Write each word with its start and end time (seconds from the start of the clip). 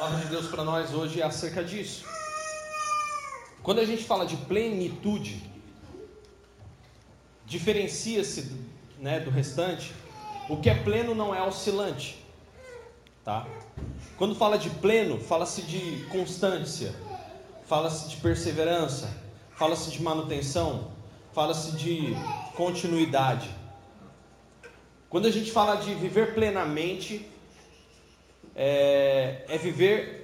palavra 0.00 0.20
de 0.20 0.28
Deus 0.28 0.46
para 0.46 0.64
nós 0.64 0.94
hoje 0.94 1.20
é 1.20 1.24
acerca 1.24 1.62
disso. 1.62 2.06
Quando 3.62 3.80
a 3.80 3.84
gente 3.84 4.02
fala 4.02 4.24
de 4.24 4.34
plenitude, 4.34 5.42
diferencia-se 7.44 8.50
né, 8.98 9.20
do 9.20 9.28
restante. 9.28 9.92
O 10.48 10.56
que 10.56 10.70
é 10.70 10.74
pleno 10.74 11.14
não 11.14 11.34
é 11.34 11.42
oscilante, 11.42 12.18
tá? 13.22 13.46
Quando 14.16 14.34
fala 14.34 14.56
de 14.56 14.70
pleno, 14.70 15.20
fala-se 15.20 15.60
de 15.60 16.06
constância, 16.10 16.94
fala-se 17.66 18.08
de 18.08 18.16
perseverança, 18.16 19.14
fala-se 19.50 19.90
de 19.90 20.02
manutenção, 20.02 20.92
fala-se 21.34 21.72
de 21.72 22.14
continuidade. 22.56 23.50
Quando 25.10 25.26
a 25.26 25.30
gente 25.30 25.52
fala 25.52 25.74
de 25.74 25.92
viver 25.94 26.32
plenamente, 26.32 27.29
é, 28.54 29.44
é 29.48 29.58
viver 29.58 30.20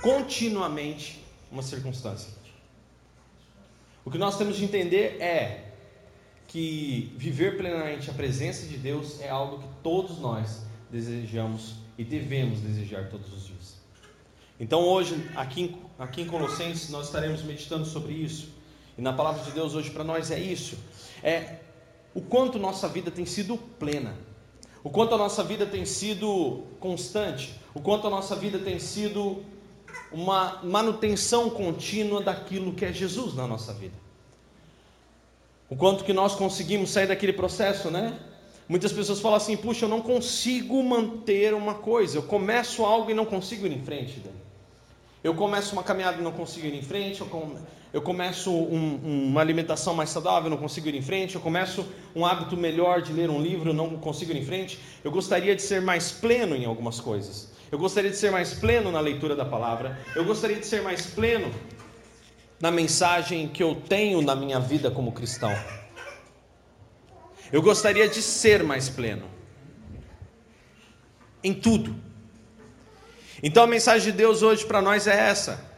continuamente 0.00 1.24
uma 1.50 1.62
circunstância. 1.62 2.30
O 4.04 4.10
que 4.10 4.18
nós 4.18 4.38
temos 4.38 4.56
de 4.56 4.64
entender 4.64 5.20
é 5.20 5.72
que 6.46 7.12
viver 7.16 7.56
plenamente 7.56 8.08
a 8.08 8.12
presença 8.14 8.66
de 8.66 8.76
Deus 8.76 9.20
é 9.20 9.28
algo 9.28 9.58
que 9.58 9.68
todos 9.82 10.18
nós 10.18 10.62
desejamos 10.90 11.76
e 11.98 12.04
devemos 12.04 12.60
desejar 12.60 13.08
todos 13.08 13.32
os 13.32 13.46
dias. 13.46 13.76
Então 14.58 14.80
hoje, 14.80 15.28
aqui, 15.34 15.76
aqui 15.98 16.22
em 16.22 16.26
Colossenses, 16.26 16.88
nós 16.88 17.06
estaremos 17.06 17.42
meditando 17.42 17.84
sobre 17.84 18.12
isso. 18.12 18.48
E 18.96 19.02
na 19.02 19.12
palavra 19.12 19.42
de 19.42 19.50
Deus 19.50 19.74
hoje 19.74 19.90
para 19.90 20.04
nós 20.04 20.30
é 20.30 20.38
isso. 20.38 20.78
É 21.22 21.58
o 22.14 22.20
quanto 22.20 22.58
nossa 22.58 22.88
vida 22.88 23.10
tem 23.10 23.26
sido 23.26 23.58
plena. 23.58 24.14
O 24.86 24.88
quanto 24.88 25.16
a 25.16 25.18
nossa 25.18 25.42
vida 25.42 25.66
tem 25.66 25.84
sido 25.84 26.62
constante. 26.78 27.52
O 27.74 27.80
quanto 27.80 28.06
a 28.06 28.10
nossa 28.10 28.36
vida 28.36 28.56
tem 28.56 28.78
sido 28.78 29.42
uma 30.12 30.60
manutenção 30.62 31.50
contínua 31.50 32.22
daquilo 32.22 32.72
que 32.72 32.84
é 32.84 32.92
Jesus 32.92 33.34
na 33.34 33.48
nossa 33.48 33.74
vida. 33.74 33.96
O 35.68 35.74
quanto 35.74 36.04
que 36.04 36.12
nós 36.12 36.36
conseguimos 36.36 36.90
sair 36.90 37.08
daquele 37.08 37.32
processo, 37.32 37.90
né? 37.90 38.16
Muitas 38.68 38.92
pessoas 38.92 39.18
falam 39.18 39.38
assim: 39.38 39.56
puxa, 39.56 39.86
eu 39.86 39.88
não 39.88 40.00
consigo 40.00 40.80
manter 40.84 41.52
uma 41.52 41.74
coisa. 41.74 42.18
Eu 42.18 42.22
começo 42.22 42.84
algo 42.84 43.10
e 43.10 43.14
não 43.14 43.24
consigo 43.24 43.66
ir 43.66 43.72
em 43.72 43.82
frente. 43.82 44.22
Eu 45.24 45.34
começo 45.34 45.72
uma 45.72 45.82
caminhada 45.82 46.20
e 46.20 46.22
não 46.22 46.30
consigo 46.30 46.64
ir 46.64 46.76
em 46.76 46.82
frente. 46.82 47.20
Eu, 47.22 47.26
começo 48.02 48.50
um, 48.50 49.28
uma 49.28 49.40
alimentação 49.40 49.94
mais 49.94 50.10
saudável, 50.10 50.50
não 50.50 50.56
consigo 50.56 50.88
ir 50.88 50.94
em 50.94 51.02
frente. 51.02 51.34
Eu 51.34 51.40
começo 51.40 51.86
um 52.14 52.26
hábito 52.26 52.56
melhor 52.56 53.00
de 53.00 53.12
ler 53.12 53.30
um 53.30 53.40
livro, 53.40 53.72
não 53.72 53.96
consigo 53.96 54.32
ir 54.32 54.36
em 54.36 54.44
frente. 54.44 54.78
Eu 55.02 55.10
gostaria 55.10 55.54
de 55.54 55.62
ser 55.62 55.80
mais 55.80 56.12
pleno 56.12 56.54
em 56.54 56.64
algumas 56.64 57.00
coisas. 57.00 57.52
Eu 57.70 57.78
gostaria 57.78 58.10
de 58.10 58.16
ser 58.16 58.30
mais 58.30 58.54
pleno 58.54 58.92
na 58.92 59.00
leitura 59.00 59.34
da 59.34 59.44
palavra. 59.44 59.98
Eu 60.14 60.24
gostaria 60.24 60.56
de 60.56 60.66
ser 60.66 60.82
mais 60.82 61.06
pleno 61.06 61.50
na 62.60 62.70
mensagem 62.70 63.48
que 63.48 63.62
eu 63.62 63.74
tenho 63.74 64.22
na 64.22 64.34
minha 64.34 64.60
vida 64.60 64.90
como 64.90 65.12
cristão. 65.12 65.54
Eu 67.52 67.62
gostaria 67.62 68.08
de 68.08 68.22
ser 68.22 68.62
mais 68.62 68.88
pleno 68.88 69.24
em 71.42 71.54
tudo. 71.54 71.94
Então 73.42 73.62
a 73.62 73.66
mensagem 73.66 74.10
de 74.10 74.16
Deus 74.16 74.42
hoje 74.42 74.64
para 74.64 74.82
nós 74.82 75.06
é 75.06 75.28
essa: 75.28 75.75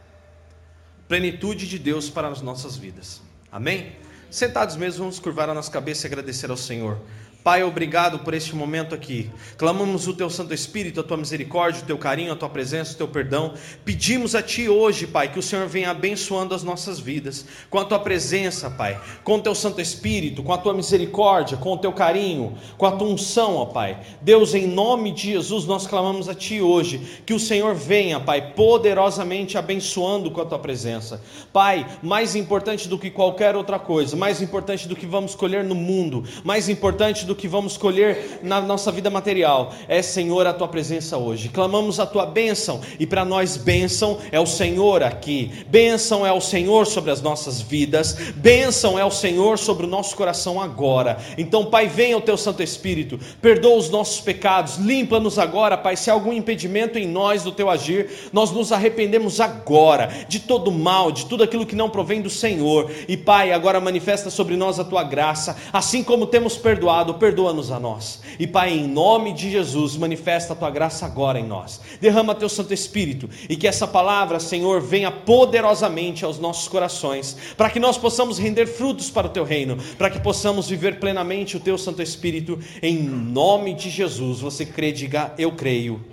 plenitude 1.09 1.67
de 1.67 1.79
Deus 1.79 2.11
para 2.11 2.29
as 2.29 2.43
nossas 2.43 2.77
vidas. 2.77 3.23
Amém? 3.51 3.97
Sentados 4.31 4.77
mesmo, 4.77 5.01
vamos 5.01 5.19
curvar 5.19 5.49
a 5.49 5.55
nossa 5.55 5.71
cabeça 5.71 6.07
e 6.07 6.09
agradecer 6.09 6.51
ao 6.51 6.57
Senhor. 6.57 7.01
Pai, 7.45 7.63
obrigado 7.63 8.19
por 8.19 8.35
este 8.35 8.55
momento 8.55 8.95
aqui. 8.95 9.31
Clamamos 9.57 10.09
o 10.09 10.13
teu 10.13 10.29
Santo 10.29 10.53
Espírito, 10.53 11.01
a 11.01 11.05
tua 11.05 11.17
misericórdia, 11.17 11.83
o 11.83 11.87
teu 11.87 11.97
carinho, 11.97 12.33
a 12.33 12.37
tua 12.37 12.49
presença, 12.49 12.93
o 12.93 12.97
teu 12.97 13.09
perdão. 13.09 13.55
Pedimos 13.85 14.35
a 14.35 14.43
ti 14.43 14.69
hoje, 14.69 15.07
Pai, 15.07 15.33
que 15.33 15.39
o 15.39 15.43
Senhor 15.43 15.67
venha 15.69 15.91
abençoando 15.91 16.53
as 16.53 16.65
nossas 16.65 16.99
vidas 16.99 17.47
com 17.71 17.79
a 17.79 17.85
tua 17.85 18.01
presença, 18.01 18.69
Pai, 18.69 19.01
com 19.23 19.37
o 19.37 19.41
teu 19.41 19.55
Santo 19.55 19.81
Espírito, 19.81 20.43
com 20.43 20.53
a 20.53 20.59
tua 20.59 20.75
misericórdia, 20.75 21.57
com 21.57 21.73
o 21.73 21.79
teu 21.79 21.93
carinho, 21.93 22.59
com 22.77 22.85
a 22.85 22.93
tua 22.93 23.07
unção, 23.07 23.55
ó 23.55 23.67
Pai. 23.67 23.99
Deus, 24.21 24.53
em 24.53 24.67
nome 24.67 25.13
de 25.13 25.33
Jesus, 25.33 25.65
nós 25.65 25.87
clamamos 25.87 26.29
a 26.29 26.35
ti 26.35 26.61
hoje 26.61 27.23
que 27.25 27.33
o 27.33 27.41
Senhor 27.41 27.73
venha, 27.73 28.19
Pai, 28.19 28.53
poderosamente 28.53 29.57
abençoando 29.57 30.31
com 30.33 30.41
a 30.41 30.45
tua 30.45 30.59
presença. 30.59 31.23
Pai, 31.53 31.87
mais 32.03 32.35
importante 32.35 32.89
do 32.89 32.99
que 32.99 33.11
qualquer 33.11 33.55
outra 33.55 33.79
coisa, 33.79 34.17
mais 34.17 34.43
importante 34.43 34.89
do 34.89 34.97
que 34.97 35.07
vamos 35.07 35.37
colher 35.37 35.63
no 35.63 35.77
mundo, 35.77 36.25
mais 36.43 36.69
importante 36.69 37.28
do 37.29 37.37
que 37.37 37.47
vamos 37.47 37.77
colher 37.77 38.41
na 38.43 38.61
nossa 38.61 38.91
vida 38.91 39.11
material. 39.11 39.73
É, 39.87 40.03
Senhor, 40.03 40.47
a 40.47 40.53
tua 40.53 40.67
presença 40.67 41.17
hoje. 41.17 41.51
Clamamos 41.51 42.01
a 42.01 42.07
tua 42.07 42.27
bênção 42.27 42.81
e 42.99 43.07
para 43.07 43.25
nós 43.25 43.57
bênção 43.57 44.19
é 44.33 44.41
o 44.41 44.47
Senhor 44.47 45.03
aqui. 45.03 45.65
Bênção 45.69 46.27
é 46.27 46.33
o 46.33 46.41
Senhor 46.41 46.87
sobre 46.87 47.11
as 47.11 47.21
nossas 47.21 47.61
vidas. 47.61 48.15
Bênção 48.35 48.99
é 48.99 49.05
o 49.05 49.11
Senhor 49.11 49.59
sobre 49.59 49.85
o 49.85 49.89
nosso 49.89 50.17
coração 50.17 50.61
agora. 50.61 51.19
Então, 51.37 51.67
Pai, 51.67 51.87
venha 51.87 52.17
o 52.17 52.23
teu 52.23 52.37
Santo 52.37 52.63
Espírito. 52.63 53.21
Perdoa 53.43 53.77
os 53.77 53.91
nossos 53.91 54.21
pecados. 54.21 54.77
Limpa-nos 54.79 55.39
agora, 55.39 55.77
Pai. 55.77 55.97
Se 55.97 56.11
há 56.11 56.15
algum 56.15 56.33
impedimento 56.33 56.99
em 56.99 57.07
nós 57.07 57.43
do 57.43 57.53
teu 57.53 57.69
agir, 57.69 58.09
nós 58.33 58.51
nos 58.51 58.73
arrependemos 58.73 59.39
agora 59.39 60.11
de 60.29 60.41
todo 60.41 60.73
mal, 60.73 61.13
de 61.13 61.27
tudo 61.27 61.45
aquilo 61.45 61.67
que 61.67 61.77
não 61.77 61.91
provém 61.91 62.23
do 62.23 62.31
Senhor. 62.31 62.91
E, 63.07 63.17
Pai, 63.17 63.53
agora 63.53 63.79
manifesta 63.81 64.31
sobre 64.31 64.57
nós 64.57 64.79
a 64.81 64.85
tua 64.85 65.05
graça, 65.05 65.57
assim 65.71 66.03
como 66.03 66.27
temos 66.27 66.57
perdoado 66.57 67.18
perdoa-nos 67.19 67.71
a 67.71 67.79
nós. 67.79 68.21
E 68.39 68.47
Pai, 68.47 68.73
em 68.73 68.89
nome 68.89 69.33
de 69.33 69.51
Jesus, 69.51 69.97
manifesta 69.97 70.53
a 70.53 70.57
tua 70.57 70.71
graça 70.71 71.05
agora 71.05 71.39
em 71.39 71.47
nós. 71.47 71.81
Derrama 72.01 72.35
teu 72.35 72.49
Santo 72.49 72.73
Espírito 72.73 73.29
e 73.49 73.57
que 73.57 73.67
essa 73.67 73.87
palavra, 73.87 74.41
Senhor, 74.41 74.81
venha 74.81 75.11
poderosamente 75.11 76.25
aos 76.25 76.39
nossos 76.39 76.69
corações, 76.69 77.37
para 77.57 77.69
que 77.71 77.81
nós 77.81 77.99
possamos 77.99 78.39
render 78.39 78.67
frutos 78.67 79.11
para 79.11 79.27
o 79.27 79.31
teu 79.31 79.45
reino, 79.45 79.77
para 79.97 80.09
que 80.09 80.21
possamos 80.21 80.69
viver 80.69 80.99
plenamente 80.99 81.57
o 81.57 81.61
teu 81.61 81.77
Santo 81.77 82.01
Espírito 82.01 82.59
em 82.83 82.99
nome 82.99 83.75
de 83.75 83.91
Jesus. 83.91 84.41
Você 84.41 84.65
crê, 84.65 84.93
diga 84.93 85.35
eu 85.37 85.53
creio, 85.53 86.05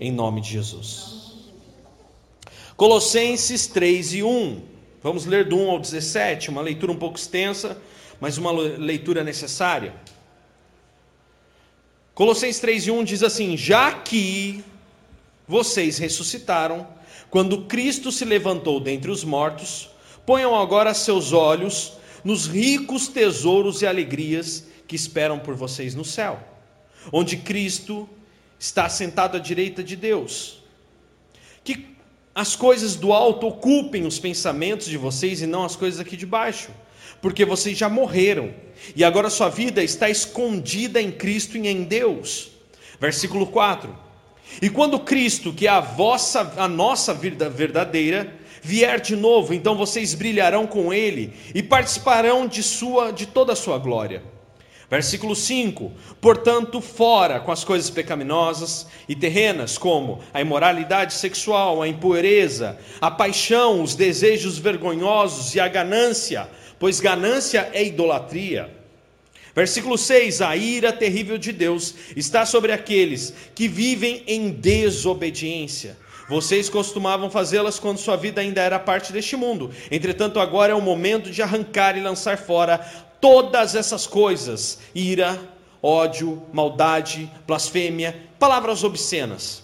em 0.00 0.12
nome 0.12 0.40
de 0.40 0.50
Jesus. 0.50 1.14
Colossenses 2.76 3.66
3 3.68 4.14
e 4.14 4.22
1. 4.22 4.62
Vamos 5.02 5.26
ler 5.26 5.44
do 5.44 5.56
1 5.56 5.70
ao 5.70 5.78
17, 5.78 6.48
uma 6.48 6.62
leitura 6.62 6.90
um 6.90 6.96
pouco 6.96 7.18
extensa, 7.18 7.76
mas 8.20 8.38
uma 8.38 8.50
leitura 8.50 9.22
necessária. 9.22 9.94
Colossenses 12.14 12.60
3 12.60 12.86
e 12.86 12.90
1 12.92 13.04
diz 13.04 13.22
assim: 13.22 13.56
Já 13.56 13.92
que 13.92 14.64
vocês 15.48 15.98
ressuscitaram, 15.98 16.86
quando 17.28 17.62
Cristo 17.62 18.12
se 18.12 18.24
levantou 18.24 18.78
dentre 18.78 19.10
os 19.10 19.24
mortos, 19.24 19.90
ponham 20.24 20.54
agora 20.54 20.94
seus 20.94 21.32
olhos 21.32 21.94
nos 22.22 22.46
ricos 22.46 23.08
tesouros 23.08 23.82
e 23.82 23.86
alegrias 23.86 24.64
que 24.86 24.94
esperam 24.94 25.38
por 25.40 25.54
vocês 25.54 25.94
no 25.94 26.04
céu, 26.04 26.38
onde 27.12 27.36
Cristo 27.36 28.08
está 28.58 28.88
sentado 28.88 29.36
à 29.36 29.40
direita 29.40 29.82
de 29.82 29.96
Deus. 29.96 30.62
Que 31.64 31.88
as 32.32 32.54
coisas 32.54 32.94
do 32.94 33.12
alto 33.12 33.48
ocupem 33.48 34.06
os 34.06 34.20
pensamentos 34.20 34.86
de 34.86 34.96
vocês 34.96 35.42
e 35.42 35.46
não 35.46 35.64
as 35.64 35.74
coisas 35.74 35.98
aqui 35.98 36.16
de 36.16 36.26
baixo 36.26 36.70
porque 37.24 37.46
vocês 37.46 37.78
já 37.78 37.88
morreram 37.88 38.52
e 38.94 39.02
agora 39.02 39.30
sua 39.30 39.48
vida 39.48 39.82
está 39.82 40.10
escondida 40.10 41.00
em 41.00 41.10
Cristo 41.10 41.56
e 41.56 41.66
em 41.66 41.82
Deus. 41.82 42.50
Versículo 43.00 43.46
4. 43.46 43.96
E 44.60 44.68
quando 44.68 45.00
Cristo, 45.00 45.50
que 45.50 45.66
é 45.66 45.70
a 45.70 45.80
vossa, 45.80 46.52
a 46.58 46.68
nossa 46.68 47.14
vida 47.14 47.48
verdadeira, 47.48 48.30
vier 48.60 49.00
de 49.00 49.16
novo, 49.16 49.54
então 49.54 49.74
vocês 49.74 50.12
brilharão 50.12 50.66
com 50.66 50.92
ele 50.92 51.32
e 51.54 51.62
participarão 51.62 52.46
de 52.46 52.62
sua 52.62 53.10
de 53.10 53.24
toda 53.24 53.54
a 53.54 53.56
sua 53.56 53.78
glória. 53.78 54.22
Versículo 54.90 55.34
5: 55.34 55.92
Portanto, 56.20 56.78
fora 56.82 57.40
com 57.40 57.50
as 57.50 57.64
coisas 57.64 57.88
pecaminosas 57.88 58.86
e 59.08 59.16
terrenas, 59.16 59.78
como 59.78 60.20
a 60.34 60.42
imoralidade 60.42 61.14
sexual, 61.14 61.80
a 61.80 61.88
impureza, 61.88 62.78
a 63.00 63.10
paixão, 63.10 63.82
os 63.82 63.94
desejos 63.94 64.58
vergonhosos 64.58 65.54
e 65.54 65.60
a 65.60 65.68
ganância 65.68 66.50
pois 66.84 67.00
ganância 67.00 67.70
é 67.72 67.82
idolatria. 67.82 68.70
Versículo 69.56 69.96
6: 69.96 70.42
A 70.42 70.54
ira 70.54 70.92
terrível 70.92 71.38
de 71.38 71.50
Deus 71.50 71.94
está 72.14 72.44
sobre 72.44 72.72
aqueles 72.72 73.32
que 73.54 73.66
vivem 73.66 74.22
em 74.26 74.50
desobediência. 74.50 75.96
Vocês 76.28 76.68
costumavam 76.68 77.30
fazê-las 77.30 77.78
quando 77.78 77.96
sua 77.96 78.16
vida 78.16 78.42
ainda 78.42 78.60
era 78.60 78.78
parte 78.78 79.14
deste 79.14 79.34
mundo. 79.34 79.70
Entretanto, 79.90 80.38
agora 80.38 80.72
é 80.72 80.74
o 80.74 80.82
momento 80.82 81.30
de 81.30 81.40
arrancar 81.40 81.96
e 81.96 82.02
lançar 82.02 82.36
fora 82.36 82.76
todas 83.18 83.74
essas 83.74 84.06
coisas: 84.06 84.78
ira, 84.94 85.40
ódio, 85.82 86.42
maldade, 86.52 87.30
blasfêmia, 87.46 88.14
palavras 88.38 88.84
obscenas. 88.84 89.62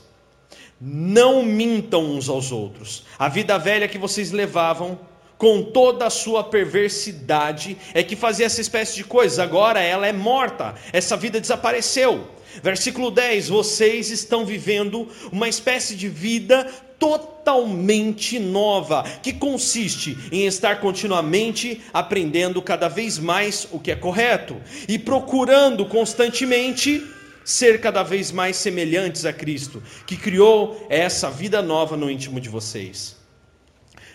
Não 0.80 1.42
mintam 1.42 2.02
uns 2.02 2.30
aos 2.30 2.50
outros. 2.50 3.04
A 3.18 3.28
vida 3.28 3.58
velha 3.58 3.86
que 3.86 3.98
vocês 3.98 4.32
levavam 4.32 4.98
com 5.40 5.62
toda 5.62 6.04
a 6.06 6.10
sua 6.10 6.44
perversidade, 6.44 7.74
é 7.94 8.02
que 8.02 8.14
fazia 8.14 8.44
essa 8.44 8.60
espécie 8.60 8.94
de 8.94 9.04
coisa. 9.04 9.42
Agora 9.42 9.80
ela 9.80 10.06
é 10.06 10.12
morta, 10.12 10.74
essa 10.92 11.16
vida 11.16 11.40
desapareceu. 11.40 12.28
Versículo 12.62 13.10
10: 13.10 13.48
Vocês 13.48 14.10
estão 14.10 14.44
vivendo 14.44 15.08
uma 15.32 15.48
espécie 15.48 15.96
de 15.96 16.10
vida 16.10 16.70
totalmente 16.98 18.38
nova, 18.38 19.02
que 19.22 19.32
consiste 19.32 20.18
em 20.30 20.44
estar 20.44 20.78
continuamente 20.78 21.80
aprendendo 21.90 22.60
cada 22.60 22.88
vez 22.88 23.18
mais 23.18 23.66
o 23.72 23.80
que 23.80 23.90
é 23.90 23.96
correto 23.96 24.58
e 24.86 24.98
procurando 24.98 25.86
constantemente 25.86 27.02
ser 27.42 27.80
cada 27.80 28.02
vez 28.02 28.30
mais 28.30 28.56
semelhantes 28.56 29.24
a 29.24 29.32
Cristo, 29.32 29.82
que 30.06 30.18
criou 30.18 30.86
essa 30.90 31.30
vida 31.30 31.62
nova 31.62 31.96
no 31.96 32.10
íntimo 32.10 32.38
de 32.38 32.50
vocês. 32.50 33.19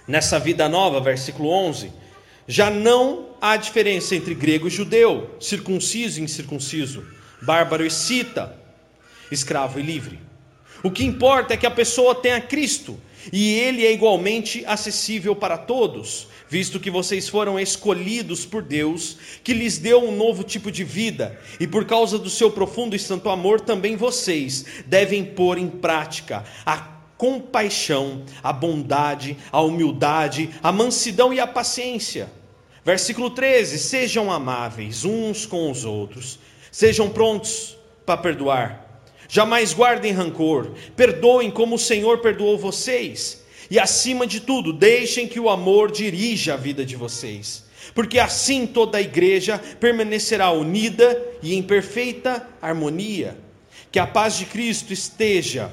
Nessa 0.07 0.39
vida 0.39 0.69
nova, 0.69 0.99
versículo 0.99 1.49
11, 1.49 1.91
já 2.47 2.69
não 2.69 3.29
há 3.41 3.57
diferença 3.57 4.15
entre 4.15 4.35
grego 4.35 4.67
e 4.67 4.71
judeu, 4.71 5.35
circunciso 5.39 6.19
e 6.19 6.23
incircunciso, 6.23 7.03
bárbaro 7.41 7.85
e 7.85 7.89
cita, 7.89 8.55
escravo 9.31 9.79
e 9.79 9.83
livre. 9.83 10.19
O 10.83 10.91
que 10.91 11.03
importa 11.03 11.53
é 11.53 11.57
que 11.57 11.65
a 11.65 11.71
pessoa 11.71 12.13
tenha 12.13 12.39
Cristo 12.39 12.99
e 13.33 13.53
ele 13.55 13.83
é 13.83 13.91
igualmente 13.91 14.63
acessível 14.67 15.35
para 15.35 15.57
todos, 15.57 16.27
visto 16.47 16.79
que 16.79 16.91
vocês 16.91 17.27
foram 17.27 17.59
escolhidos 17.59 18.45
por 18.45 18.61
Deus, 18.61 19.17
que 19.43 19.53
lhes 19.53 19.79
deu 19.79 20.07
um 20.07 20.15
novo 20.15 20.43
tipo 20.43 20.71
de 20.71 20.83
vida, 20.83 21.39
e 21.59 21.65
por 21.65 21.85
causa 21.85 22.19
do 22.19 22.29
seu 22.29 22.51
profundo 22.51 22.95
e 22.95 22.99
santo 22.99 23.29
amor, 23.29 23.61
também 23.61 23.95
vocês 23.95 24.65
devem 24.85 25.25
pôr 25.25 25.57
em 25.57 25.67
prática 25.67 26.43
a 26.63 26.94
compaixão, 27.25 28.23
a 28.43 28.53
bondade, 28.53 29.35
a 29.51 29.61
humildade, 29.61 30.49
a 30.61 30.71
mansidão 30.71 31.33
e 31.33 31.39
a 31.39 31.47
paciência. 31.47 32.29
Versículo 32.83 33.31
13: 33.31 33.79
Sejam 33.79 34.31
amáveis 34.31 35.03
uns 35.03 35.45
com 35.45 35.71
os 35.71 35.85
outros, 35.85 36.37
sejam 36.71 37.09
prontos 37.09 37.75
para 38.05 38.17
perdoar 38.17 38.85
Jamais 39.27 39.73
guardem 39.73 40.11
rancor, 40.11 40.71
perdoem 40.95 41.49
como 41.49 41.75
o 41.75 41.79
Senhor 41.79 42.19
perdoou 42.19 42.57
vocês, 42.57 43.43
e 43.69 43.79
acima 43.79 44.27
de 44.27 44.39
tudo, 44.39 44.71
deixem 44.71 45.27
que 45.27 45.39
o 45.39 45.49
amor 45.49 45.91
dirija 45.91 46.53
a 46.53 46.57
vida 46.57 46.85
de 46.85 46.95
vocês, 46.95 47.65
porque 47.95 48.19
assim 48.19 48.67
toda 48.67 48.99
a 48.99 49.01
igreja 49.01 49.59
permanecerá 49.79 50.51
unida 50.51 51.19
e 51.41 51.55
em 51.55 51.63
perfeita 51.63 52.47
harmonia. 52.61 53.37
Que 53.91 53.97
a 53.97 54.05
paz 54.05 54.37
de 54.37 54.45
Cristo 54.45 54.93
esteja 54.93 55.71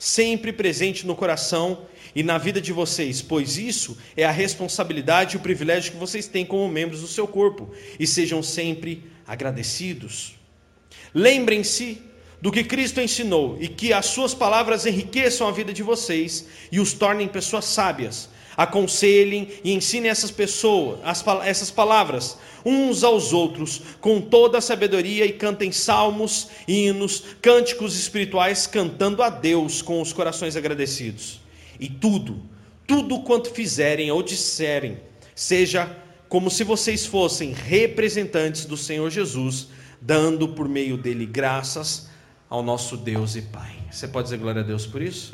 sempre 0.00 0.50
presente 0.50 1.06
no 1.06 1.14
coração 1.14 1.86
e 2.14 2.22
na 2.22 2.38
vida 2.38 2.58
de 2.58 2.72
vocês, 2.72 3.20
pois 3.20 3.58
isso 3.58 3.98
é 4.16 4.24
a 4.24 4.30
responsabilidade 4.30 5.36
e 5.36 5.38
o 5.38 5.42
privilégio 5.42 5.92
que 5.92 5.98
vocês 5.98 6.26
têm 6.26 6.44
como 6.44 6.66
membros 6.68 7.02
do 7.02 7.06
seu 7.06 7.28
corpo, 7.28 7.70
e 7.98 8.06
sejam 8.06 8.42
sempre 8.42 9.04
agradecidos. 9.26 10.34
Lembrem-se 11.14 12.00
do 12.40 12.50
que 12.50 12.64
Cristo 12.64 13.00
ensinou 13.00 13.58
e 13.60 13.68
que 13.68 13.92
as 13.92 14.06
suas 14.06 14.32
palavras 14.32 14.86
enriqueçam 14.86 15.46
a 15.46 15.52
vida 15.52 15.72
de 15.72 15.82
vocês 15.82 16.46
e 16.72 16.80
os 16.80 16.94
tornem 16.94 17.28
pessoas 17.28 17.66
sábias. 17.66 18.30
Aconselhem 18.56 19.48
e 19.62 19.72
ensinem 19.72 20.10
essas 20.10 20.30
pessoas, 20.30 20.98
as, 21.04 21.24
essas 21.44 21.70
palavras, 21.70 22.36
uns 22.64 23.04
aos 23.04 23.32
outros, 23.32 23.82
com 24.00 24.20
toda 24.20 24.58
a 24.58 24.60
sabedoria, 24.60 25.24
e 25.24 25.32
cantem 25.32 25.72
salmos, 25.72 26.48
hinos, 26.66 27.24
cânticos 27.40 27.98
espirituais, 27.98 28.66
cantando 28.66 29.22
a 29.22 29.30
Deus 29.30 29.82
com 29.82 30.00
os 30.00 30.12
corações 30.12 30.56
agradecidos. 30.56 31.40
E 31.78 31.88
tudo, 31.88 32.42
tudo 32.86 33.20
quanto 33.20 33.50
fizerem 33.50 34.10
ou 34.10 34.22
disserem, 34.22 34.98
seja 35.34 35.96
como 36.28 36.50
se 36.50 36.62
vocês 36.62 37.06
fossem 37.06 37.52
representantes 37.52 38.64
do 38.64 38.76
Senhor 38.76 39.10
Jesus, 39.10 39.68
dando 40.00 40.48
por 40.48 40.68
meio 40.68 40.96
dele 40.96 41.26
graças 41.26 42.08
ao 42.48 42.62
nosso 42.62 42.96
Deus 42.96 43.36
e 43.36 43.42
Pai. 43.42 43.76
Você 43.90 44.06
pode 44.06 44.26
dizer 44.26 44.38
glória 44.38 44.60
a 44.60 44.64
Deus 44.64 44.86
por 44.86 45.02
isso? 45.02 45.32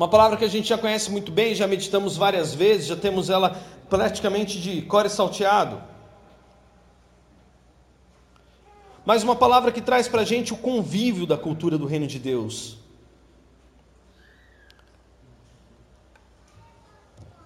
Uma 0.00 0.08
palavra 0.08 0.38
que 0.38 0.46
a 0.46 0.48
gente 0.48 0.66
já 0.66 0.78
conhece 0.78 1.10
muito 1.10 1.30
bem, 1.30 1.54
já 1.54 1.66
meditamos 1.66 2.16
várias 2.16 2.54
vezes, 2.54 2.86
já 2.86 2.96
temos 2.96 3.28
ela 3.28 3.60
praticamente 3.90 4.58
de 4.58 4.80
core 4.80 5.10
salteado. 5.10 5.78
Mas 9.04 9.22
uma 9.22 9.36
palavra 9.36 9.70
que 9.70 9.82
traz 9.82 10.08
para 10.08 10.22
a 10.22 10.24
gente 10.24 10.54
o 10.54 10.56
convívio 10.56 11.26
da 11.26 11.36
cultura 11.36 11.76
do 11.76 11.84
reino 11.84 12.06
de 12.06 12.18
Deus. 12.18 12.78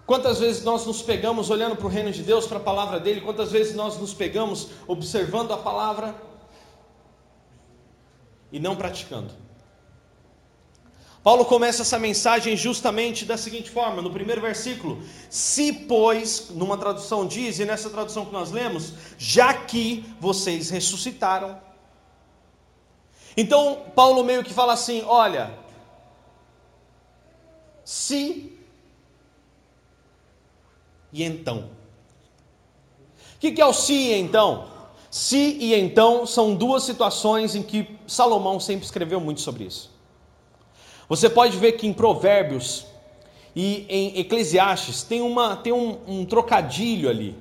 Quantas 0.07 0.39
vezes 0.39 0.63
nós 0.63 0.87
nos 0.87 1.03
pegamos 1.03 1.51
olhando 1.51 1.75
para 1.75 1.87
o 1.87 1.91
reino 1.91 2.13
de 2.13 2.23
Deus, 2.23 2.47
para 2.47 2.59
a 2.59 2.61
palavra 2.61 3.01
dele, 3.01 3.21
quantas 3.21 3.51
vezes 3.51 3.75
nós 3.75 3.99
nos 3.99 4.15
pegamos 4.15 4.69
observando 4.87 5.51
a 5.51 5.57
palavra 5.57 6.15
e 8.53 8.61
não 8.61 8.77
praticando. 8.77 9.44
Paulo 11.25 11.47
começa 11.47 11.81
essa 11.81 11.99
mensagem 11.99 12.55
justamente 12.55 13.25
da 13.25 13.39
seguinte 13.39 13.71
forma, 13.71 14.03
no 14.03 14.11
primeiro 14.11 14.43
versículo: 14.43 15.03
Se, 15.31 15.73
pois, 15.73 16.51
numa 16.51 16.77
tradução 16.77 17.27
diz, 17.27 17.59
e 17.59 17.65
nessa 17.65 17.89
tradução 17.89 18.27
que 18.27 18.33
nós 18.33 18.51
lemos, 18.51 18.93
já 19.17 19.55
que 19.55 20.05
vocês 20.21 20.69
ressuscitaram. 20.69 21.59
Então, 23.35 23.85
Paulo 23.95 24.23
meio 24.23 24.45
que 24.45 24.53
fala 24.53 24.75
assim: 24.75 25.03
olha, 25.07 25.59
se 27.83 28.53
e 31.11 31.25
então. 31.25 31.71
O 33.37 33.39
que 33.39 33.61
é 33.63 33.65
o 33.65 33.73
se 33.73 33.95
e 33.95 34.13
então? 34.13 34.69
Se 35.11 35.39
e 35.39 35.75
então 35.75 36.27
são 36.27 36.55
duas 36.55 36.83
situações 36.83 37.55
em 37.55 37.63
que 37.63 37.99
Salomão 38.07 38.61
sempre 38.61 38.85
escreveu 38.85 39.21
muito 39.21 39.41
sobre 39.41 39.65
isso. 39.65 39.94
Você 41.09 41.29
pode 41.29 41.57
ver 41.57 41.73
que 41.73 41.87
em 41.87 41.93
Provérbios 41.93 42.87
e 43.55 43.87
em 43.89 44.19
Eclesiastes 44.19 45.03
tem, 45.03 45.21
uma, 45.21 45.57
tem 45.57 45.73
um, 45.73 45.99
um 46.07 46.25
trocadilho 46.25 47.09
ali. 47.09 47.37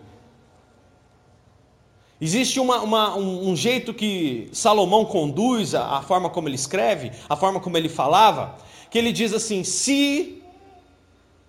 Existe 2.21 2.59
uma, 2.59 2.79
uma, 2.79 3.17
um, 3.17 3.49
um, 3.49 3.55
jeito 3.55 3.93
que 3.93 4.47
Salomão 4.53 5.03
conduz 5.03 5.75
a, 5.75 5.97
a 5.97 6.01
forma 6.01 6.29
como 6.29 6.47
ele 6.47 6.55
escreve, 6.55 7.11
a 7.27 7.35
forma 7.35 7.59
como 7.59 7.77
ele 7.77 7.89
falava, 7.89 8.55
que 8.89 8.97
ele 8.97 9.11
diz 9.11 9.33
assim: 9.33 9.63
se 9.63 10.41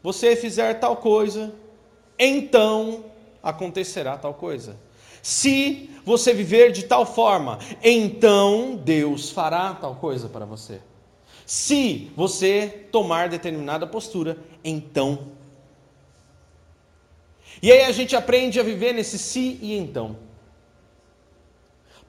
você 0.02 0.34
fizer 0.34 0.74
tal 0.74 0.96
coisa, 0.96 1.54
então 2.18 3.04
acontecerá 3.42 4.16
tal 4.16 4.34
coisa. 4.34 4.76
Se 5.22 5.90
você 6.04 6.34
viver 6.34 6.72
de 6.72 6.82
tal 6.82 7.06
forma, 7.06 7.58
então 7.82 8.76
Deus 8.76 9.30
fará 9.30 9.74
tal 9.74 9.94
coisa 9.94 10.28
para 10.28 10.44
você. 10.44 10.80
Se 11.46 12.10
você 12.16 12.88
tomar 12.90 13.28
determinada 13.28 13.86
postura, 13.86 14.38
então. 14.62 15.32
E 17.62 17.70
aí 17.70 17.82
a 17.84 17.92
gente 17.92 18.16
aprende 18.16 18.58
a 18.58 18.62
viver 18.62 18.92
nesse 18.92 19.18
se 19.18 19.58
e 19.60 19.76
então. 19.76 20.16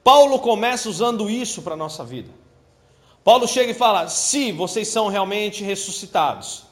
Paulo 0.02 0.38
começa 0.38 0.88
usando 0.88 1.28
isso 1.28 1.62
para 1.62 1.74
a 1.74 1.76
nossa 1.76 2.04
vida. 2.04 2.30
Paulo 3.22 3.46
chega 3.46 3.72
e 3.72 3.74
fala: 3.74 4.08
se 4.08 4.52
vocês 4.52 4.88
são 4.88 5.08
realmente 5.08 5.62
ressuscitados, 5.62 6.64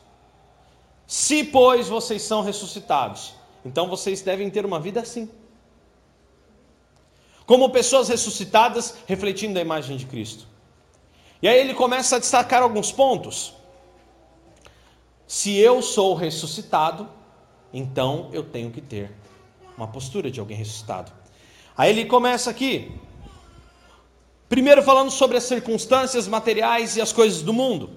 se 1.07 1.45
pois 1.45 1.89
vocês 1.89 2.23
são 2.23 2.43
ressuscitados, 2.43 3.35
então 3.65 3.89
vocês 3.89 4.23
devem 4.23 4.49
ter 4.49 4.65
uma 4.65 4.81
vida 4.81 5.01
assim 5.01 5.29
como 7.47 7.71
pessoas 7.71 8.09
ressuscitadas 8.09 8.95
refletindo 9.07 9.59
a 9.59 9.63
imagem 9.63 9.97
de 9.97 10.07
Cristo. 10.07 10.47
E 11.45 11.49
aí 11.49 11.61
ele 11.61 11.75
começa 11.75 12.17
a 12.17 12.19
destacar 12.19 12.63
alguns 12.63 12.91
pontos. 12.91 13.53
Se 15.27 15.55
eu 15.59 15.83
sou 15.83 16.15
ressuscitado, 16.15 17.07
então 17.71 18.31
eu 18.33 18.43
tenho 18.43 18.71
que 18.71 18.81
ter 18.81 19.15
uma 19.77 19.87
postura 19.87 20.31
de 20.31 20.41
alguém 20.41 20.57
ressuscitado. 20.57 21.13
Aí 21.77 21.91
ele 21.91 22.07
começa 22.07 22.49
aqui, 22.49 22.99
primeiro 24.49 24.83
falando 24.83 25.11
sobre 25.11 25.37
as 25.37 25.45
circunstâncias 25.45 26.27
materiais 26.27 26.97
e 26.97 27.03
as 27.03 27.13
coisas 27.13 27.43
do 27.43 27.53
mundo. 27.53 27.91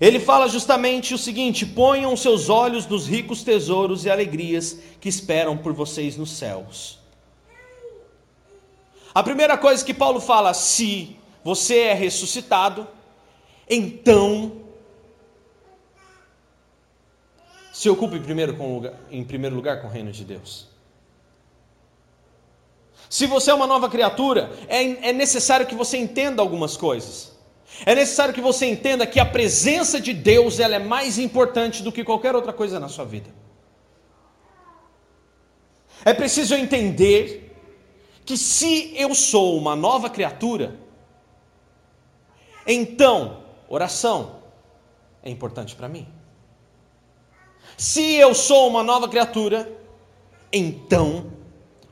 Ele 0.00 0.18
fala 0.18 0.48
justamente 0.48 1.14
o 1.14 1.18
seguinte: 1.18 1.64
ponham 1.64 2.16
seus 2.16 2.48
olhos 2.48 2.84
nos 2.84 3.06
ricos 3.06 3.44
tesouros 3.44 4.04
e 4.06 4.10
alegrias 4.10 4.76
que 5.00 5.08
esperam 5.08 5.56
por 5.56 5.72
vocês 5.72 6.16
nos 6.16 6.32
céus. 6.32 7.03
A 9.14 9.22
primeira 9.22 9.56
coisa 9.56 9.84
que 9.84 9.94
Paulo 9.94 10.20
fala, 10.20 10.52
se 10.52 11.16
você 11.44 11.78
é 11.82 11.94
ressuscitado, 11.94 12.88
então 13.70 14.64
se 17.72 17.88
ocupe 17.88 18.18
primeiro 18.18 18.56
com 18.56 18.74
lugar, 18.74 18.94
em 19.10 19.22
primeiro 19.22 19.54
lugar 19.54 19.80
com 19.80 19.86
o 19.86 19.90
reino 19.90 20.10
de 20.10 20.24
Deus. 20.24 20.68
Se 23.08 23.26
você 23.26 23.52
é 23.52 23.54
uma 23.54 23.66
nova 23.66 23.88
criatura, 23.88 24.50
é, 24.66 25.10
é 25.10 25.12
necessário 25.12 25.66
que 25.66 25.74
você 25.74 25.96
entenda 25.96 26.42
algumas 26.42 26.76
coisas. 26.76 27.32
É 27.86 27.94
necessário 27.94 28.34
que 28.34 28.40
você 28.40 28.66
entenda 28.66 29.06
que 29.06 29.20
a 29.20 29.26
presença 29.26 30.00
de 30.00 30.12
Deus 30.12 30.58
ela 30.58 30.76
é 30.76 30.78
mais 30.80 31.18
importante 31.18 31.82
do 31.82 31.92
que 31.92 32.02
qualquer 32.02 32.34
outra 32.34 32.52
coisa 32.52 32.80
na 32.80 32.88
sua 32.88 33.04
vida. 33.04 33.30
É 36.04 36.12
preciso 36.12 36.54
entender 36.54 37.43
que 38.24 38.36
se 38.36 38.92
eu 38.96 39.14
sou 39.14 39.58
uma 39.58 39.76
nova 39.76 40.08
criatura, 40.08 40.78
então 42.66 43.42
oração 43.68 44.42
é 45.22 45.30
importante 45.30 45.74
para 45.74 45.88
mim. 45.88 46.06
Se 47.76 48.14
eu 48.14 48.34
sou 48.34 48.68
uma 48.68 48.82
nova 48.82 49.08
criatura, 49.08 49.70
então 50.52 51.32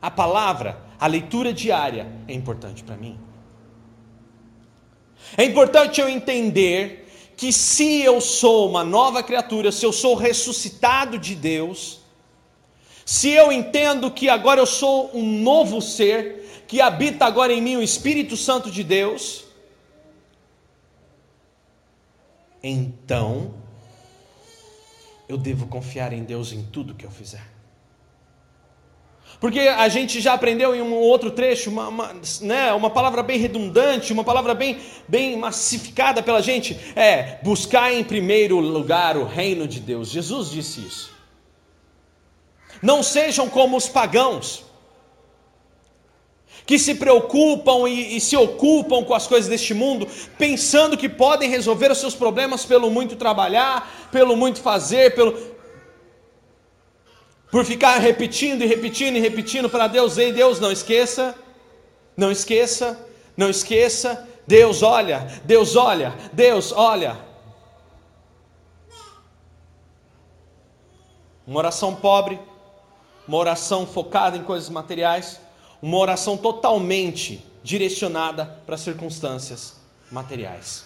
a 0.01 0.11
palavra, 0.11 0.81
a 0.99 1.07
leitura 1.07 1.53
diária 1.53 2.11
é 2.29 2.33
importante 2.33 2.83
para 2.83 2.97
mim. 2.97 3.19
É 5.37 5.45
importante 5.45 6.01
eu 6.01 6.09
entender 6.09 7.09
que 7.37 7.53
se 7.53 8.03
eu 8.03 8.21
sou 8.21 8.69
uma 8.69 8.85
nova 8.85 9.23
criatura, 9.23 9.73
se 9.73 9.85
eu 9.85 9.93
sou 9.93 10.15
ressuscitado 10.15 11.19
de 11.19 11.35
Deus, 11.35 12.02
se 13.05 13.31
eu 13.31 13.51
entendo 13.51 14.11
que 14.11 14.29
agora 14.29 14.61
eu 14.61 14.67
sou 14.67 15.11
um 15.15 15.41
novo 15.41 15.81
ser, 15.81 16.65
que 16.67 16.81
habita 16.81 17.25
agora 17.25 17.53
em 17.53 17.61
mim 17.61 17.77
o 17.77 17.83
Espírito 17.83 18.37
Santo 18.37 18.71
de 18.71 18.83
Deus, 18.83 19.45
então 22.63 23.55
eu 25.29 25.37
devo 25.37 25.67
confiar 25.67 26.13
em 26.13 26.23
Deus 26.23 26.53
em 26.53 26.63
tudo 26.63 26.95
que 26.95 27.05
eu 27.05 27.11
fizer. 27.11 27.53
Porque 29.41 29.61
a 29.61 29.89
gente 29.89 30.21
já 30.21 30.35
aprendeu 30.35 30.73
em 30.73 30.81
um 30.81 30.95
outro 30.95 31.31
trecho, 31.31 31.69
uma, 31.69 31.89
uma, 31.89 32.17
né, 32.43 32.73
uma 32.73 32.91
palavra 32.91 33.25
bem 33.25 33.39
redundante, 33.39 34.13
uma 34.13 34.23
palavra 34.23 34.55
bem, 34.55 34.79
bem 35.09 35.37
massificada 35.37 36.23
pela 36.23 36.41
gente, 36.41 36.79
é 36.95 37.41
buscar 37.43 37.93
em 37.93 38.05
primeiro 38.05 38.61
lugar 38.61 39.17
o 39.17 39.25
reino 39.25 39.67
de 39.67 39.81
Deus. 39.81 40.11
Jesus 40.11 40.51
disse 40.51 40.87
isso. 40.87 41.12
Não 42.83 43.03
sejam 43.03 43.49
como 43.49 43.77
os 43.77 43.89
pagãos, 43.89 44.65
que 46.67 46.79
se 46.79 46.95
preocupam 46.95 47.89
e, 47.89 48.17
e, 48.17 48.21
se 48.21 48.37
ocupam 48.37 49.05
com 49.05 49.15
as 49.15 49.27
coisas 49.27 49.49
deste 49.49 49.75
mundo, 49.75 50.07
pensando 50.39 50.97
que 50.97 51.09
podem 51.09 51.49
resolver 51.49 51.91
os 51.91 51.99
seus 51.99 52.15
problemas 52.15 52.65
pelo 52.65 52.91
muito 52.91 53.17
trabalhar, 53.17 54.09
pelo 54.11 54.37
muito 54.37 54.61
fazer, 54.61 55.15
pelo 55.15 55.53
por 57.51 57.67
ficar 57.67 57.99
repetindo 57.99 58.63
e 58.63 58.67
repetindo 58.67 59.17
e 59.17 59.21
repetindo 59.21 59.69
para 59.69 59.87
Deus, 59.87 60.17
ei 60.17 60.33
Deus, 60.33 60.59
não 60.59 60.73
esqueça, 60.73 61.35
não 62.17 62.33
esqueça, 62.33 62.99
não 63.37 63.51
esqueça, 63.51 64.27
Deus 64.47 64.83
olha, 64.83 65.27
Deus 65.45 65.77
olha, 65.77 66.15
Deus 66.33 66.73
olha. 66.73 67.19
Uma 71.47 71.59
oração 71.59 71.95
pobre, 71.95 72.41
uma 73.27 73.37
oração 73.37 73.87
focada 73.87 74.37
em 74.37 74.43
coisas 74.43 74.69
materiais, 74.69 75.41
uma 75.81 75.99
oração 75.99 76.37
totalmente 76.37 77.45
direcionada 77.63 78.45
para 78.67 78.77
circunstâncias 78.77 79.77
materiais. 80.11 80.85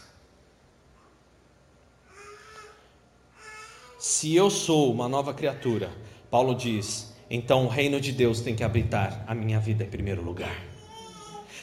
Se 3.98 4.34
eu 4.34 4.50
sou 4.50 4.92
uma 4.92 5.08
nova 5.08 5.34
criatura, 5.34 5.90
Paulo 6.30 6.54
diz: 6.54 7.12
então 7.28 7.64
o 7.64 7.68
reino 7.68 8.00
de 8.00 8.12
Deus 8.12 8.40
tem 8.40 8.54
que 8.54 8.62
habitar 8.62 9.24
a 9.26 9.34
minha 9.34 9.58
vida 9.58 9.84
em 9.84 9.88
primeiro 9.88 10.22
lugar. 10.22 10.62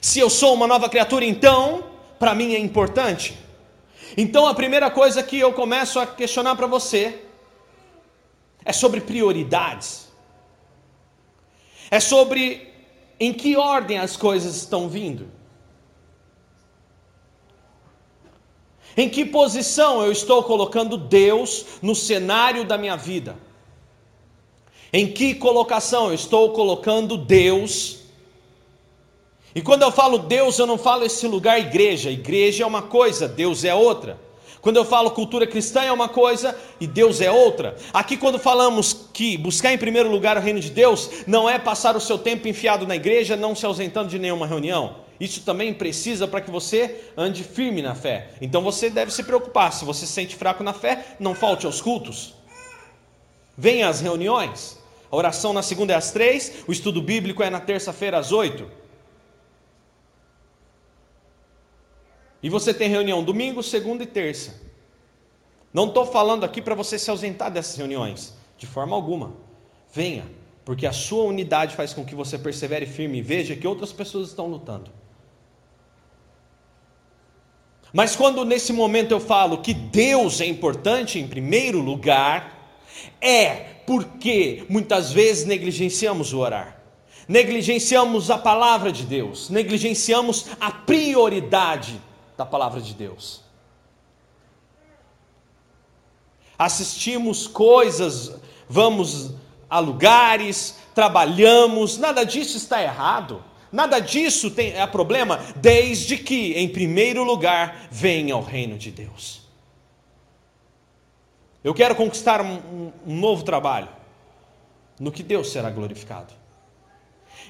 Se 0.01 0.19
eu 0.19 0.29
sou 0.29 0.53
uma 0.53 0.67
nova 0.67 0.89
criatura, 0.89 1.23
então, 1.23 1.85
para 2.19 2.35
mim 2.35 2.53
é 2.53 2.59
importante. 2.59 3.37
Então 4.17 4.45
a 4.45 4.53
primeira 4.53 4.91
coisa 4.91 5.23
que 5.23 5.39
eu 5.39 5.53
começo 5.53 5.99
a 5.99 6.05
questionar 6.05 6.55
para 6.55 6.67
você 6.67 7.21
é 8.65 8.73
sobre 8.73 8.99
prioridades. 9.01 10.02
É 11.93 11.99
sobre 11.99 12.73
em 13.19 13.31
que 13.31 13.55
ordem 13.55 13.99
as 13.99 14.17
coisas 14.17 14.55
estão 14.55 14.89
vindo. 14.89 15.27
Em 18.97 19.07
que 19.07 19.23
posição 19.23 20.01
eu 20.01 20.11
estou 20.11 20.41
colocando 20.41 20.97
Deus 20.97 21.63
no 21.83 21.93
cenário 21.93 22.65
da 22.65 22.79
minha 22.79 22.95
vida? 22.95 23.37
Em 24.91 25.13
que 25.13 25.35
colocação 25.35 26.07
eu 26.07 26.15
estou 26.15 26.51
colocando 26.51 27.15
Deus? 27.15 27.99
E 29.53 29.61
quando 29.61 29.83
eu 29.83 29.91
falo 29.91 30.17
Deus, 30.17 30.57
eu 30.57 30.65
não 30.65 30.79
falo 30.79 31.05
esse 31.05 31.27
lugar 31.27 31.59
igreja. 31.59 32.09
Igreja 32.09 32.63
é 32.63 32.65
uma 32.65 32.81
coisa, 32.81 33.27
Deus 33.27 33.63
é 33.63 33.75
outra. 33.75 34.19
Quando 34.63 34.77
eu 34.77 34.85
falo 34.85 35.11
cultura 35.11 35.45
cristã 35.45 35.83
é 35.83 35.91
uma 35.91 36.07
coisa 36.07 36.57
e 36.79 36.87
Deus 36.87 37.19
é 37.19 37.29
outra. 37.29 37.75
Aqui, 37.91 38.15
quando 38.15 38.39
falamos 38.39 39.09
que 39.11 39.37
buscar 39.37 39.73
em 39.73 39.77
primeiro 39.77 40.09
lugar 40.09 40.37
o 40.37 40.39
reino 40.39 40.61
de 40.61 40.69
Deus, 40.69 41.09
não 41.27 41.49
é 41.49 41.59
passar 41.59 41.97
o 41.97 41.99
seu 41.99 42.17
tempo 42.17 42.47
enfiado 42.47 42.87
na 42.87 42.95
igreja, 42.95 43.35
não 43.35 43.53
se 43.53 43.65
ausentando 43.65 44.07
de 44.07 44.17
nenhuma 44.17 44.47
reunião. 44.47 44.95
Isso 45.19 45.41
também 45.41 45.73
precisa 45.73 46.29
para 46.29 46.39
que 46.39 46.49
você 46.49 47.09
ande 47.17 47.43
firme 47.43 47.81
na 47.81 47.93
fé. 47.93 48.29
Então 48.39 48.61
você 48.61 48.89
deve 48.89 49.11
se 49.11 49.23
preocupar. 49.23 49.73
Se 49.73 49.83
você 49.83 50.05
se 50.05 50.13
sente 50.13 50.33
fraco 50.33 50.63
na 50.63 50.71
fé, 50.71 51.17
não 51.19 51.35
falte 51.35 51.65
aos 51.65 51.81
cultos. 51.81 52.33
Venha 53.57 53.89
às 53.89 53.99
reuniões. 53.99 54.79
A 55.11 55.15
oração 55.17 55.51
na 55.51 55.61
segunda 55.61 55.91
é 55.91 55.97
às 55.97 56.11
três, 56.11 56.63
o 56.65 56.71
estudo 56.71 57.01
bíblico 57.01 57.43
é 57.43 57.49
na 57.49 57.59
terça-feira 57.59 58.17
às 58.17 58.31
oito. 58.31 58.71
E 62.43 62.49
você 62.49 62.73
tem 62.73 62.89
reunião 62.89 63.23
domingo, 63.23 63.63
segunda 63.63 64.03
e 64.03 64.05
terça. 64.05 64.61
Não 65.73 65.87
estou 65.87 66.05
falando 66.05 66.43
aqui 66.43 66.61
para 66.61 66.75
você 66.75 66.99
se 66.99 67.09
ausentar 67.09 67.49
dessas 67.49 67.77
reuniões, 67.77 68.33
de 68.57 68.67
forma 68.67 68.93
alguma. 68.93 69.33
Venha, 69.93 70.25
porque 70.65 70.85
a 70.85 70.91
sua 70.91 71.23
unidade 71.23 71.73
faz 71.73 71.93
com 71.93 72.03
que 72.03 72.13
você 72.13 72.37
persevere 72.37 72.85
firme 72.85 73.19
e 73.19 73.21
veja 73.21 73.55
que 73.55 73.65
outras 73.65 73.93
pessoas 73.93 74.27
estão 74.27 74.47
lutando. 74.47 74.91
Mas 77.93 78.15
quando 78.15 78.43
nesse 78.43 78.73
momento 78.73 79.11
eu 79.11 79.19
falo 79.21 79.59
que 79.59 79.73
Deus 79.73 80.41
é 80.41 80.45
importante 80.45 81.19
em 81.19 81.27
primeiro 81.27 81.79
lugar, 81.79 82.77
é 83.21 83.55
porque 83.85 84.65
muitas 84.67 85.11
vezes 85.11 85.45
negligenciamos 85.45 86.33
o 86.33 86.39
orar, 86.39 86.81
negligenciamos 87.27 88.29
a 88.29 88.37
palavra 88.37 88.91
de 88.91 89.05
Deus, 89.05 89.49
negligenciamos 89.49 90.47
a 90.59 90.71
prioridade 90.71 92.01
da 92.37 92.45
palavra 92.45 92.81
de 92.81 92.93
Deus. 92.93 93.41
Assistimos 96.57 97.47
coisas, 97.47 98.39
vamos 98.69 99.33
a 99.69 99.79
lugares, 99.79 100.77
trabalhamos, 100.93 101.97
nada 101.97 102.23
disso 102.23 102.57
está 102.57 102.81
errado. 102.81 103.43
Nada 103.71 103.99
disso 103.99 104.51
tem, 104.51 104.71
é 104.73 104.85
problema, 104.85 105.39
desde 105.55 106.15
que, 106.15 106.53
em 106.53 106.69
primeiro 106.69 107.23
lugar, 107.23 107.87
venha 107.89 108.37
o 108.37 108.41
reino 108.41 108.77
de 108.77 108.91
Deus. 108.91 109.41
Eu 111.63 111.73
quero 111.73 111.95
conquistar 111.95 112.39
um, 112.39 112.91
um 113.03 113.19
novo 113.19 113.43
trabalho. 113.43 113.89
No 114.99 115.11
que 115.11 115.23
Deus 115.23 115.51
será 115.51 115.71
glorificado. 115.71 116.33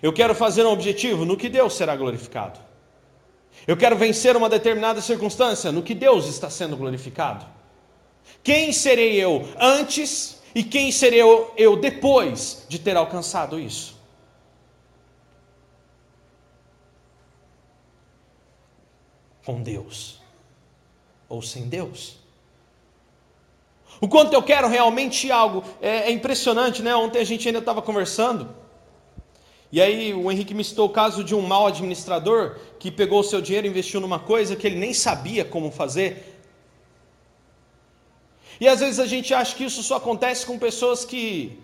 Eu 0.01 0.13
quero 0.13 0.33
fazer 0.33 0.63
um 0.65 0.71
objetivo. 0.71 1.25
No 1.25 1.35
que 1.35 1.49
Deus 1.49 1.75
será 1.75 1.93
glorificado. 1.93 2.57
Eu 3.67 3.77
quero 3.77 3.95
vencer 3.95 4.35
uma 4.35 4.49
determinada 4.49 5.01
circunstância. 5.01 5.71
No 5.71 5.83
que 5.83 5.93
Deus 5.93 6.27
está 6.27 6.49
sendo 6.49 6.75
glorificado. 6.75 7.45
Quem 8.43 8.73
serei 8.73 9.15
eu 9.15 9.47
antes 9.57 10.41
e 10.53 10.63
quem 10.63 10.91
serei 10.91 11.21
eu, 11.21 11.75
depois 11.77 12.65
de 12.67 12.77
ter 12.77 12.95
alcançado 12.95 13.59
isso? 13.59 13.97
Com 19.45 19.61
Deus 19.61 20.21
ou 21.27 21.41
sem 21.41 21.67
Deus? 21.67 22.17
O 23.99 24.07
quanto 24.07 24.33
eu 24.33 24.43
quero 24.43 24.67
realmente 24.67 25.31
algo. 25.31 25.63
É, 25.81 26.09
é 26.09 26.11
impressionante, 26.11 26.81
né? 26.81 26.93
Ontem 26.95 27.19
a 27.19 27.23
gente 27.23 27.47
ainda 27.47 27.59
estava 27.59 27.81
conversando. 27.81 28.62
E 29.73 29.81
aí 29.81 30.13
o 30.13 30.31
Henrique 30.31 30.53
me 30.53 30.63
citou 30.63 30.85
o 30.85 30.89
caso 30.91 31.23
de 31.23 31.33
um 31.33 31.41
mau 31.41 31.65
administrador 31.65 32.57
que 32.77 32.91
pegou 32.91 33.21
o 33.21 33.23
seu 33.23 33.41
dinheiro 33.41 33.65
e 33.65 33.71
investiu 33.71 33.99
numa 33.99 34.19
coisa 34.19 34.55
que 34.55 34.67
ele 34.67 34.75
nem 34.75 34.93
sabia 34.93 35.43
como 35.43 35.71
fazer. 35.71 36.39
E 38.61 38.67
às 38.67 38.81
vezes 38.81 38.99
a 38.99 39.07
gente 39.07 39.33
acha 39.33 39.55
que 39.55 39.63
isso 39.63 39.81
só 39.81 39.95
acontece 39.95 40.45
com 40.45 40.59
pessoas 40.59 41.03
que 41.03 41.57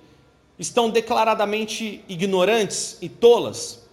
estão 0.57 0.89
declaradamente 0.89 2.03
ignorantes 2.09 2.97
e 2.99 3.07
tolas. 3.07 3.87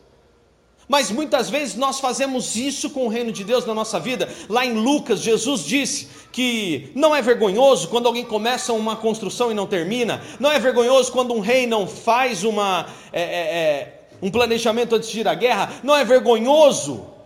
Mas 0.88 1.10
muitas 1.10 1.50
vezes 1.50 1.74
nós 1.74 2.00
fazemos 2.00 2.56
isso 2.56 2.88
com 2.88 3.04
o 3.04 3.08
reino 3.08 3.30
de 3.30 3.44
Deus 3.44 3.66
na 3.66 3.74
nossa 3.74 4.00
vida. 4.00 4.32
Lá 4.48 4.64
em 4.64 4.72
Lucas, 4.72 5.20
Jesus 5.20 5.62
disse 5.62 6.08
que 6.32 6.90
não 6.94 7.14
é 7.14 7.20
vergonhoso 7.20 7.88
quando 7.88 8.06
alguém 8.06 8.24
começa 8.24 8.72
uma 8.72 8.96
construção 8.96 9.50
e 9.50 9.54
não 9.54 9.66
termina, 9.66 10.22
não 10.40 10.50
é 10.50 10.58
vergonhoso 10.58 11.12
quando 11.12 11.34
um 11.34 11.40
rei 11.40 11.66
não 11.66 11.86
faz 11.86 12.44
uma, 12.44 12.86
é, 13.12 13.20
é, 13.20 13.26
é, 13.26 13.95
um 14.20 14.30
planejamento 14.30 14.94
antes 14.94 15.08
de 15.08 15.20
ir 15.20 15.28
à 15.28 15.34
guerra, 15.34 15.80
não 15.82 15.96
é 15.96 16.04
vergonhoso 16.04 17.16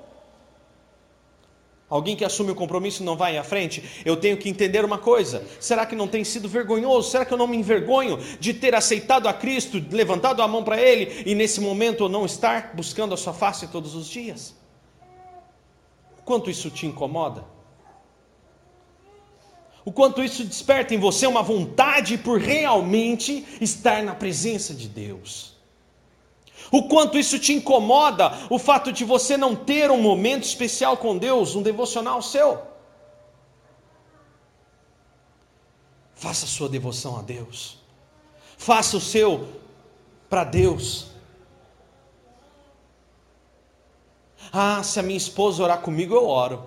Alguém 1.90 2.14
que 2.14 2.24
assume 2.24 2.52
o 2.52 2.54
compromisso 2.54 3.02
não 3.02 3.16
vai 3.16 3.36
à 3.36 3.42
frente. 3.42 3.82
Eu 4.04 4.16
tenho 4.16 4.36
que 4.36 4.48
entender 4.48 4.84
uma 4.84 4.96
coisa: 4.96 5.44
será 5.58 5.84
que 5.84 5.96
não 5.96 6.06
tem 6.06 6.22
sido 6.22 6.48
vergonhoso? 6.48 7.10
Será 7.10 7.24
que 7.24 7.34
eu 7.34 7.36
não 7.36 7.48
me 7.48 7.56
envergonho 7.56 8.16
de 8.38 8.54
ter 8.54 8.76
aceitado 8.76 9.26
a 9.26 9.32
Cristo, 9.32 9.84
levantado 9.90 10.40
a 10.40 10.46
mão 10.46 10.62
para 10.62 10.80
Ele 10.80 11.24
e 11.26 11.34
nesse 11.34 11.60
momento 11.60 12.04
eu 12.04 12.08
não 12.08 12.24
estar 12.24 12.70
buscando 12.74 13.12
a 13.12 13.16
Sua 13.16 13.34
face 13.34 13.66
todos 13.66 13.96
os 13.96 14.06
dias? 14.06 14.54
Quanto 16.24 16.48
isso 16.48 16.70
te 16.70 16.86
incomoda? 16.86 17.44
O 19.84 19.90
quanto 19.90 20.22
isso 20.22 20.44
desperta 20.44 20.94
em 20.94 20.98
você 20.98 21.26
uma 21.26 21.42
vontade 21.42 22.16
por 22.16 22.38
realmente 22.38 23.44
estar 23.60 24.00
na 24.04 24.14
presença 24.14 24.72
de 24.72 24.86
Deus. 24.86 25.49
O 26.70 26.84
quanto 26.84 27.18
isso 27.18 27.38
te 27.38 27.52
incomoda, 27.52 28.32
o 28.48 28.58
fato 28.58 28.92
de 28.92 29.04
você 29.04 29.36
não 29.36 29.56
ter 29.56 29.90
um 29.90 30.00
momento 30.00 30.44
especial 30.44 30.96
com 30.96 31.18
Deus, 31.18 31.54
um 31.54 31.62
devocional 31.62 32.22
seu. 32.22 32.62
Faça 36.14 36.46
sua 36.46 36.68
devoção 36.68 37.18
a 37.18 37.22
Deus. 37.22 37.78
Faça 38.56 38.96
o 38.96 39.00
seu 39.00 39.48
para 40.28 40.44
Deus. 40.44 41.06
Ah, 44.52 44.82
se 44.82 45.00
a 45.00 45.02
minha 45.02 45.16
esposa 45.16 45.62
orar 45.62 45.80
comigo, 45.80 46.14
eu 46.14 46.28
oro. 46.28 46.66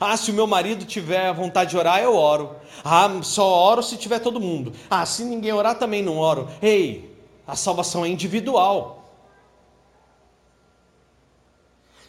Ah, 0.00 0.16
se 0.16 0.30
o 0.30 0.34
meu 0.34 0.46
marido 0.46 0.84
tiver 0.84 1.32
vontade 1.34 1.70
de 1.70 1.76
orar, 1.76 2.00
eu 2.00 2.16
oro. 2.16 2.56
Ah, 2.84 3.10
só 3.22 3.46
oro 3.46 3.82
se 3.82 3.96
tiver 3.96 4.20
todo 4.20 4.40
mundo. 4.40 4.72
Ah, 4.88 5.04
se 5.04 5.24
ninguém 5.24 5.52
orar, 5.52 5.78
também 5.78 6.02
não 6.02 6.18
oro. 6.18 6.48
Ei, 6.62 7.14
a 7.46 7.56
salvação 7.56 8.04
é 8.04 8.08
individual. 8.08 9.03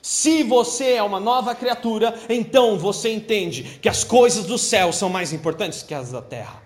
Se 0.06 0.44
você 0.44 0.92
é 0.92 1.02
uma 1.02 1.20
nova 1.20 1.56
criatura, 1.56 2.14
então 2.30 2.78
você 2.78 3.12
entende 3.12 3.80
que 3.82 3.90
as 3.90 4.04
coisas 4.04 4.46
do 4.46 4.56
céu 4.56 4.94
são 4.94 5.10
mais 5.10 5.34
importantes 5.34 5.82
que 5.82 5.96
as 5.96 6.12
da 6.12 6.22
terra. 6.22 6.62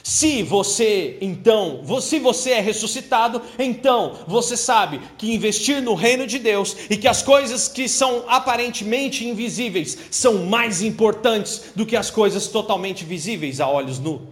Se 0.00 0.44
você, 0.44 1.18
então, 1.20 1.82
se 2.00 2.20
você 2.20 2.52
é 2.52 2.60
ressuscitado, 2.60 3.42
então 3.58 4.20
você 4.28 4.56
sabe 4.56 5.00
que 5.18 5.34
investir 5.34 5.82
no 5.82 5.94
reino 5.94 6.24
de 6.24 6.38
Deus 6.38 6.76
e 6.88 6.96
que 6.96 7.08
as 7.08 7.20
coisas 7.20 7.66
que 7.66 7.88
são 7.88 8.22
aparentemente 8.28 9.26
invisíveis 9.26 9.98
são 10.08 10.46
mais 10.46 10.82
importantes 10.82 11.72
do 11.74 11.84
que 11.84 11.96
as 11.96 12.12
coisas 12.12 12.46
totalmente 12.46 13.04
visíveis 13.04 13.60
a 13.60 13.68
olhos 13.68 13.98
nu. 13.98 14.28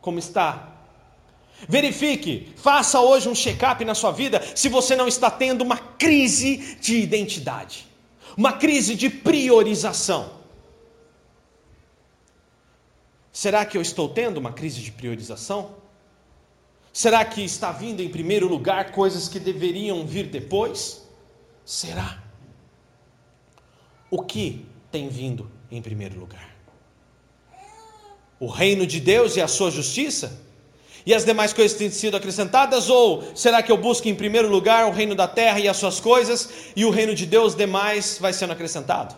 Como 0.00 0.20
está 0.20 0.77
Verifique, 1.66 2.52
faça 2.56 3.00
hoje 3.00 3.28
um 3.28 3.34
check-up 3.34 3.84
na 3.84 3.94
sua 3.94 4.12
vida 4.12 4.42
se 4.54 4.68
você 4.68 4.94
não 4.94 5.08
está 5.08 5.30
tendo 5.30 5.62
uma 5.62 5.76
crise 5.76 6.76
de 6.80 6.98
identidade, 6.98 7.86
uma 8.36 8.52
crise 8.52 8.94
de 8.94 9.08
priorização. 9.08 10.38
Será 13.32 13.64
que 13.64 13.76
eu 13.76 13.82
estou 13.82 14.08
tendo 14.08 14.38
uma 14.38 14.52
crise 14.52 14.80
de 14.80 14.92
priorização? 14.92 15.76
Será 16.92 17.24
que 17.24 17.42
está 17.42 17.70
vindo 17.70 18.02
em 18.02 18.08
primeiro 18.08 18.48
lugar 18.48 18.92
coisas 18.92 19.28
que 19.28 19.38
deveriam 19.38 20.06
vir 20.06 20.26
depois? 20.26 21.06
Será? 21.64 22.22
O 24.10 24.22
que 24.22 24.66
tem 24.90 25.08
vindo 25.08 25.50
em 25.70 25.82
primeiro 25.82 26.18
lugar? 26.18 26.56
O 28.40 28.46
reino 28.46 28.86
de 28.86 29.00
Deus 29.00 29.36
e 29.36 29.40
a 29.40 29.48
sua 29.48 29.70
justiça? 29.70 30.47
E 31.08 31.14
as 31.14 31.24
demais 31.24 31.54
coisas 31.54 31.74
têm 31.74 31.90
sido 31.90 32.18
acrescentadas? 32.18 32.90
Ou 32.90 33.24
será 33.34 33.62
que 33.62 33.72
eu 33.72 33.78
busco 33.78 34.06
em 34.06 34.14
primeiro 34.14 34.46
lugar 34.46 34.86
o 34.86 34.90
reino 34.90 35.14
da 35.14 35.26
terra 35.26 35.58
e 35.58 35.66
as 35.66 35.78
suas 35.78 35.98
coisas, 35.98 36.50
e 36.76 36.84
o 36.84 36.90
reino 36.90 37.14
de 37.14 37.24
Deus 37.24 37.54
demais 37.54 38.18
vai 38.20 38.30
sendo 38.30 38.52
acrescentado? 38.52 39.16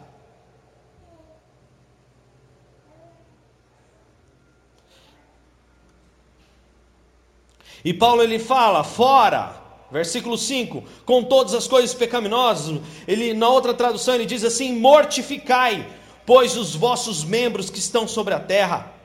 E 7.84 7.92
Paulo 7.92 8.22
ele 8.22 8.38
fala, 8.38 8.84
fora, 8.84 9.56
versículo 9.90 10.38
5, 10.38 10.84
com 11.04 11.24
todas 11.24 11.54
as 11.54 11.66
coisas 11.66 11.92
pecaminosas, 11.92 12.80
ele 13.08 13.34
na 13.34 13.48
outra 13.48 13.74
tradução 13.74 14.14
ele 14.14 14.26
diz 14.26 14.44
assim: 14.44 14.78
mortificai, 14.78 15.84
pois 16.24 16.56
os 16.56 16.72
vossos 16.72 17.24
membros 17.24 17.68
que 17.68 17.80
estão 17.80 18.06
sobre 18.06 18.32
a 18.32 18.38
terra, 18.38 18.99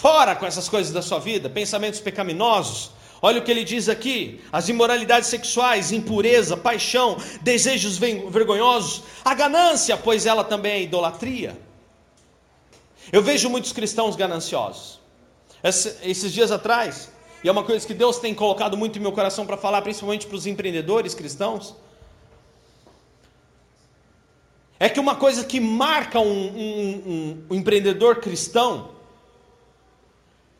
Fora 0.00 0.36
com 0.36 0.46
essas 0.46 0.68
coisas 0.68 0.92
da 0.92 1.02
sua 1.02 1.18
vida, 1.18 1.50
pensamentos 1.50 1.98
pecaminosos. 1.98 2.92
Olha 3.20 3.40
o 3.40 3.42
que 3.42 3.50
ele 3.50 3.64
diz 3.64 3.88
aqui: 3.88 4.40
as 4.52 4.68
imoralidades 4.68 5.28
sexuais, 5.28 5.90
impureza, 5.90 6.56
paixão, 6.56 7.16
desejos 7.40 7.98
vergonhosos, 7.98 9.02
a 9.24 9.34
ganância, 9.34 9.96
pois 9.96 10.24
ela 10.24 10.44
também 10.44 10.72
é 10.72 10.82
idolatria. 10.82 11.58
Eu 13.10 13.24
vejo 13.24 13.50
muitos 13.50 13.72
cristãos 13.72 14.14
gananciosos. 14.14 15.00
Esses 15.64 16.32
dias 16.32 16.52
atrás, 16.52 17.10
e 17.42 17.48
é 17.48 17.50
uma 17.50 17.64
coisa 17.64 17.84
que 17.84 17.92
Deus 17.92 18.18
tem 18.20 18.32
colocado 18.32 18.76
muito 18.76 19.00
em 19.00 19.02
meu 19.02 19.10
coração 19.10 19.44
para 19.44 19.56
falar, 19.56 19.82
principalmente 19.82 20.28
para 20.28 20.36
os 20.36 20.46
empreendedores 20.46 21.12
cristãos, 21.12 21.74
é 24.78 24.88
que 24.88 25.00
uma 25.00 25.16
coisa 25.16 25.42
que 25.42 25.58
marca 25.58 26.20
um, 26.20 26.46
um, 26.46 27.02
um, 27.04 27.46
um 27.50 27.54
empreendedor 27.56 28.20
cristão 28.20 28.96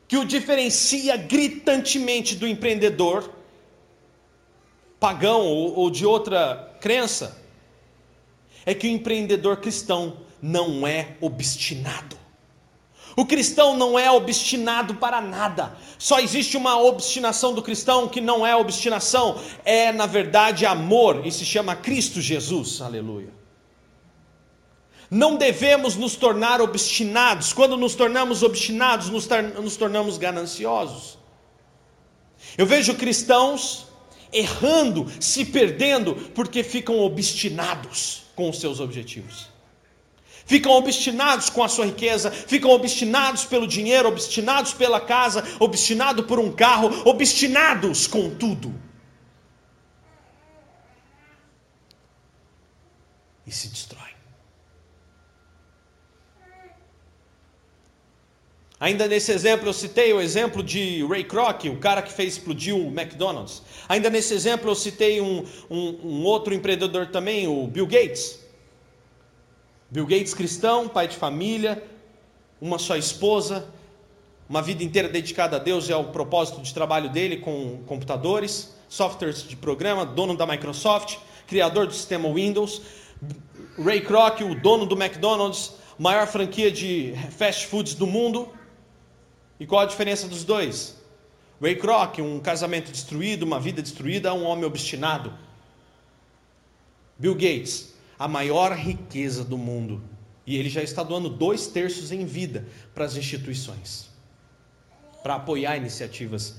que 0.08 0.16
o 0.16 0.24
diferencia 0.24 1.16
gritantemente 1.18 2.34
do 2.34 2.48
empreendedor 2.48 3.30
pagão 4.98 5.42
ou, 5.42 5.78
ou 5.78 5.90
de 5.90 6.06
outra 6.06 6.76
crença 6.80 7.40
é 8.64 8.74
que 8.74 8.88
o 8.88 8.90
empreendedor 8.90 9.58
cristão 9.58 10.16
não 10.40 10.86
é 10.86 11.16
obstinado. 11.20 12.16
O 13.16 13.26
cristão 13.26 13.76
não 13.76 13.98
é 13.98 14.10
obstinado 14.10 14.94
para 14.94 15.20
nada. 15.20 15.76
Só 15.98 16.20
existe 16.20 16.56
uma 16.56 16.80
obstinação 16.80 17.52
do 17.52 17.62
cristão 17.62 18.08
que 18.08 18.20
não 18.20 18.46
é 18.46 18.54
obstinação, 18.54 19.40
é 19.64 19.90
na 19.92 20.06
verdade 20.06 20.64
amor 20.64 21.26
e 21.26 21.32
se 21.32 21.44
chama 21.44 21.74
Cristo 21.74 22.20
Jesus. 22.20 22.80
Aleluia. 22.80 23.37
Não 25.10 25.36
devemos 25.36 25.96
nos 25.96 26.16
tornar 26.16 26.60
obstinados. 26.60 27.52
Quando 27.52 27.76
nos 27.76 27.94
tornamos 27.94 28.42
obstinados, 28.42 29.08
nos, 29.08 29.26
nos 29.62 29.76
tornamos 29.76 30.18
gananciosos. 30.18 31.18
Eu 32.56 32.66
vejo 32.66 32.94
cristãos 32.94 33.86
errando, 34.32 35.10
se 35.20 35.44
perdendo, 35.44 36.14
porque 36.34 36.62
ficam 36.62 36.98
obstinados 36.98 38.24
com 38.36 38.50
os 38.50 38.60
seus 38.60 38.80
objetivos. 38.80 39.48
Ficam 40.44 40.72
obstinados 40.72 41.50
com 41.50 41.62
a 41.62 41.68
sua 41.68 41.86
riqueza, 41.86 42.30
ficam 42.30 42.70
obstinados 42.70 43.44
pelo 43.44 43.66
dinheiro, 43.66 44.08
obstinados 44.08 44.72
pela 44.72 45.00
casa, 45.00 45.44
obstinados 45.58 46.24
por 46.24 46.38
um 46.38 46.50
carro, 46.50 47.02
obstinados 47.04 48.06
com 48.06 48.30
tudo. 48.30 48.74
E 53.46 53.50
se 53.50 53.68
destrói. 53.68 54.07
Ainda 58.80 59.08
nesse 59.08 59.32
exemplo 59.32 59.68
eu 59.68 59.72
citei 59.72 60.12
o 60.12 60.20
exemplo 60.20 60.62
de 60.62 61.04
Ray 61.04 61.24
Kroc, 61.24 61.64
o 61.64 61.78
cara 61.78 62.00
que 62.00 62.12
fez 62.12 62.34
explodir 62.34 62.76
o 62.76 62.86
McDonald's. 62.88 63.62
Ainda 63.88 64.08
nesse 64.08 64.32
exemplo 64.32 64.70
eu 64.70 64.74
citei 64.74 65.20
um, 65.20 65.44
um, 65.68 65.98
um, 66.04 66.24
outro 66.24 66.54
empreendedor 66.54 67.08
também, 67.08 67.48
o 67.48 67.66
Bill 67.66 67.86
Gates. 67.88 68.38
Bill 69.90 70.06
Gates 70.06 70.32
cristão, 70.32 70.88
pai 70.88 71.08
de 71.08 71.16
família, 71.16 71.82
uma 72.60 72.78
só 72.78 72.96
esposa, 72.96 73.66
uma 74.48 74.62
vida 74.62 74.84
inteira 74.84 75.08
dedicada 75.08 75.56
a 75.56 75.58
Deus 75.58 75.88
e 75.88 75.92
ao 75.92 76.04
propósito 76.04 76.62
de 76.62 76.72
trabalho 76.72 77.10
dele 77.10 77.38
com 77.38 77.82
computadores, 77.84 78.76
softwares 78.88 79.42
de 79.42 79.56
programa, 79.56 80.06
dono 80.06 80.36
da 80.36 80.46
Microsoft, 80.46 81.16
criador 81.48 81.88
do 81.88 81.94
sistema 81.94 82.32
Windows. 82.32 82.80
Ray 83.76 84.02
Kroc, 84.02 84.40
o 84.42 84.54
dono 84.54 84.86
do 84.86 84.94
McDonald's, 85.00 85.72
maior 85.98 86.28
franquia 86.28 86.70
de 86.70 87.12
fast 87.36 87.66
foods 87.66 87.94
do 87.94 88.06
mundo 88.06 88.56
e 89.58 89.66
qual 89.66 89.82
a 89.82 89.86
diferença 89.86 90.28
dos 90.28 90.44
dois? 90.44 90.96
Ray 91.60 91.74
Kroc, 91.74 92.18
um 92.20 92.38
casamento 92.38 92.92
destruído, 92.92 93.42
uma 93.42 93.58
vida 93.58 93.82
destruída, 93.82 94.32
um 94.32 94.44
homem 94.44 94.64
obstinado. 94.64 95.32
Bill 97.18 97.34
Gates, 97.34 97.94
a 98.18 98.28
maior 98.28 98.72
riqueza 98.72 99.44
do 99.44 99.58
mundo. 99.58 100.00
E 100.46 100.56
ele 100.56 100.68
já 100.68 100.82
está 100.82 101.02
doando 101.02 101.28
dois 101.28 101.66
terços 101.66 102.12
em 102.12 102.24
vida 102.24 102.66
para 102.94 103.04
as 103.04 103.16
instituições, 103.16 104.08
para 105.22 105.34
apoiar 105.34 105.76
iniciativas 105.76 106.56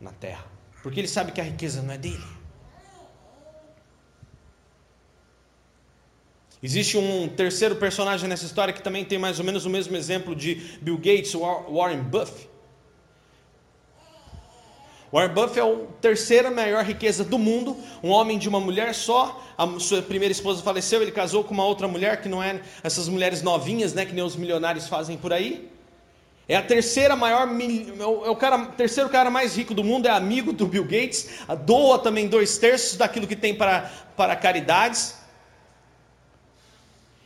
na 0.00 0.12
terra. 0.12 0.44
Porque 0.82 1.00
ele 1.00 1.08
sabe 1.08 1.32
que 1.32 1.40
a 1.40 1.44
riqueza 1.44 1.82
não 1.82 1.94
é 1.94 1.98
dele. 1.98 2.35
Existe 6.66 6.98
um 6.98 7.28
terceiro 7.28 7.76
personagem 7.76 8.28
nessa 8.28 8.44
história 8.44 8.74
que 8.74 8.82
também 8.82 9.04
tem 9.04 9.20
mais 9.20 9.38
ou 9.38 9.44
menos 9.44 9.64
o 9.64 9.70
mesmo 9.70 9.96
exemplo 9.96 10.34
de 10.34 10.56
Bill 10.82 10.96
Gates, 10.96 11.32
Warren 11.32 12.00
Buffett. 12.00 12.48
Warren 15.12 15.32
Buffett 15.32 15.60
é 15.60 15.62
a 15.62 15.76
terceira 16.00 16.50
maior 16.50 16.82
riqueza 16.82 17.22
do 17.22 17.38
mundo, 17.38 17.76
um 18.02 18.10
homem 18.10 18.36
de 18.36 18.48
uma 18.48 18.58
mulher 18.58 18.96
só. 18.96 19.40
A 19.56 19.78
sua 19.78 20.02
primeira 20.02 20.32
esposa 20.32 20.60
faleceu, 20.60 21.00
ele 21.00 21.12
casou 21.12 21.44
com 21.44 21.54
uma 21.54 21.64
outra 21.64 21.86
mulher 21.86 22.20
que 22.20 22.28
não 22.28 22.42
é 22.42 22.60
essas 22.82 23.08
mulheres 23.08 23.42
novinhas, 23.42 23.94
né, 23.94 24.04
que 24.04 24.12
nem 24.12 24.24
os 24.24 24.34
milionários 24.34 24.88
fazem 24.88 25.16
por 25.16 25.32
aí. 25.32 25.70
É 26.48 26.56
a 26.56 26.62
terceira 26.62 27.14
maior, 27.14 27.48
é 28.24 28.28
o 28.28 28.34
cara, 28.34 28.66
terceiro 28.76 29.08
cara 29.08 29.30
mais 29.30 29.56
rico 29.56 29.72
do 29.72 29.84
mundo, 29.84 30.06
é 30.06 30.10
amigo 30.10 30.52
do 30.52 30.66
Bill 30.66 30.82
Gates, 30.82 31.28
doa 31.64 32.00
também 32.00 32.26
dois 32.26 32.58
terços 32.58 32.96
daquilo 32.96 33.28
que 33.28 33.36
tem 33.36 33.54
para, 33.54 33.88
para 34.16 34.34
caridades. 34.34 35.25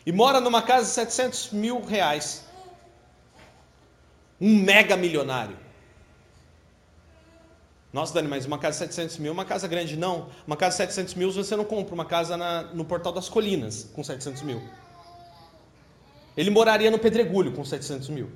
E 0.05 0.13
mora 0.13 0.41
numa 0.41 0.63
casa 0.63 0.87
de 0.87 0.93
700 0.93 1.51
mil 1.53 1.85
reais. 1.85 2.45
Um 4.41 4.57
mega 4.57 4.97
milionário. 4.97 5.57
Nossa, 7.93 8.15
Dani, 8.15 8.29
mas 8.29 8.47
uma 8.47 8.59
casa 8.59 8.87
de 8.87 8.95
700 8.95 9.19
mil, 9.19 9.33
uma 9.33 9.45
casa 9.45 9.67
grande, 9.67 9.97
não. 9.97 10.29
Uma 10.47 10.57
casa 10.57 10.77
de 10.77 10.93
700 10.95 11.15
mil 11.15 11.33
você 11.33 11.57
não 11.57 11.65
compra 11.65 11.93
uma 11.93 12.05
casa 12.05 12.37
na, 12.37 12.63
no 12.63 12.85
Portal 12.85 13.13
das 13.13 13.29
Colinas 13.29 13.91
com 13.93 14.03
700 14.03 14.43
mil. 14.43 14.63
Ele 16.37 16.51
moraria 16.51 16.91
no 16.91 16.99
Pedregulho 16.99 17.53
com 17.53 17.65
700 17.65 18.09
mil. 18.09 18.31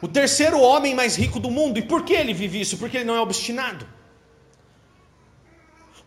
O 0.00 0.08
terceiro 0.08 0.60
homem 0.60 0.94
mais 0.94 1.16
rico 1.16 1.38
do 1.38 1.50
mundo. 1.50 1.78
E 1.78 1.82
por 1.82 2.04
que 2.04 2.14
ele 2.14 2.32
vive 2.32 2.60
isso? 2.60 2.78
Porque 2.78 2.96
ele 2.96 3.04
não 3.04 3.14
é 3.14 3.20
obstinado. 3.20 3.86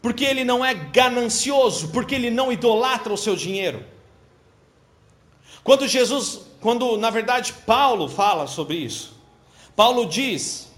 Porque 0.01 0.25
ele 0.25 0.43
não 0.43 0.65
é 0.65 0.73
ganancioso, 0.73 1.89
porque 1.89 2.15
ele 2.15 2.31
não 2.31 2.51
idolatra 2.51 3.13
o 3.13 3.17
seu 3.17 3.35
dinheiro. 3.35 3.85
Quando 5.63 5.87
Jesus, 5.87 6.41
quando 6.59 6.97
na 6.97 7.09
verdade 7.09 7.53
Paulo 7.53 8.09
fala 8.09 8.47
sobre 8.47 8.77
isso, 8.77 9.15
Paulo 9.75 10.05
diz 10.07 10.71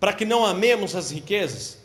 para 0.00 0.12
que 0.12 0.24
não 0.24 0.44
amemos 0.44 0.96
as 0.96 1.10
riquezas, 1.10 1.78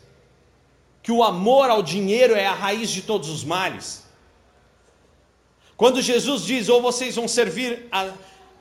que 1.02 1.12
o 1.12 1.22
amor 1.22 1.70
ao 1.70 1.82
dinheiro 1.82 2.34
é 2.34 2.46
a 2.46 2.54
raiz 2.54 2.90
de 2.90 3.02
todos 3.02 3.28
os 3.28 3.44
males. 3.44 4.04
Quando 5.76 6.00
Jesus 6.00 6.42
diz, 6.42 6.68
ou 6.70 6.80
vocês 6.80 7.14
vão 7.14 7.28
servir 7.28 7.86
a, 7.92 8.10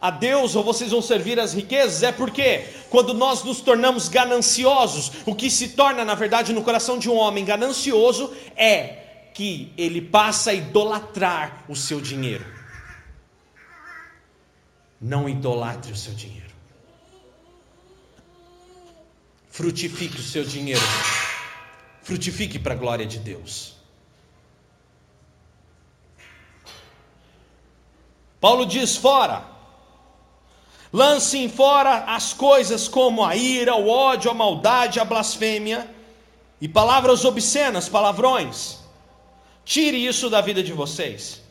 a 0.01 0.11
Deus 0.11 0.55
ou 0.55 0.63
vocês 0.63 0.91
vão 0.91 1.01
servir 1.01 1.39
as 1.39 1.53
riquezas, 1.53 2.03
é 2.03 2.11
porque 2.11 2.65
quando 2.89 3.13
nós 3.13 3.43
nos 3.43 3.61
tornamos 3.61 4.07
gananciosos, 4.07 5.11
o 5.25 5.33
que 5.33 5.49
se 5.49 5.69
torna, 5.69 6.05
na 6.05 6.15
verdade, 6.15 6.53
no 6.53 6.63
coração 6.63 6.99
de 6.99 7.09
um 7.09 7.15
homem 7.15 7.43
ganancioso 7.43 8.33
é 8.55 9.29
que 9.33 9.73
ele 9.77 10.01
passa 10.01 10.51
a 10.51 10.53
idolatrar 10.53 11.65
o 11.67 11.75
seu 11.75 11.99
dinheiro. 11.99 12.45
Não 14.99 15.27
idolatre 15.27 15.91
o 15.91 15.95
seu 15.95 16.13
dinheiro. 16.13 16.45
Frutifique 19.49 20.19
o 20.19 20.23
seu 20.23 20.43
dinheiro. 20.43 20.81
Frutifique 22.03 22.59
para 22.59 22.73
a 22.73 22.77
glória 22.77 23.05
de 23.05 23.19
Deus. 23.19 23.75
Paulo 28.39 28.65
diz: 28.65 28.95
fora 28.95 29.54
Lancem 30.95 31.49
fora 31.49 32.05
as 32.07 32.31
coisas 32.31 32.87
como 32.87 33.25
a 33.25 33.35
ira, 33.35 33.75
o 33.75 33.89
ódio, 33.89 34.31
a 34.31 34.33
maldade, 34.33 34.97
a 34.97 35.03
blasfêmia 35.03 35.93
e 36.61 36.69
palavras 36.69 37.25
obscenas, 37.25 37.89
palavrões. 37.89 38.79
Tire 39.65 39.97
isso 39.97 40.29
da 40.29 40.39
vida 40.39 40.63
de 40.63 40.71
vocês. 40.71 41.41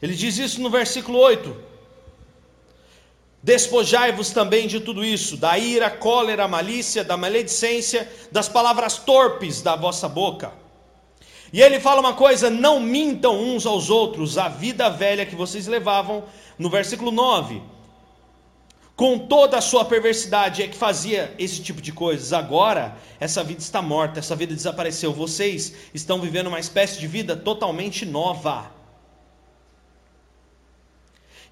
Ele 0.00 0.14
diz 0.14 0.38
isso 0.38 0.62
no 0.62 0.70
versículo 0.70 1.18
8. 1.18 1.54
Despojai-vos 3.42 4.30
também 4.30 4.66
de 4.66 4.80
tudo 4.80 5.04
isso, 5.04 5.36
da 5.36 5.58
ira, 5.58 5.90
cólera, 5.90 6.48
malícia, 6.48 7.04
da 7.04 7.18
maledicência, 7.18 8.10
das 8.32 8.48
palavras 8.48 8.96
torpes 8.96 9.60
da 9.60 9.76
vossa 9.76 10.08
boca 10.08 10.64
e 11.52 11.60
ele 11.60 11.80
fala 11.80 12.00
uma 12.00 12.14
coisa: 12.14 12.50
não 12.50 12.80
mintam 12.80 13.38
uns 13.40 13.66
aos 13.66 13.90
outros, 13.90 14.38
a 14.38 14.48
vida 14.48 14.88
velha 14.88 15.26
que 15.26 15.34
vocês 15.34 15.66
levavam, 15.66 16.24
no 16.58 16.68
versículo 16.68 17.10
9. 17.10 17.62
Com 18.96 19.18
toda 19.18 19.58
a 19.58 19.60
sua 19.60 19.84
perversidade 19.84 20.62
é 20.62 20.68
que 20.68 20.76
fazia 20.76 21.34
esse 21.38 21.62
tipo 21.62 21.82
de 21.82 21.92
coisas. 21.92 22.32
Agora, 22.32 22.96
essa 23.20 23.44
vida 23.44 23.60
está 23.60 23.82
morta, 23.82 24.20
essa 24.20 24.34
vida 24.34 24.54
desapareceu. 24.54 25.12
Vocês 25.12 25.74
estão 25.92 26.18
vivendo 26.18 26.46
uma 26.46 26.58
espécie 26.58 26.98
de 26.98 27.06
vida 27.06 27.36
totalmente 27.36 28.06
nova. 28.06 28.70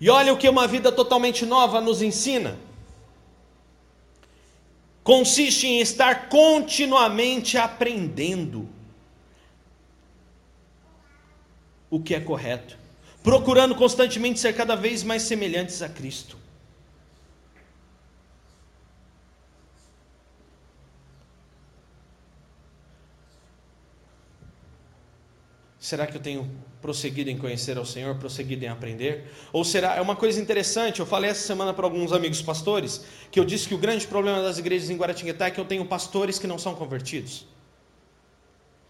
E 0.00 0.08
olha 0.08 0.32
o 0.32 0.38
que 0.38 0.48
uma 0.48 0.66
vida 0.66 0.90
totalmente 0.90 1.44
nova 1.44 1.82
nos 1.82 2.00
ensina. 2.00 2.58
Consiste 5.02 5.66
em 5.66 5.80
estar 5.80 6.30
continuamente 6.30 7.58
aprendendo. 7.58 8.66
O 11.94 12.00
que 12.00 12.12
é 12.12 12.18
correto, 12.18 12.76
procurando 13.22 13.72
constantemente 13.76 14.40
ser 14.40 14.52
cada 14.52 14.74
vez 14.74 15.04
mais 15.04 15.22
semelhantes 15.22 15.80
a 15.80 15.88
Cristo. 15.88 16.36
Será 25.78 26.04
que 26.04 26.16
eu 26.16 26.20
tenho 26.20 26.50
prosseguido 26.82 27.30
em 27.30 27.38
conhecer 27.38 27.78
ao 27.78 27.86
Senhor, 27.86 28.16
prosseguido 28.16 28.64
em 28.64 28.68
aprender? 28.68 29.30
Ou 29.52 29.64
será, 29.64 29.94
é 29.94 30.00
uma 30.00 30.16
coisa 30.16 30.40
interessante, 30.40 30.98
eu 30.98 31.06
falei 31.06 31.30
essa 31.30 31.46
semana 31.46 31.72
para 31.72 31.86
alguns 31.86 32.10
amigos 32.12 32.42
pastores, 32.42 33.04
que 33.30 33.38
eu 33.38 33.44
disse 33.44 33.68
que 33.68 33.74
o 33.74 33.78
grande 33.78 34.04
problema 34.08 34.42
das 34.42 34.58
igrejas 34.58 34.90
em 34.90 34.96
Guaratinguetá 34.96 35.46
é 35.46 35.50
que 35.52 35.60
eu 35.60 35.64
tenho 35.64 35.84
pastores 35.84 36.40
que 36.40 36.46
não 36.48 36.58
são 36.58 36.74
convertidos. 36.74 37.46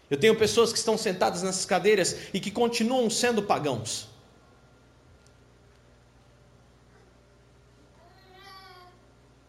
Eu 0.09 0.17
tenho 0.17 0.35
pessoas 0.35 0.71
que 0.71 0.77
estão 0.77 0.97
sentadas 0.97 1.41
nessas 1.41 1.65
cadeiras 1.65 2.15
e 2.33 2.39
que 2.39 2.51
continuam 2.51 3.09
sendo 3.09 3.41
pagãos. 3.41 4.07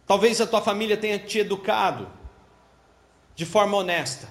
Talvez 0.07 0.41
a 0.41 0.47
tua 0.47 0.63
família 0.63 0.97
tenha 0.97 1.19
te 1.19 1.39
educado 1.41 2.09
de 3.35 3.45
forma 3.45 3.77
honesta. 3.77 4.29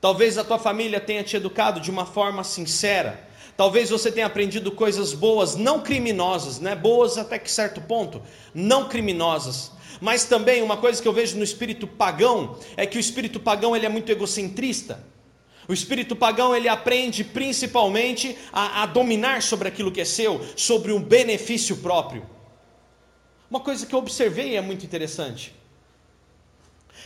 Talvez 0.00 0.36
a 0.36 0.44
tua 0.44 0.58
família 0.58 1.00
tenha 1.00 1.22
te 1.22 1.36
educado 1.36 1.80
de 1.80 1.90
uma 1.90 2.04
forma 2.04 2.44
sincera. 2.44 3.26
Talvez 3.56 3.88
você 3.88 4.12
tenha 4.12 4.26
aprendido 4.26 4.70
coisas 4.70 5.14
boas, 5.14 5.56
não 5.56 5.80
criminosas, 5.80 6.60
né? 6.60 6.74
Boas 6.74 7.16
até 7.16 7.38
que 7.38 7.50
certo 7.50 7.80
ponto, 7.80 8.20
não 8.52 8.88
criminosas. 8.88 9.72
Mas 10.00 10.24
também 10.24 10.62
uma 10.62 10.76
coisa 10.76 11.00
que 11.00 11.08
eu 11.08 11.12
vejo 11.12 11.38
no 11.38 11.44
espírito 11.44 11.86
pagão 11.86 12.58
é 12.76 12.84
que 12.84 12.98
o 12.98 13.00
espírito 13.00 13.40
pagão 13.40 13.74
ele 13.74 13.86
é 13.86 13.88
muito 13.88 14.12
egocentrista. 14.12 15.02
O 15.68 15.72
espírito 15.72 16.14
pagão 16.14 16.54
ele 16.54 16.68
aprende 16.68 17.24
principalmente 17.24 18.36
a, 18.52 18.82
a, 18.82 18.86
dominar 18.86 19.42
sobre 19.42 19.66
aquilo 19.66 19.90
que 19.90 20.00
é 20.00 20.04
seu, 20.04 20.40
sobre 20.56 20.92
um 20.92 21.02
benefício 21.02 21.76
próprio. 21.78 22.24
Uma 23.50 23.60
coisa 23.60 23.84
que 23.84 23.94
eu 23.94 23.98
observei 23.98 24.56
é 24.56 24.60
muito 24.60 24.84
interessante. 24.84 25.54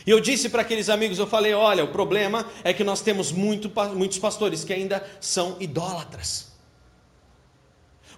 E 0.05 0.09
eu 0.09 0.19
disse 0.19 0.49
para 0.49 0.61
aqueles 0.61 0.89
amigos, 0.89 1.19
eu 1.19 1.27
falei, 1.27 1.53
olha, 1.53 1.83
o 1.83 1.87
problema 1.87 2.45
é 2.63 2.73
que 2.73 2.83
nós 2.83 3.01
temos 3.01 3.31
muito, 3.31 3.71
muitos 3.95 4.19
pastores 4.19 4.63
que 4.63 4.73
ainda 4.73 5.05
são 5.19 5.57
idólatras. 5.59 6.51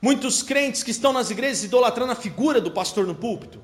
Muitos 0.02 0.44
crentes 0.44 0.84
que 0.84 0.92
estão 0.92 1.14
nas 1.14 1.30
igrejas 1.30 1.64
idolatrando 1.64 2.12
a 2.12 2.16
figura 2.16 2.60
do 2.60 2.72
pastor 2.72 3.08
no 3.08 3.16
púlpito. 3.16 3.62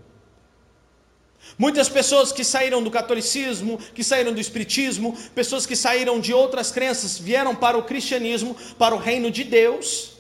Muitas 1.60 1.90
pessoas 1.90 2.32
que 2.32 2.42
saíram 2.42 2.82
do 2.82 2.90
catolicismo, 2.90 3.78
que 3.94 4.02
saíram 4.02 4.32
do 4.32 4.40
espiritismo, 4.40 5.18
pessoas 5.36 5.66
que 5.66 5.76
saíram 5.76 6.18
de 6.18 6.34
outras 6.34 6.72
crenças, 6.72 7.20
vieram 7.20 7.54
para 7.54 7.78
o 7.78 7.84
cristianismo, 7.84 8.56
para 8.78 8.96
o 8.96 8.98
reino 8.98 9.30
de 9.30 9.44
Deus, 9.44 10.14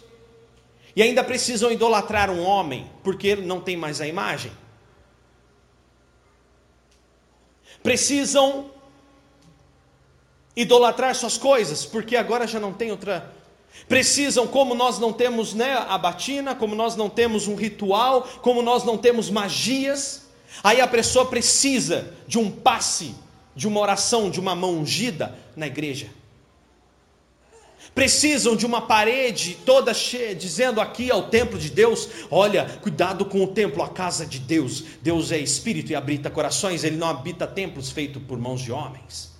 e 0.93 1.01
ainda 1.01 1.23
precisam 1.23 1.71
idolatrar 1.71 2.29
um 2.29 2.43
homem, 2.43 2.91
porque 3.05 3.37
não 3.37 3.61
tem 3.61 3.77
mais 3.77 4.01
a 4.01 4.07
imagem. 4.07 4.51
Precisam 7.81 8.69
idolatrar 10.53 11.15
suas 11.15 11.37
coisas, 11.37 11.85
porque 11.85 12.17
agora 12.17 12.45
já 12.45 12.59
não 12.59 12.73
tem 12.73 12.91
outra. 12.91 13.33
Precisam, 13.87 14.45
como 14.45 14.75
nós 14.75 14.99
não 14.99 15.13
temos 15.13 15.53
né, 15.53 15.73
a 15.87 15.97
batina, 15.97 16.53
como 16.53 16.75
nós 16.75 16.97
não 16.97 17.09
temos 17.09 17.47
um 17.47 17.55
ritual, 17.55 18.23
como 18.41 18.61
nós 18.61 18.83
não 18.83 18.97
temos 18.97 19.29
magias, 19.29 20.27
Aí 20.63 20.81
a 20.81 20.87
pessoa 20.87 21.25
precisa 21.25 22.13
de 22.27 22.37
um 22.37 22.51
passe, 22.51 23.15
de 23.55 23.67
uma 23.67 23.79
oração, 23.79 24.29
de 24.29 24.39
uma 24.39 24.55
mão 24.55 24.79
ungida 24.79 25.37
na 25.55 25.67
igreja. 25.67 26.09
Precisam 27.95 28.55
de 28.55 28.65
uma 28.65 28.81
parede 28.81 29.57
toda 29.65 29.93
cheia, 29.93 30.35
dizendo 30.35 30.79
aqui 30.79 31.09
ao 31.09 31.29
templo 31.29 31.57
de 31.57 31.69
Deus: 31.69 32.07
olha, 32.29 32.65
cuidado 32.81 33.25
com 33.25 33.43
o 33.43 33.47
templo, 33.47 33.81
a 33.81 33.89
casa 33.89 34.25
de 34.25 34.39
Deus. 34.39 34.83
Deus 35.01 35.31
é 35.31 35.37
espírito 35.37 35.91
e 35.91 35.95
habita 35.95 36.29
corações, 36.29 36.83
ele 36.83 36.97
não 36.97 37.07
habita 37.07 37.47
templos 37.47 37.89
feitos 37.89 38.21
por 38.23 38.37
mãos 38.37 38.61
de 38.61 38.71
homens. 38.71 39.31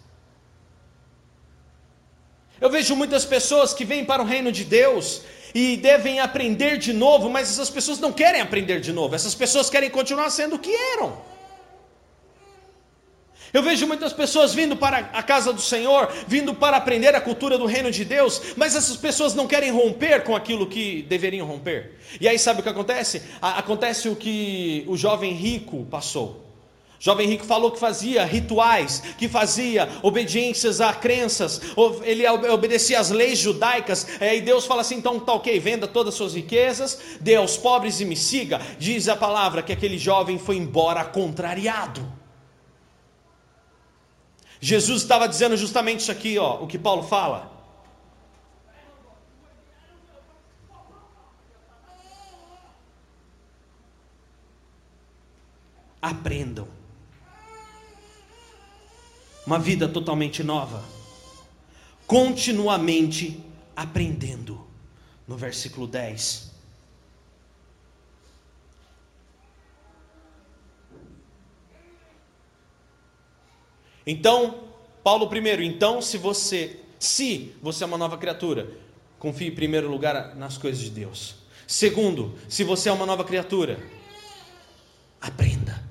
Eu 2.60 2.70
vejo 2.70 2.96
muitas 2.96 3.24
pessoas 3.24 3.74
que 3.74 3.86
vêm 3.86 4.04
para 4.04 4.22
o 4.22 4.26
reino 4.26 4.52
de 4.52 4.66
Deus 4.66 5.22
e 5.54 5.78
devem 5.78 6.20
aprender 6.20 6.78
de 6.78 6.94
novo, 6.94 7.30
mas 7.30 7.50
essas 7.50 7.70
pessoas 7.70 8.00
não 8.00 8.12
querem 8.12 8.42
aprender 8.42 8.80
de 8.80 8.92
novo, 8.92 9.16
essas 9.16 9.36
pessoas 9.36 9.70
querem 9.70 9.90
continuar 9.90 10.30
sendo 10.30 10.56
o 10.56 10.60
que 10.60 10.74
eram. 10.74 11.30
Eu 13.52 13.64
vejo 13.64 13.88
muitas 13.88 14.14
pessoas 14.14 14.54
vindo 14.54 14.76
para 14.76 14.98
a 15.12 15.24
casa 15.24 15.52
do 15.52 15.62
Senhor, 15.62 16.12
vindo 16.28 16.54
para 16.54 16.78
aprender 16.78 17.16
a 17.16 17.22
cultura 17.22 17.58
do 17.58 17.66
reino 17.66 17.90
de 17.90 18.06
Deus, 18.06 18.54
mas 18.56 18.76
essas 18.76 18.96
pessoas 18.96 19.34
não 19.34 19.48
querem 19.48 19.72
romper 19.72 20.24
com 20.24 20.36
aquilo 20.36 20.68
que 20.68 21.02
deveriam 21.04 21.48
romper. 21.48 21.98
E 22.22 22.28
aí 22.28 22.38
sabe 22.38 22.60
o 22.60 22.64
que 22.64 22.70
acontece? 22.70 23.24
Acontece 23.42 24.08
o 24.08 24.16
que 24.16 24.84
o 24.88 24.96
jovem 24.96 25.34
rico 25.34 25.86
passou. 25.90 26.49
Jovem 27.00 27.28
rico 27.30 27.46
falou 27.46 27.72
que 27.72 27.80
fazia 27.80 28.26
rituais, 28.26 29.02
que 29.18 29.30
fazia 29.30 29.88
obediências 30.04 30.82
a 30.82 30.92
crenças, 30.94 31.62
ele 32.04 32.28
obedecia 32.28 33.00
às 33.00 33.10
leis 33.10 33.40
judaicas, 33.40 34.06
e 34.20 34.42
Deus 34.42 34.66
fala 34.66 34.82
assim: 34.82 34.96
então 34.96 35.18
tá 35.18 35.34
ok, 35.34 35.58
venda 35.62 35.88
todas 35.88 36.14
as 36.14 36.18
suas 36.18 36.34
riquezas, 36.34 37.00
dê 37.22 37.36
aos 37.36 37.56
pobres 37.56 38.02
e 38.02 38.06
me 38.06 38.18
siga. 38.18 38.60
Diz 38.78 39.08
a 39.08 39.16
palavra 39.16 39.64
que 39.64 39.72
aquele 39.72 39.98
jovem 39.98 40.38
foi 40.38 40.58
embora 40.58 41.06
contrariado. 41.06 42.06
Jesus 44.60 45.02
estava 45.02 45.26
dizendo 45.26 45.56
justamente 45.56 46.02
isso 46.02 46.12
aqui, 46.12 46.38
ó, 46.38 46.62
o 46.62 46.68
que 46.68 46.78
Paulo 46.78 47.04
fala. 47.04 47.50
Aprendam. 56.02 56.79
Uma 59.50 59.58
vida 59.58 59.90
totalmente 59.90 60.44
nova. 60.44 60.86
Continuamente 62.06 63.44
aprendendo. 63.76 64.64
No 65.28 65.36
versículo 65.36 65.88
10. 65.88 66.52
Então, 74.06 74.66
Paulo 75.04 75.28
primeiro, 75.28 75.64
então 75.64 76.00
se 76.00 76.20
você, 76.20 76.80
se 77.00 77.56
você 77.60 77.84
é 77.84 77.88
uma 77.88 77.98
nova 77.98 78.20
criatura, 78.20 78.72
confie 79.18 79.48
em 79.48 79.56
primeiro 79.56 79.90
lugar 79.90 80.36
nas 80.36 80.60
coisas 80.60 80.80
de 80.80 80.92
Deus. 80.92 81.38
Segundo, 81.66 82.38
se 82.48 82.64
você 82.64 82.88
é 82.88 82.92
uma 82.92 83.08
nova 83.08 83.24
criatura, 83.24 83.80
aprenda 85.20 85.84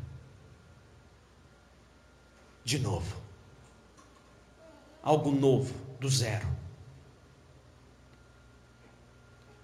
de 2.64 2.78
novo. 2.78 3.17
Algo 5.02 5.30
novo, 5.30 5.74
do 6.00 6.08
zero. 6.08 6.46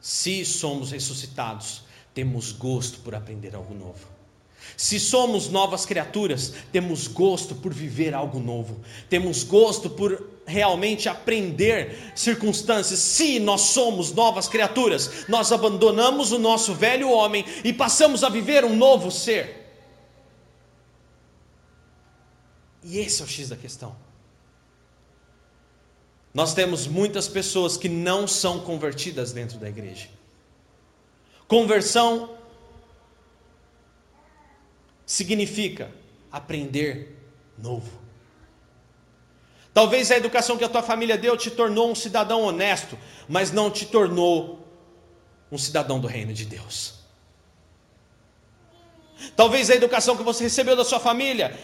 Se 0.00 0.44
somos 0.44 0.90
ressuscitados, 0.90 1.84
temos 2.12 2.52
gosto 2.52 3.00
por 3.00 3.14
aprender 3.14 3.54
algo 3.54 3.74
novo. 3.74 4.14
Se 4.76 4.98
somos 4.98 5.48
novas 5.48 5.86
criaturas, 5.86 6.52
temos 6.72 7.06
gosto 7.06 7.54
por 7.54 7.72
viver 7.72 8.14
algo 8.14 8.40
novo, 8.40 8.80
temos 9.08 9.44
gosto 9.44 9.90
por 9.90 10.30
realmente 10.46 11.08
aprender 11.08 12.12
circunstâncias. 12.14 12.98
Se 12.98 13.38
nós 13.38 13.60
somos 13.60 14.12
novas 14.12 14.48
criaturas, 14.48 15.26
nós 15.28 15.52
abandonamos 15.52 16.32
o 16.32 16.38
nosso 16.38 16.74
velho 16.74 17.10
homem 17.10 17.44
e 17.62 17.72
passamos 17.72 18.24
a 18.24 18.28
viver 18.28 18.64
um 18.64 18.74
novo 18.74 19.10
ser. 19.10 19.62
E 22.82 22.98
esse 22.98 23.22
é 23.22 23.24
o 23.24 23.28
X 23.28 23.48
da 23.48 23.56
questão. 23.56 23.96
Nós 26.34 26.52
temos 26.52 26.88
muitas 26.88 27.28
pessoas 27.28 27.76
que 27.76 27.88
não 27.88 28.26
são 28.26 28.58
convertidas 28.58 29.32
dentro 29.32 29.56
da 29.56 29.68
igreja. 29.68 30.08
Conversão 31.46 32.36
significa 35.06 35.92
aprender 36.32 37.16
novo. 37.56 38.02
Talvez 39.72 40.10
a 40.10 40.16
educação 40.16 40.56
que 40.58 40.64
a 40.64 40.68
tua 40.68 40.82
família 40.82 41.16
deu 41.16 41.36
te 41.36 41.52
tornou 41.52 41.88
um 41.88 41.94
cidadão 41.94 42.42
honesto, 42.42 42.98
mas 43.28 43.52
não 43.52 43.70
te 43.70 43.86
tornou 43.86 44.66
um 45.52 45.58
cidadão 45.58 46.00
do 46.00 46.08
reino 46.08 46.32
de 46.32 46.44
Deus. 46.44 46.94
Talvez 49.36 49.70
a 49.70 49.74
educação 49.76 50.16
que 50.16 50.22
você 50.24 50.42
recebeu 50.44 50.74
da 50.74 50.84
sua 50.84 50.98
família 50.98 51.56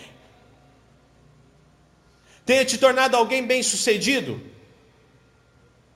tenha 2.47 2.65
te 2.65 2.79
tornado 2.79 3.17
alguém 3.17 3.45
bem-sucedido 3.45 4.50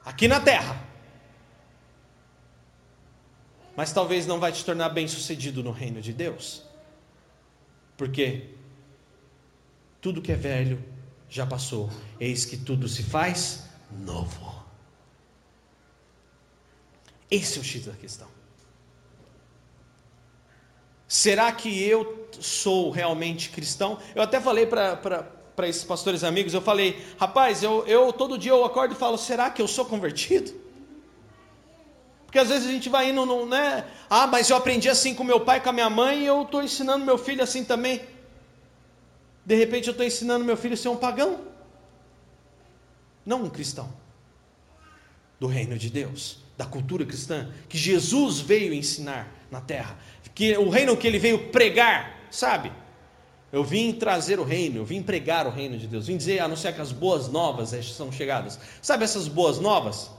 aqui 0.05 0.29
na 0.29 0.41
terra. 0.41 0.83
Mas 3.77 3.93
talvez 3.93 4.27
não 4.27 4.39
vai 4.39 4.53
te 4.53 4.65
tornar 4.65 4.91
bem-sucedido 4.91 5.63
no 5.63 5.73
reino 5.73 6.01
de 6.01 6.13
Deus. 6.13 6.63
Porque 7.97 8.51
tudo 10.01 10.23
que 10.23 10.33
é 10.33 10.37
velho 10.37 10.85
já 11.29 11.47
passou, 11.47 11.91
eis 12.21 12.45
que 12.45 12.57
tudo 12.57 12.87
se 12.89 13.03
faz 13.03 13.65
novo. 13.91 14.55
Esse 17.31 17.59
é 17.59 17.61
o 17.61 17.65
X 17.65 17.87
da 17.87 17.93
questão. 17.95 18.29
Será 21.09 21.51
que 21.53 21.83
eu 21.83 22.29
sou 22.41 22.91
realmente 22.91 23.51
cristão? 23.51 23.99
Eu 24.15 24.23
até 24.23 24.41
falei 24.41 24.67
para 24.67 25.27
esses 25.63 25.85
pastores 25.85 26.25
amigos, 26.25 26.53
eu 26.53 26.61
falei, 26.61 27.05
rapaz, 27.19 27.63
eu, 27.63 27.87
eu 27.87 28.13
todo 28.13 28.37
dia 28.37 28.53
eu 28.53 28.65
acordo 28.65 28.93
e 28.93 28.99
falo, 28.99 29.17
será 29.17 29.51
que 29.51 29.63
eu 29.63 29.69
sou 29.69 29.85
convertido? 29.85 30.53
Porque 32.35 32.41
às 32.41 32.49
vezes 32.49 32.69
a 32.69 32.73
gente 32.73 32.89
vai 32.89 33.11
indo, 33.11 33.25
no, 33.25 33.47
né? 33.47 33.85
Ah, 34.11 34.27
mas 34.27 34.51
eu 34.51 34.57
aprendi 34.57 34.89
assim 34.89 35.15
com 35.15 35.23
meu 35.23 35.39
pai, 35.41 35.61
com 35.61 35.69
a 35.69 35.73
minha 35.73 35.89
mãe, 35.89 36.23
e 36.23 36.27
eu 36.27 36.43
estou 36.43 36.61
ensinando 36.61 37.05
meu 37.05 37.17
filho 37.17 37.41
assim 37.41 37.65
também. 37.65 38.03
De 39.47 39.55
repente 39.55 39.87
eu 39.87 39.93
estou 39.93 40.05
ensinando 40.05 40.45
meu 40.45 40.57
filho 40.57 40.75
a 40.75 40.77
ser 40.77 40.89
um 40.89 40.97
pagão. 40.97 41.43
Não 43.25 43.45
um 43.45 43.49
cristão. 43.49 43.89
Do 45.39 45.47
reino 45.47 45.79
de 45.79 45.89
Deus, 45.89 46.39
da 46.59 46.65
cultura 46.65 47.07
cristã, 47.07 47.53
que 47.69 47.79
Jesus 47.79 48.41
veio 48.41 48.75
ensinar 48.75 49.33
na 49.49 49.61
terra. 49.61 49.97
Que 50.35 50.57
o 50.57 50.69
reino 50.69 50.97
que 50.97 51.07
ele 51.07 51.21
veio 51.21 51.51
pregar, 51.51 52.19
sabe? 52.33 52.73
Eu 53.55 53.63
vim 53.63 53.93
trazer 53.93 54.41
o 54.41 54.43
reino, 54.43 54.79
eu 54.79 54.85
vim 54.85 55.01
pregar 55.01 55.47
o 55.47 55.51
reino 55.51 55.79
de 55.79 55.87
Deus, 55.87 56.09
vim 56.09 56.17
dizer, 56.17 56.41
anunciar 56.41 56.75
que 56.75 56.81
as 56.81 56.91
boas 56.91 57.29
novas 57.29 57.71
são 57.87 58.11
chegadas. 58.11 58.59
Sabe 58.83 59.05
essas 59.05 59.29
boas 59.29 59.61
novas? 59.61 60.11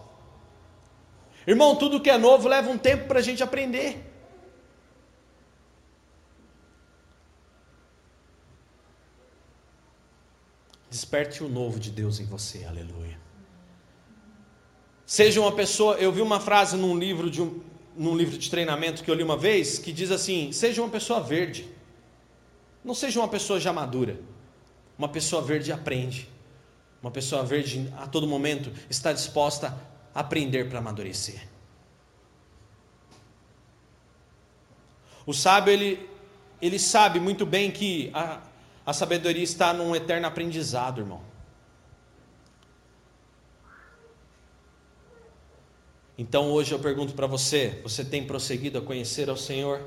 Irmão, 1.46 1.76
tudo 1.76 2.00
que 2.00 2.10
é 2.10 2.18
novo 2.18 2.48
leva 2.48 2.70
um 2.70 2.78
tempo 2.78 3.10
para 3.10 3.20
a 3.20 3.22
gente 3.22 3.44
aprender. 3.44 4.10
Desperte 10.90 11.44
o 11.44 11.50
novo 11.50 11.78
de 11.78 11.92
Deus 11.92 12.22
em 12.22 12.26
você, 12.26 12.64
aleluia. 12.64 13.20
Seja 15.06 15.42
uma 15.42 15.52
pessoa, 15.52 15.96
eu 15.96 16.10
vi 16.10 16.22
uma 16.22 16.40
frase 16.40 16.78
num 16.78 16.98
livro 16.98 17.30
de 17.30 17.42
um, 17.42 17.60
num 17.98 18.16
livro 18.16 18.38
de 18.38 18.50
treinamento 18.50 19.04
que 19.04 19.12
eu 19.12 19.16
li 19.16 19.24
uma 19.24 19.36
vez, 19.36 19.78
que 19.78 19.92
diz 19.92 20.10
assim: 20.10 20.54
seja 20.54 20.82
uma 20.82 20.90
pessoa 20.90 21.20
verde. 21.20 21.75
Não 22.86 22.94
seja 22.94 23.20
uma 23.20 23.28
pessoa 23.28 23.60
já 23.60 23.74
madura. 23.74 24.20
Uma 24.96 25.10
pessoa 25.10 25.42
verde 25.42 25.72
aprende. 25.72 26.30
Uma 27.02 27.10
pessoa 27.10 27.44
verde 27.44 27.92
a 27.98 28.08
todo 28.08 28.28
momento 28.28 28.72
está 28.88 29.12
disposta 29.12 29.76
aprender 30.14 30.70
para 30.70 30.78
amadurecer. 30.78 31.48
O 35.26 35.34
sábio, 35.34 35.74
ele, 35.74 36.10
ele 36.62 36.78
sabe 36.78 37.20
muito 37.20 37.44
bem 37.44 37.72
que 37.72 38.12
a, 38.14 38.40
a 38.86 38.94
sabedoria 38.94 39.44
está 39.44 39.74
num 39.74 39.96
eterno 39.96 40.28
aprendizado, 40.28 41.02
irmão. 41.02 41.22
Então 46.16 46.52
hoje 46.52 46.72
eu 46.72 46.80
pergunto 46.80 47.16
para 47.16 47.26
você: 47.26 47.80
você 47.82 48.06
tem 48.06 48.28
prosseguido 48.28 48.78
a 48.78 48.82
conhecer 48.82 49.28
ao 49.28 49.36
Senhor? 49.36 49.82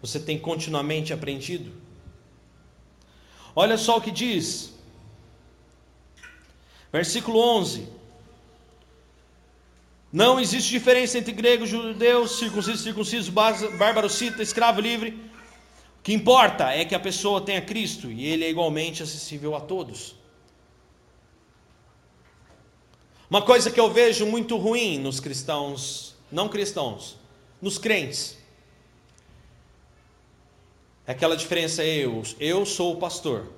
Você 0.00 0.18
tem 0.18 0.38
continuamente 0.38 1.12
aprendido? 1.12 1.87
Olha 3.60 3.76
só 3.76 3.96
o 3.96 4.00
que 4.00 4.12
diz, 4.12 4.72
versículo 6.92 7.40
11: 7.40 7.88
não 10.12 10.38
existe 10.38 10.70
diferença 10.70 11.18
entre 11.18 11.32
grego, 11.32 11.66
judeu, 11.66 12.28
circunciso, 12.28 12.84
circunciso, 12.84 13.32
bárbaro, 13.32 14.08
cita, 14.08 14.44
escravo, 14.44 14.80
livre. 14.80 15.10
O 15.98 16.02
que 16.04 16.12
importa 16.12 16.70
é 16.70 16.84
que 16.84 16.94
a 16.94 17.00
pessoa 17.00 17.40
tenha 17.40 17.60
Cristo 17.60 18.08
e 18.12 18.26
ele 18.26 18.44
é 18.44 18.48
igualmente 18.48 19.02
acessível 19.02 19.56
a 19.56 19.60
todos. 19.60 20.14
Uma 23.28 23.42
coisa 23.42 23.72
que 23.72 23.80
eu 23.80 23.90
vejo 23.90 24.24
muito 24.24 24.56
ruim 24.56 25.00
nos 25.00 25.18
cristãos, 25.18 26.14
não 26.30 26.48
cristãos, 26.48 27.16
nos 27.60 27.76
crentes, 27.76 28.37
aquela 31.12 31.36
diferença 31.36 31.82
eu, 31.84 32.22
eu 32.38 32.66
sou 32.66 32.92
o 32.92 32.96
pastor, 32.96 33.50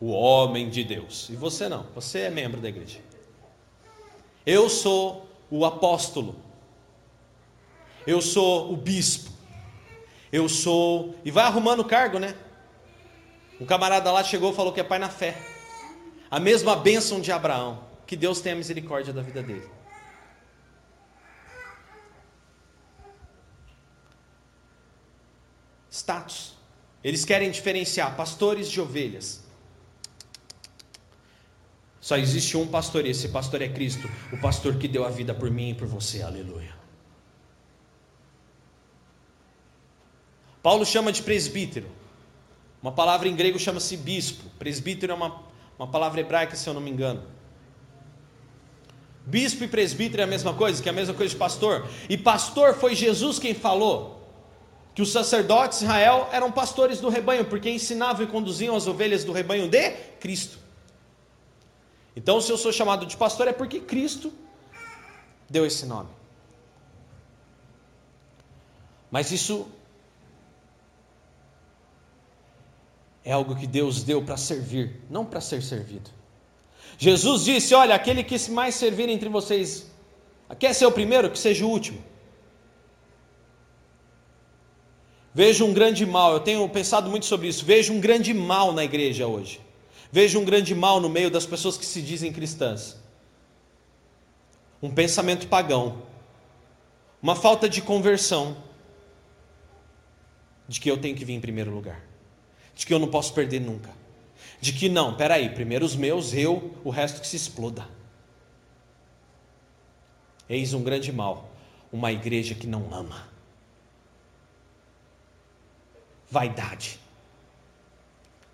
o 0.00 0.10
homem 0.10 0.70
de 0.70 0.82
Deus, 0.82 1.28
e 1.28 1.36
você 1.36 1.68
não, 1.68 1.84
você 1.94 2.20
é 2.20 2.30
membro 2.30 2.60
da 2.60 2.68
igreja. 2.68 3.00
Eu 4.46 4.68
sou 4.68 5.28
o 5.50 5.64
apóstolo. 5.64 6.36
eu 8.06 8.22
sou 8.22 8.72
o 8.72 8.76
bispo, 8.76 9.30
eu 10.32 10.48
sou. 10.48 11.14
E 11.24 11.30
vai 11.30 11.44
arrumando 11.44 11.84
cargo, 11.84 12.18
né? 12.18 12.34
Um 13.60 13.66
camarada 13.66 14.10
lá 14.10 14.22
chegou 14.24 14.52
e 14.52 14.56
falou 14.56 14.72
que 14.72 14.80
é 14.80 14.84
pai 14.84 14.98
na 14.98 15.10
fé. 15.10 15.36
A 16.30 16.38
mesma 16.38 16.76
bênção 16.76 17.20
de 17.20 17.32
Abraão. 17.32 17.86
Que 18.06 18.16
Deus 18.16 18.40
tenha 18.40 18.54
misericórdia 18.54 19.12
da 19.12 19.20
vida 19.20 19.42
dele. 19.42 19.68
Status. 25.90 26.56
Eles 27.08 27.24
querem 27.24 27.50
diferenciar 27.50 28.14
pastores 28.16 28.70
de 28.70 28.78
ovelhas. 28.78 29.42
Só 31.98 32.18
existe 32.18 32.54
um 32.54 32.66
pastor 32.66 33.06
e 33.06 33.08
esse 33.08 33.30
pastor 33.30 33.62
é 33.62 33.68
Cristo, 33.70 34.10
o 34.30 34.36
pastor 34.36 34.76
que 34.76 34.86
deu 34.86 35.06
a 35.06 35.08
vida 35.08 35.32
por 35.32 35.50
mim 35.50 35.70
e 35.70 35.74
por 35.74 35.88
você. 35.88 36.20
Aleluia. 36.20 36.76
Paulo 40.62 40.84
chama 40.84 41.10
de 41.10 41.22
presbítero. 41.22 41.88
Uma 42.82 42.92
palavra 42.92 43.26
em 43.26 43.34
grego 43.34 43.58
chama-se 43.58 43.96
bispo. 43.96 44.44
Presbítero 44.58 45.12
é 45.12 45.16
uma, 45.16 45.42
uma 45.78 45.88
palavra 45.88 46.20
hebraica, 46.20 46.56
se 46.56 46.68
eu 46.68 46.74
não 46.74 46.80
me 46.82 46.90
engano. 46.90 47.22
Bispo 49.24 49.64
e 49.64 49.68
presbítero 49.68 50.20
é 50.20 50.24
a 50.24 50.28
mesma 50.28 50.52
coisa, 50.52 50.82
que 50.82 50.90
é 50.90 50.92
a 50.92 50.94
mesma 50.94 51.14
coisa 51.14 51.32
de 51.32 51.38
pastor. 51.38 51.88
E 52.06 52.18
pastor 52.18 52.74
foi 52.74 52.94
Jesus 52.94 53.38
quem 53.38 53.54
falou 53.54 54.17
que 54.98 55.02
os 55.02 55.12
sacerdotes 55.12 55.78
de 55.78 55.84
Israel 55.84 56.28
eram 56.32 56.50
pastores 56.50 56.98
do 56.98 57.08
rebanho, 57.08 57.44
porque 57.44 57.70
ensinavam 57.70 58.24
e 58.24 58.26
conduziam 58.26 58.74
as 58.74 58.88
ovelhas 58.88 59.22
do 59.22 59.30
rebanho 59.30 59.68
de 59.68 59.92
Cristo. 60.18 60.58
Então, 62.16 62.40
se 62.40 62.50
eu 62.50 62.58
sou 62.58 62.72
chamado 62.72 63.06
de 63.06 63.16
pastor, 63.16 63.46
é 63.46 63.52
porque 63.52 63.78
Cristo 63.78 64.32
deu 65.48 65.64
esse 65.64 65.86
nome. 65.86 66.08
Mas 69.08 69.30
isso 69.30 69.68
é 73.24 73.30
algo 73.30 73.54
que 73.54 73.68
Deus 73.68 74.02
deu 74.02 74.20
para 74.20 74.36
servir, 74.36 75.00
não 75.08 75.24
para 75.24 75.40
ser 75.40 75.62
servido. 75.62 76.10
Jesus 76.98 77.44
disse: 77.44 77.72
Olha, 77.72 77.94
aquele 77.94 78.24
que 78.24 78.50
mais 78.50 78.74
servir 78.74 79.08
entre 79.08 79.28
vocês, 79.28 79.86
quer 80.58 80.74
ser 80.74 80.86
o 80.86 80.90
primeiro, 80.90 81.30
que 81.30 81.38
seja 81.38 81.64
o 81.64 81.68
último. 81.68 82.07
Vejo 85.38 85.64
um 85.64 85.72
grande 85.72 86.04
mal, 86.04 86.32
eu 86.32 86.40
tenho 86.40 86.68
pensado 86.68 87.08
muito 87.08 87.24
sobre 87.24 87.46
isso. 87.46 87.64
Vejo 87.64 87.92
um 87.92 88.00
grande 88.00 88.34
mal 88.34 88.72
na 88.72 88.82
igreja 88.82 89.28
hoje. 89.28 89.60
Vejo 90.10 90.40
um 90.40 90.44
grande 90.44 90.74
mal 90.74 91.00
no 91.00 91.08
meio 91.08 91.30
das 91.30 91.46
pessoas 91.46 91.78
que 91.78 91.86
se 91.86 92.02
dizem 92.02 92.32
cristãs. 92.32 92.96
Um 94.82 94.90
pensamento 94.90 95.46
pagão, 95.46 96.02
uma 97.22 97.36
falta 97.36 97.68
de 97.68 97.80
conversão, 97.80 98.56
de 100.66 100.80
que 100.80 100.90
eu 100.90 100.98
tenho 100.98 101.14
que 101.14 101.24
vir 101.24 101.34
em 101.34 101.40
primeiro 101.40 101.70
lugar 101.70 102.02
de 102.74 102.84
que 102.84 102.92
eu 102.92 102.98
não 102.98 103.08
posso 103.08 103.32
perder 103.32 103.60
nunca, 103.60 103.90
de 104.60 104.72
que 104.72 104.88
não, 104.88 105.16
peraí, 105.16 105.48
primeiro 105.50 105.84
os 105.84 105.94
meus, 105.94 106.34
eu, 106.34 106.74
o 106.82 106.90
resto 106.90 107.20
que 107.20 107.26
se 107.28 107.36
exploda. 107.36 107.88
Eis 110.48 110.74
um 110.74 110.82
grande 110.82 111.12
mal, 111.12 111.48
uma 111.92 112.10
igreja 112.10 112.56
que 112.56 112.66
não 112.66 112.92
ama. 112.92 113.37
Vaidade, 116.30 117.00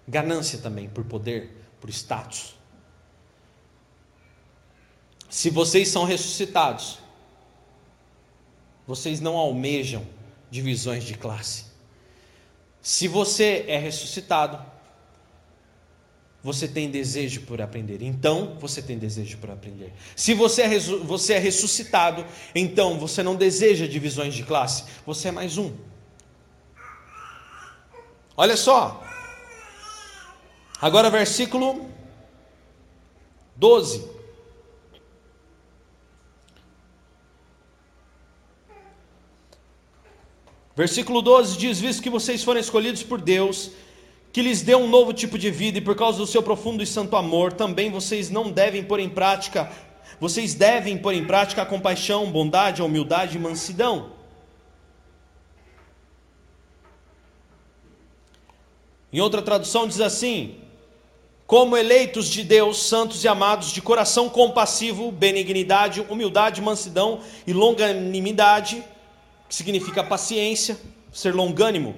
ganância 0.07 0.59
também 0.59 0.89
por 0.89 1.05
poder, 1.05 1.51
por 1.81 1.91
status. 1.91 2.55
Se 5.29 5.51
vocês 5.51 5.89
são 5.89 6.05
ressuscitados, 6.05 6.99
vocês 8.87 9.21
não 9.21 9.37
almejam 9.37 10.07
divisões 10.51 11.05
de 11.05 11.15
classe. 11.15 11.65
Se 12.81 13.09
você 13.09 13.65
é 13.67 13.79
ressuscitado, 13.79 14.65
você 16.45 16.69
tem 16.69 16.91
desejo 16.91 17.41
por 17.41 17.63
aprender. 17.63 18.03
Então, 18.03 18.59
você 18.61 18.83
tem 18.83 18.99
desejo 18.99 19.39
por 19.39 19.51
aprender. 19.51 19.95
Se 20.15 20.35
você 20.35 20.63
é, 20.63 20.79
você 20.79 21.33
é 21.33 21.39
ressuscitado, 21.39 22.25
então 22.55 22.99
você 22.99 23.23
não 23.23 23.35
deseja 23.35 23.87
divisões 23.87 24.35
de 24.35 24.43
classe. 24.43 24.85
Você 25.07 25.29
é 25.29 25.33
mais 25.33 25.57
um. 25.57 25.75
Olha 28.37 28.57
só. 28.57 29.01
Agora, 30.81 31.09
versículo 31.09 31.89
12. 33.57 34.15
Versículo 40.77 41.23
12 41.23 41.57
diz: 41.57 41.81
Visto 41.81 42.03
que 42.03 42.11
vocês 42.11 42.43
foram 42.43 42.61
escolhidos 42.61 43.05
por 43.05 43.21
Deus, 43.21 43.71
que 44.33 44.43
lhes 44.43 44.63
deu 44.63 44.79
um 44.79 44.89
novo 44.89 45.13
tipo 45.13 45.39
de 45.39 45.51
vida, 45.51 45.79
e 45.79 45.81
por 45.81 45.95
causa 45.95 46.19
do 46.19 46.27
seu 46.27 46.43
profundo 46.43 46.83
e 46.83 46.87
santo 46.87 47.15
amor, 47.15 47.53
também 47.53 47.91
vocês 47.91 48.29
não 48.29 48.51
devem 48.51 48.83
pôr 48.83 48.99
em 48.99 49.09
prática, 49.09 49.71
vocês 50.19 50.55
devem 50.55 50.99
pôr 50.99 51.15
em 51.15 51.25
prática 51.25 51.63
a 51.63 51.67
compaixão, 51.67 52.31
bondade, 52.33 52.83
a 52.83 52.85
humildade 52.85 53.37
e 53.37 53.41
mansidão. 53.41 54.24
Em 59.15 59.21
outra 59.21 59.41
tradução 59.41 59.87
diz 59.87 60.01
assim: 60.01 60.57
como 61.47 61.77
eleitos 61.77 62.27
de 62.27 62.43
Deus, 62.43 62.83
santos 62.83 63.23
e 63.23 63.29
amados, 63.29 63.71
de 63.71 63.81
coração 63.81 64.29
compassivo, 64.29 65.13
benignidade, 65.13 66.05
humildade, 66.11 66.61
mansidão 66.61 67.21
e 67.47 67.53
longanimidade, 67.53 68.83
que 69.49 69.55
significa 69.55 70.03
paciência, 70.03 70.77
ser 71.13 71.33
longânimo. 71.33 71.95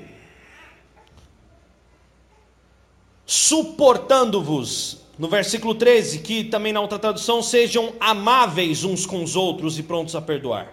Suportando-vos, 3.24 4.98
no 5.18 5.26
versículo 5.26 5.74
13, 5.74 6.18
que 6.18 6.44
também 6.44 6.70
na 6.70 6.82
outra 6.82 6.98
tradução, 6.98 7.42
sejam 7.42 7.94
amáveis 7.98 8.84
uns 8.84 9.06
com 9.06 9.24
os 9.24 9.34
outros 9.34 9.78
e 9.78 9.82
prontos 9.82 10.14
a 10.14 10.20
perdoar. 10.20 10.70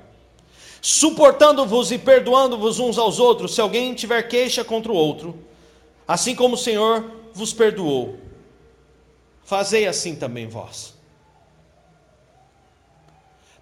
Suportando-vos 0.81 1.93
e 1.93 1.97
perdoando-vos 1.97 2.79
uns 2.79 2.97
aos 2.97 3.17
outros, 3.17 3.55
se 3.55 3.61
alguém 3.61 3.93
tiver 3.93 4.23
queixa 4.23 4.61
contra 4.65 4.91
o 4.91 4.95
outro, 4.95 5.52
assim 6.13 6.35
como 6.35 6.53
o 6.53 6.57
Senhor 6.57 7.09
vos 7.33 7.51
perdoou. 7.53 8.19
Fazei 9.43 9.87
assim 9.87 10.15
também 10.15 10.47
vós. 10.47 10.93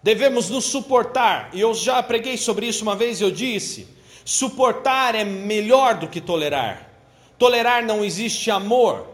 Devemos 0.04 0.50
nos 0.50 0.66
suportar, 0.66 1.50
e 1.54 1.62
eu 1.62 1.74
já 1.74 2.04
preguei 2.04 2.36
sobre 2.36 2.66
isso 2.66 2.84
uma 2.84 2.94
vez, 2.94 3.22
eu 3.22 3.32
disse: 3.32 3.88
suportar 4.26 5.16
é 5.16 5.24
melhor 5.24 5.96
do 5.96 6.10
que 6.10 6.20
tolerar. 6.20 6.90
Tolerar 7.38 7.86
não 7.86 8.04
existe 8.04 8.52
amor. 8.52 9.08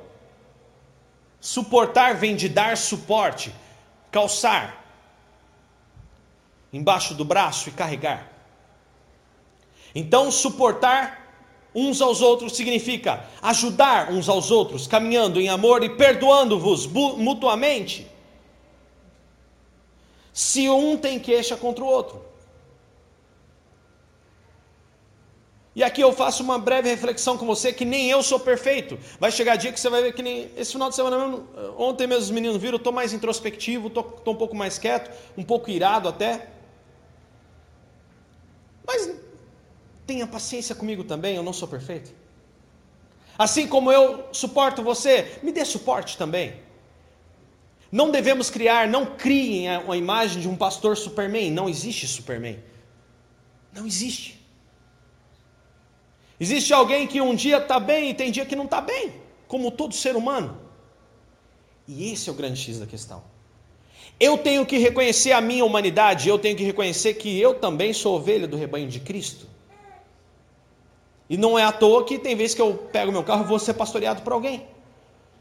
Suportar 1.39 2.15
vem 2.15 2.35
de 2.35 2.49
dar 2.49 2.75
suporte, 2.75 3.53
calçar 4.11 4.83
embaixo 6.73 7.13
do 7.13 7.23
braço 7.23 7.69
e 7.69 7.71
carregar. 7.71 8.31
Então, 9.93 10.31
suportar 10.31 11.16
uns 11.79 12.01
aos 12.01 12.21
outros 12.21 12.55
significa 12.55 13.23
ajudar 13.39 14.11
uns 14.11 14.27
aos 14.27 14.49
outros, 14.49 14.87
caminhando 14.87 15.39
em 15.39 15.47
amor 15.47 15.83
e 15.83 15.89
perdoando-vos 15.89 16.87
mutuamente 16.87 18.07
se 20.33 20.67
um 20.69 20.97
tem 20.97 21.19
queixa 21.19 21.55
contra 21.55 21.83
o 21.83 21.87
outro. 21.87 22.25
E 25.75 25.83
aqui 25.83 26.01
eu 26.01 26.11
faço 26.11 26.41
uma 26.41 26.57
breve 26.57 26.89
reflexão 26.89 27.37
com 27.37 27.45
você 27.45 27.71
que 27.71 27.85
nem 27.85 28.09
eu 28.09 28.23
sou 28.23 28.39
perfeito. 28.39 28.97
Vai 29.19 29.31
chegar 29.31 29.55
dia 29.55 29.71
que 29.71 29.79
você 29.79 29.91
vai 29.91 30.01
ver 30.01 30.13
que 30.13 30.23
nem 30.23 30.49
esse 30.57 30.71
final 30.71 30.89
de 30.89 30.95
semana 30.95 31.19
mesmo, 31.19 31.47
ontem 31.77 32.07
mesmo 32.07 32.23
os 32.23 32.31
meninos 32.31 32.57
viram, 32.57 32.73
eu 32.73 32.77
estou 32.77 32.91
mais 32.91 33.13
introspectivo, 33.13 33.87
estou 33.87 34.33
um 34.33 34.35
pouco 34.35 34.55
mais 34.55 34.79
quieto, 34.79 35.15
um 35.37 35.43
pouco 35.43 35.69
irado 35.69 36.09
até. 36.09 36.49
Mas 38.87 39.26
tenha 40.07 40.25
paciência 40.25 40.73
comigo 40.73 41.03
também, 41.03 41.35
eu 41.35 41.43
não 41.43 41.53
sou 41.53 41.67
perfeito. 41.67 42.11
Assim 43.37 43.67
como 43.67 43.91
eu 43.91 44.25
suporto 44.31 44.81
você, 44.81 45.39
me 45.43 45.51
dê 45.51 45.63
suporte 45.63 46.17
também. 46.17 46.55
Não 47.91 48.09
devemos 48.09 48.49
criar, 48.49 48.87
não 48.87 49.05
criem 49.05 49.69
a 49.69 49.95
imagem 49.95 50.41
de 50.41 50.49
um 50.49 50.55
pastor 50.55 50.97
Superman. 50.97 51.51
Não 51.51 51.69
existe 51.69 52.07
Superman. 52.07 52.59
Não 53.71 53.85
existe. 53.85 54.43
Existe 56.39 56.73
alguém 56.73 57.05
que 57.07 57.21
um 57.21 57.35
dia 57.35 57.57
está 57.57 57.79
bem 57.79 58.09
e 58.09 58.13
tem 58.13 58.31
dia 58.31 58.45
que 58.45 58.55
não 58.55 58.65
está 58.65 58.81
bem, 58.81 59.13
como 59.47 59.71
todo 59.71 59.93
ser 59.93 60.15
humano. 60.15 60.59
E 61.87 62.11
esse 62.11 62.29
é 62.29 62.31
o 62.31 62.35
grande 62.35 62.59
X 62.59 62.79
da 62.79 62.85
questão. 62.85 63.23
Eu 64.19 64.37
tenho 64.37 64.65
que 64.65 64.77
reconhecer 64.77 65.31
a 65.31 65.39
minha 65.39 65.63
humanidade, 65.63 66.27
eu 66.27 66.39
tenho 66.39 66.57
que 66.57 66.63
reconhecer 66.63 67.13
que 67.13 67.39
eu 67.39 67.55
também 67.55 67.93
sou 67.93 68.15
ovelha 68.15 68.47
do 68.47 68.57
rebanho 68.57 68.87
de 68.87 68.99
Cristo. 68.99 69.47
E 71.29 71.37
não 71.37 71.57
é 71.59 71.63
à 71.63 71.71
toa 71.71 72.03
que 72.05 72.17
tem 72.17 72.35
vezes 72.35 72.55
que 72.55 72.61
eu 72.61 72.73
pego 72.91 73.11
meu 73.11 73.23
carro 73.23 73.43
e 73.43 73.47
vou 73.47 73.59
ser 73.59 73.73
pastoreado 73.73 74.21
por 74.21 74.33
alguém 74.33 74.65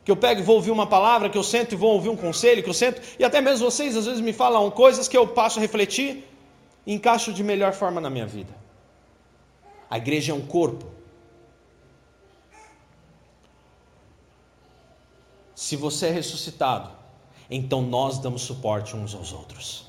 que 0.07 0.13
eu 0.13 0.17
pego 0.17 0.41
e 0.41 0.45
vou 0.45 0.55
ouvir 0.55 0.71
uma 0.71 0.87
palavra, 0.87 1.29
que 1.29 1.37
eu 1.37 1.43
sento 1.43 1.73
e 1.73 1.77
vou 1.77 1.95
ouvir 1.95 2.09
um 2.11 2.17
conselho, 2.17 2.63
que 2.63 2.69
eu 2.69 2.75
sento, 2.75 3.03
e 3.19 3.25
até 3.25 3.41
mesmo 3.41 3.69
vocês 3.69 3.97
às 3.97 4.07
vezes 4.07 4.21
me 4.21 4.33
falam 4.33 4.71
coisas 4.71 5.09
que 5.09 5.19
eu 5.19 5.27
passo 5.27 5.59
a 5.59 5.61
refletir 5.61 6.25
e 6.87 6.95
encaixo 6.95 7.33
de 7.33 7.43
melhor 7.43 7.73
forma 7.73 8.01
na 8.01 8.09
minha 8.09 8.25
vida. 8.25 8.55
A 9.91 9.99
igreja 9.99 10.31
é 10.31 10.35
um 10.35 10.47
corpo. 10.47 10.87
Se 15.57 15.75
você 15.75 16.07
é 16.07 16.11
ressuscitado, 16.13 16.89
então 17.51 17.83
nós 17.83 18.21
damos 18.21 18.43
suporte 18.43 18.95
uns 18.95 19.13
aos 19.13 19.33
outros. 19.33 19.86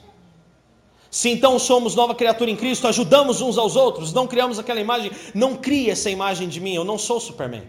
Se 1.10 1.30
então 1.30 1.58
somos 1.58 1.95
nova 1.95 2.14
criatura 2.14 2.51
em 2.51 2.55
Cristo, 2.55 2.88
ajudamos 2.88 3.41
uns 3.41 3.58
aos 3.58 3.76
outros, 3.76 4.14
não 4.14 4.28
criamos 4.28 4.60
aquela 4.60 4.80
imagem, 4.80 5.12
não 5.34 5.55
crie 5.55 5.89
essa 5.89 6.10
imagem 6.10 6.47
de 6.49 6.60
mim, 6.60 6.76
eu 6.76 6.84
não 6.84 6.97
sou 6.97 7.20
Superman. 7.20 7.64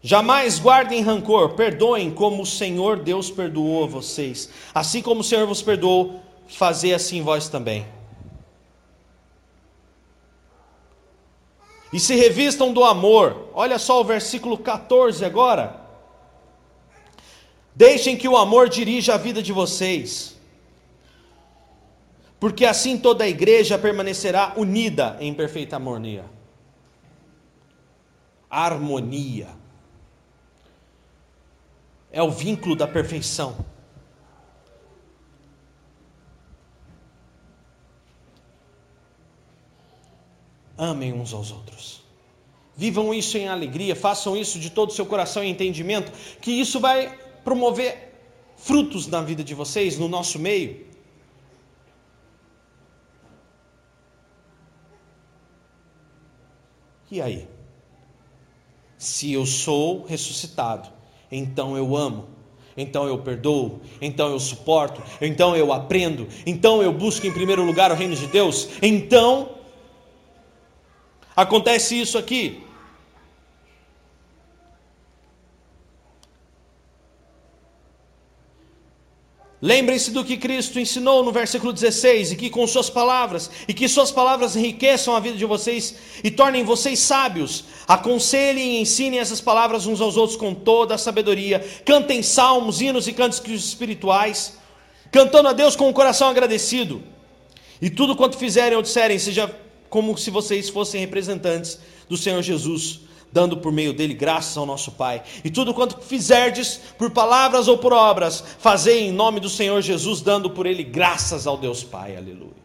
Jamais 0.00 0.60
guardem 0.60 1.02
rancor, 1.02 1.54
perdoem 1.54 2.12
como 2.12 2.42
o 2.42 2.46
Senhor 2.46 2.98
Deus 2.98 3.28
perdoou 3.28 3.88
vocês. 3.88 4.48
Assim 4.72 5.02
como 5.02 5.20
o 5.20 5.24
Senhor 5.24 5.46
vos 5.48 5.62
perdoou, 5.62 6.20
fazei 6.46 6.94
assim 6.94 7.22
vós 7.22 7.48
também. 7.48 7.84
e 11.96 12.00
se 12.00 12.14
revistam 12.14 12.74
do 12.74 12.84
amor. 12.84 13.48
Olha 13.54 13.78
só 13.78 14.02
o 14.02 14.04
versículo 14.04 14.58
14 14.58 15.24
agora. 15.24 15.85
Deixem 17.76 18.16
que 18.16 18.26
o 18.26 18.38
amor 18.38 18.70
dirija 18.70 19.12
a 19.12 19.18
vida 19.18 19.42
de 19.42 19.52
vocês, 19.52 20.34
porque 22.40 22.64
assim 22.64 22.96
toda 22.96 23.24
a 23.24 23.28
igreja 23.28 23.78
permanecerá 23.78 24.54
unida 24.56 25.14
em 25.20 25.34
perfeita 25.34 25.76
harmonia. 25.76 26.24
Harmonia 28.48 29.48
é 32.10 32.22
o 32.22 32.30
vínculo 32.30 32.74
da 32.74 32.88
perfeição. 32.88 33.58
Amem 40.78 41.12
uns 41.12 41.34
aos 41.34 41.52
outros. 41.52 42.02
Vivam 42.74 43.12
isso 43.12 43.36
em 43.36 43.48
alegria, 43.48 43.94
façam 43.94 44.34
isso 44.34 44.58
de 44.58 44.70
todo 44.70 44.88
o 44.88 44.94
seu 44.94 45.04
coração 45.04 45.44
e 45.44 45.50
entendimento, 45.50 46.10
que 46.40 46.50
isso 46.50 46.80
vai 46.80 47.25
promover 47.46 48.12
frutos 48.56 49.06
na 49.06 49.22
vida 49.22 49.44
de 49.44 49.54
vocês, 49.54 49.96
no 49.96 50.08
nosso 50.08 50.36
meio. 50.36 50.84
E 57.08 57.20
aí? 57.20 57.46
Se 58.98 59.32
eu 59.32 59.46
sou 59.46 60.04
ressuscitado, 60.06 60.88
então 61.30 61.76
eu 61.76 61.96
amo, 61.96 62.26
então 62.76 63.06
eu 63.06 63.18
perdoo, 63.18 63.80
então 64.00 64.30
eu 64.32 64.40
suporto, 64.40 65.00
então 65.20 65.54
eu 65.54 65.72
aprendo, 65.72 66.26
então 66.44 66.82
eu 66.82 66.92
busco 66.92 67.28
em 67.28 67.32
primeiro 67.32 67.62
lugar 67.62 67.92
o 67.92 67.94
reino 67.94 68.16
de 68.16 68.26
Deus, 68.26 68.68
então 68.82 69.56
Acontece 71.36 72.00
isso 72.00 72.16
aqui. 72.16 72.62
Lembrem-se 79.60 80.10
do 80.10 80.22
que 80.22 80.36
Cristo 80.36 80.78
ensinou 80.78 81.24
no 81.24 81.32
versículo 81.32 81.72
16, 81.72 82.32
e 82.32 82.36
que 82.36 82.50
com 82.50 82.66
suas 82.66 82.90
palavras, 82.90 83.50
e 83.66 83.72
que 83.72 83.88
suas 83.88 84.10
palavras 84.12 84.54
enriqueçam 84.54 85.16
a 85.16 85.20
vida 85.20 85.36
de 85.36 85.46
vocês 85.46 85.94
e 86.22 86.30
tornem 86.30 86.62
vocês 86.62 86.98
sábios. 86.98 87.64
Aconselhem 87.88 88.76
e 88.76 88.80
ensinem 88.82 89.18
essas 89.18 89.40
palavras 89.40 89.86
uns 89.86 90.00
aos 90.00 90.18
outros 90.18 90.38
com 90.38 90.54
toda 90.54 90.94
a 90.94 90.98
sabedoria. 90.98 91.66
Cantem 91.86 92.22
salmos, 92.22 92.82
hinos 92.82 93.08
e 93.08 93.14
cânticos 93.14 93.64
espirituais, 93.64 94.58
cantando 95.10 95.48
a 95.48 95.54
Deus 95.54 95.74
com 95.74 95.88
o 95.88 95.94
coração 95.94 96.28
agradecido. 96.28 97.02
E 97.80 97.88
tudo 97.88 98.14
quanto 98.14 98.36
fizerem 98.36 98.76
ou 98.76 98.82
disserem, 98.82 99.18
seja 99.18 99.50
como 99.88 100.18
se 100.18 100.30
vocês 100.30 100.68
fossem 100.68 101.00
representantes 101.00 101.78
do 102.06 102.16
Senhor 102.16 102.42
Jesus, 102.42 103.00
dando 103.36 103.58
por 103.58 103.70
meio 103.70 103.92
dele 103.92 104.14
graças 104.14 104.56
ao 104.56 104.64
nosso 104.64 104.92
Pai. 104.92 105.22
E 105.44 105.50
tudo 105.50 105.74
quanto 105.74 106.00
fizerdes, 106.00 106.80
por 106.96 107.10
palavras 107.10 107.68
ou 107.68 107.76
por 107.76 107.92
obras, 107.92 108.42
fazei 108.58 109.08
em 109.08 109.12
nome 109.12 109.40
do 109.40 109.50
Senhor 109.50 109.82
Jesus, 109.82 110.22
dando 110.22 110.48
por 110.48 110.64
ele 110.64 110.82
graças 110.82 111.46
ao 111.46 111.58
Deus 111.58 111.84
Pai. 111.84 112.16
Aleluia. 112.16 112.64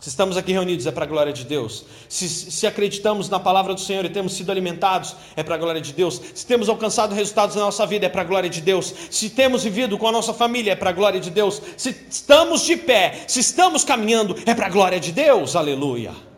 Se 0.00 0.08
estamos 0.08 0.36
aqui 0.36 0.50
reunidos 0.52 0.84
é 0.84 0.90
para 0.90 1.04
a 1.04 1.06
glória 1.06 1.32
de 1.32 1.44
Deus. 1.44 1.84
Se, 2.08 2.28
se, 2.28 2.66
acreditamos 2.66 3.28
na 3.28 3.38
palavra 3.38 3.72
do 3.72 3.80
Senhor 3.80 4.04
e 4.04 4.08
temos 4.10 4.32
sido 4.32 4.50
alimentados, 4.50 5.14
é 5.36 5.42
para 5.44 5.54
a 5.54 5.58
glória 5.58 5.80
de 5.80 5.92
Deus. 5.92 6.20
Se 6.34 6.44
temos 6.44 6.68
alcançado 6.68 7.14
resultados 7.14 7.54
na 7.54 7.62
nossa 7.62 7.86
vida, 7.86 8.06
é 8.06 8.08
para 8.08 8.22
a 8.22 8.24
glória 8.24 8.50
de 8.50 8.60
Deus. 8.60 8.92
Se 9.10 9.30
temos 9.30 9.62
vivido 9.62 9.96
com 9.96 10.08
a 10.08 10.12
nossa 10.12 10.34
família, 10.34 10.72
é 10.72 10.76
para 10.76 10.90
a 10.90 10.92
glória 10.92 11.20
de 11.20 11.30
Deus. 11.30 11.62
Se 11.76 11.90
estamos 12.10 12.62
de 12.66 12.76
pé, 12.76 13.22
se 13.28 13.38
estamos 13.38 13.84
caminhando, 13.84 14.36
é 14.44 14.54
para 14.54 14.66
a 14.66 14.70
glória 14.70 14.98
de 14.98 15.12
Deus. 15.12 15.54
Aleluia. 15.54 16.33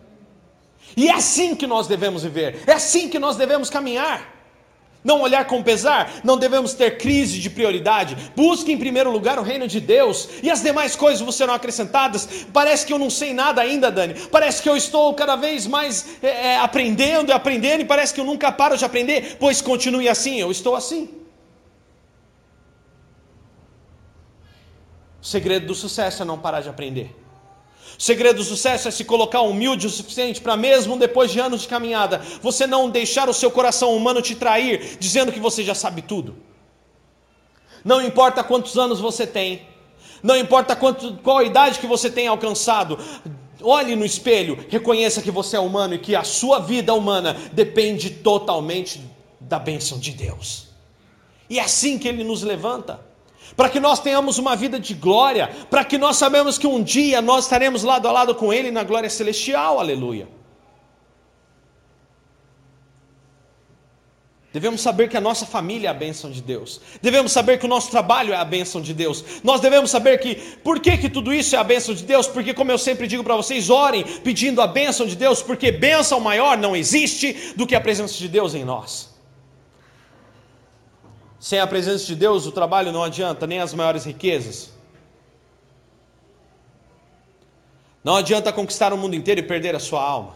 E 0.97 1.09
é 1.09 1.12
assim 1.12 1.55
que 1.55 1.66
nós 1.66 1.86
devemos 1.86 2.22
viver, 2.22 2.62
é 2.66 2.72
assim 2.72 3.09
que 3.09 3.18
nós 3.18 3.36
devemos 3.36 3.68
caminhar 3.68 4.36
não 5.07 5.20
olhar 5.20 5.47
com 5.47 5.62
pesar, 5.62 6.12
não 6.24 6.36
devemos 6.36 6.74
ter 6.74 6.99
crise 6.99 7.38
de 7.38 7.49
prioridade. 7.49 8.16
Busque 8.34 8.72
em 8.72 8.76
primeiro 8.76 9.11
lugar 9.11 9.38
o 9.38 9.42
reino 9.42 9.68
de 9.68 9.80
Deus 9.80 10.28
e 10.42 10.51
as 10.51 10.62
demais 10.62 10.97
coisas 10.97 11.34
serão 11.34 11.55
acrescentadas. 11.55 12.44
Parece 12.53 12.84
que 12.84 12.92
eu 12.92 12.99
não 12.99 13.09
sei 13.09 13.32
nada 13.32 13.62
ainda, 13.62 13.90
Dani. 13.90 14.14
Parece 14.32 14.61
que 14.61 14.68
eu 14.68 14.76
estou 14.76 15.14
cada 15.14 15.36
vez 15.36 15.64
mais 15.66 16.18
é, 16.20 16.55
é, 16.55 16.59
aprendendo 16.59 17.30
e 17.30 17.32
aprendendo 17.32 17.82
e 17.82 17.84
parece 17.84 18.12
que 18.12 18.20
eu 18.20 18.24
nunca 18.24 18.51
paro 18.51 18.76
de 18.76 18.84
aprender. 18.84 19.36
Pois 19.38 19.62
continue 19.62 20.09
assim, 20.09 20.40
eu 20.40 20.51
estou 20.51 20.74
assim. 20.74 21.09
O 25.22 25.24
segredo 25.24 25.66
do 25.66 25.74
sucesso 25.74 26.22
é 26.22 26.24
não 26.24 26.38
parar 26.38 26.61
de 26.61 26.68
aprender. 26.68 27.14
O 27.99 28.03
segredo 28.03 28.36
do 28.36 28.44
sucesso 28.44 28.88
é 28.88 28.90
se 28.90 29.05
colocar 29.05 29.40
humilde 29.40 29.86
o 29.86 29.90
suficiente 29.90 30.40
para, 30.40 30.57
mesmo 30.57 30.99
depois 30.99 31.30
de 31.30 31.40
anos 31.40 31.62
de 31.62 31.68
caminhada, 31.68 32.20
você 32.42 32.66
não 32.66 32.90
deixar 32.90 33.28
o 33.28 33.34
seu 33.34 33.51
coração 33.51 33.97
humano 33.97 34.20
te 34.20 34.34
trair, 34.34 34.99
dizendo 34.99 35.32
que 35.32 35.40
você 35.40 35.64
já 35.64 35.74
sabe 35.74 36.03
tudo. 36.03 36.36
Não 37.82 38.03
importa 38.03 38.44
quantos 38.44 38.76
anos 38.76 39.01
você 39.01 39.26
tem, 39.26 39.66
não 40.22 40.36
importa 40.36 40.74
quanto, 40.74 41.14
qual 41.22 41.42
idade 41.42 41.78
que 41.78 41.86
você 41.86 42.11
tem 42.11 42.26
alcançado, 42.26 42.99
olhe 43.62 43.97
no 43.97 44.05
espelho, 44.05 44.66
reconheça 44.68 45.22
que 45.22 45.30
você 45.30 45.57
é 45.57 45.61
humano 45.61 45.94
e 45.94 45.99
que 45.99 46.14
a 46.14 46.24
sua 46.24 46.59
vida 46.59 46.92
humana 46.92 47.34
depende 47.53 48.11
totalmente 48.11 49.01
da 49.40 49.59
bênção 49.59 49.99
de 49.99 50.11
Deus. 50.11 50.66
E 51.49 51.59
é 51.59 51.62
assim 51.62 51.99
que 51.99 52.09
Ele 52.09 52.24
nos 52.24 52.42
levanta 52.42 53.05
para 53.55 53.68
que 53.68 53.78
nós 53.78 54.01
tenhamos 54.01 54.38
uma 54.38 54.57
vida 54.57 54.80
de 54.80 54.94
glória, 54.94 55.51
para 55.70 55.84
que 55.84 55.99
nós 55.99 56.16
sabemos 56.16 56.57
que 56.59 56.66
um 56.66 56.82
dia 56.82 57.20
nós 57.20 57.44
estaremos 57.44 57.82
lado 57.82 58.09
a 58.09 58.12
lado 58.12 58.34
com 58.34 58.53
Ele 58.53 58.70
na 58.70 58.82
glória 58.82 59.11
celestial, 59.11 59.78
aleluia. 59.78 60.28
Devemos 64.57 64.80
saber 64.80 65.11
que 65.11 65.18
a 65.18 65.20
nossa 65.20 65.44
família 65.44 65.88
é 65.88 65.90
a 65.90 65.94
bênção 65.94 66.30
de 66.30 66.40
Deus. 66.40 66.80
Devemos 67.03 67.30
saber 67.30 67.59
que 67.59 67.66
o 67.66 67.68
nosso 67.68 67.90
trabalho 67.90 68.32
é 68.32 68.38
a 68.38 68.44
bênção 68.44 68.80
de 68.80 68.94
Deus. 68.94 69.22
Nós 69.44 69.61
devemos 69.61 69.90
saber 69.90 70.18
que, 70.18 70.34
por 70.64 70.80
que, 70.80 70.97
que 70.97 71.11
tudo 71.11 71.30
isso 71.30 71.55
é 71.55 71.59
a 71.59 71.62
bênção 71.62 71.94
de 71.94 72.03
Deus? 72.05 72.26
Porque, 72.26 72.55
como 72.55 72.72
eu 72.72 72.78
sempre 72.78 73.07
digo 73.07 73.22
para 73.22 73.36
vocês, 73.36 73.68
orem 73.68 74.03
pedindo 74.24 74.62
a 74.62 74.66
bênção 74.66 75.07
de 75.07 75.14
Deus, 75.14 75.42
porque 75.42 75.70
bênção 75.70 76.20
maior 76.20 76.57
não 76.57 76.74
existe 76.74 77.53
do 77.55 77.66
que 77.66 77.74
a 77.74 77.80
presença 77.82 78.14
de 78.14 78.28
Deus 78.28 78.55
em 78.55 78.64
nós. 78.64 79.14
Sem 81.47 81.61
a 81.61 81.66
presença 81.68 82.05
de 82.05 82.16
Deus, 82.16 82.44
o 82.44 82.51
trabalho 82.51 82.90
não 82.90 83.05
adianta, 83.05 83.47
nem 83.47 83.61
as 83.61 83.72
maiores 83.72 84.05
riquezas. 84.05 84.72
Não 88.03 88.16
adianta 88.16 88.53
conquistar 88.53 88.92
o 88.92 88.99
mundo 88.99 89.14
inteiro 89.14 89.38
e 89.38 89.44
perder 89.44 89.72
a 89.76 89.78
sua 89.78 90.03
alma, 90.03 90.34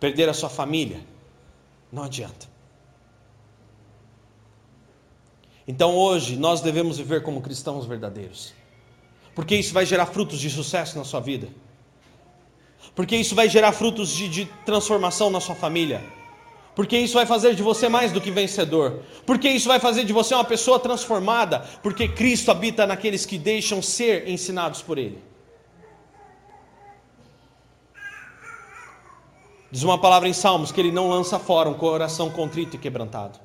perder 0.00 0.28
a 0.28 0.34
sua 0.34 0.48
família. 0.48 1.00
Não 1.92 2.02
adianta. 2.02 2.48
Então 5.64 5.94
hoje 5.94 6.34
nós 6.34 6.60
devemos 6.60 6.98
viver 6.98 7.22
como 7.22 7.42
cristãos 7.42 7.86
verdadeiros, 7.86 8.52
porque 9.36 9.54
isso 9.54 9.72
vai 9.72 9.86
gerar 9.86 10.06
frutos 10.06 10.40
de 10.40 10.50
sucesso 10.50 10.98
na 10.98 11.04
sua 11.04 11.20
vida, 11.20 11.46
porque 12.92 13.14
isso 13.14 13.36
vai 13.36 13.48
gerar 13.48 13.70
frutos 13.70 14.10
de, 14.10 14.28
de 14.28 14.46
transformação 14.66 15.30
na 15.30 15.40
sua 15.40 15.54
família 15.54 16.02
porque 16.74 16.98
isso 16.98 17.14
vai 17.14 17.26
fazer 17.26 17.54
de 17.54 17.62
você 17.62 17.88
mais 17.88 18.12
do 18.12 18.20
que 18.20 18.30
vencedor, 18.30 19.02
porque 19.26 19.48
isso 19.48 19.68
vai 19.68 19.78
fazer 19.78 20.04
de 20.04 20.12
você 20.12 20.34
uma 20.34 20.44
pessoa 20.44 20.78
transformada, 20.78 21.60
porque 21.82 22.08
Cristo 22.08 22.50
habita 22.50 22.86
naqueles 22.86 23.26
que 23.26 23.36
deixam 23.36 23.82
ser 23.82 24.28
ensinados 24.28 24.80
por 24.80 24.96
Ele. 24.96 25.22
Diz 29.70 29.82
uma 29.82 29.98
palavra 29.98 30.28
em 30.28 30.32
Salmos 30.32 30.72
que 30.72 30.80
Ele 30.80 30.92
não 30.92 31.08
lança 31.08 31.38
fora 31.38 31.68
um 31.68 31.74
coração 31.74 32.30
contrito 32.30 32.76
e 32.76 32.78
quebrantado. 32.78 33.38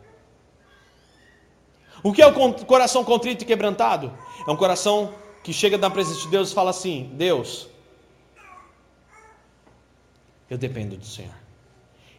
O 2.03 2.13
que 2.13 2.21
é 2.21 2.27
o 2.27 2.53
coração 2.65 3.03
contrito 3.03 3.43
e 3.43 3.47
quebrantado? 3.47 4.17
É 4.47 4.51
um 4.51 4.55
coração 4.55 5.13
que 5.43 5.51
chega 5.51 5.77
na 5.77 5.89
presença 5.89 6.21
de 6.21 6.27
Deus 6.27 6.51
e 6.51 6.53
fala 6.53 6.69
assim: 6.69 7.09
Deus, 7.13 7.67
eu 10.49 10.57
dependo 10.57 10.95
do 10.95 11.05
Senhor. 11.05 11.33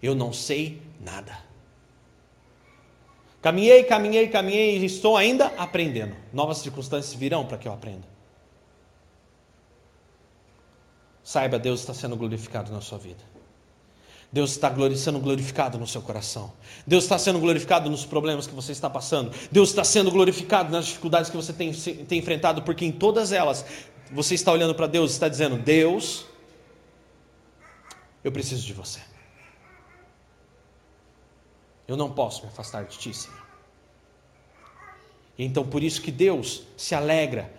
Eu 0.02 0.14
não 0.14 0.32
sei 0.32 0.82
nada. 1.10 1.38
Caminhei, 3.40 3.84
caminhei, 3.84 4.28
caminhei 4.28 4.78
e 4.78 4.84
estou 4.84 5.16
ainda 5.16 5.46
aprendendo. 5.56 6.14
Novas 6.32 6.58
circunstâncias 6.58 7.14
virão 7.14 7.46
para 7.46 7.56
que 7.56 7.68
eu 7.68 7.72
aprenda. 7.72 8.06
Saiba, 11.22 11.58
Deus 11.58 11.80
está 11.80 11.94
sendo 11.94 12.16
glorificado 12.16 12.72
na 12.72 12.80
sua 12.80 12.98
vida. 12.98 13.22
Deus 14.30 14.50
está 14.50 14.74
sendo 14.96 15.18
glorificado 15.20 15.78
no 15.78 15.86
seu 15.86 16.02
coração. 16.02 16.52
Deus 16.86 17.04
está 17.04 17.18
sendo 17.18 17.38
glorificado 17.38 17.88
nos 17.88 18.04
problemas 18.04 18.46
que 18.46 18.54
você 18.54 18.72
está 18.72 18.90
passando. 18.90 19.30
Deus 19.50 19.70
está 19.70 19.84
sendo 19.84 20.10
glorificado 20.10 20.70
nas 20.70 20.86
dificuldades 20.86 21.30
que 21.30 21.36
você 21.36 21.52
tem, 21.52 21.72
tem 21.72 22.18
enfrentado, 22.18 22.62
porque 22.62 22.84
em 22.84 22.92
todas 22.92 23.32
elas 23.32 23.64
você 24.10 24.34
está 24.34 24.52
olhando 24.52 24.74
para 24.74 24.86
Deus 24.86 25.12
e 25.12 25.14
está 25.14 25.28
dizendo: 25.28 25.56
Deus, 25.56 26.26
eu 28.22 28.32
preciso 28.32 28.66
de 28.66 28.74
você. 28.74 29.00
Eu 31.88 31.96
não 31.96 32.12
posso 32.12 32.42
me 32.42 32.48
afastar 32.48 32.84
de 32.84 32.98
ti, 32.98 33.14
Senhor. 33.14 33.48
Então 35.38 35.66
por 35.66 35.82
isso 35.82 36.02
que 36.02 36.12
Deus 36.12 36.64
se 36.76 36.94
alegra 36.94 37.50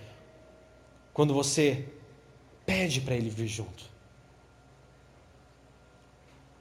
quando 1.11 1.33
você 1.33 1.85
pede 2.65 3.01
para 3.01 3.15
Ele 3.15 3.29
vir 3.29 3.47
junto. 3.47 3.89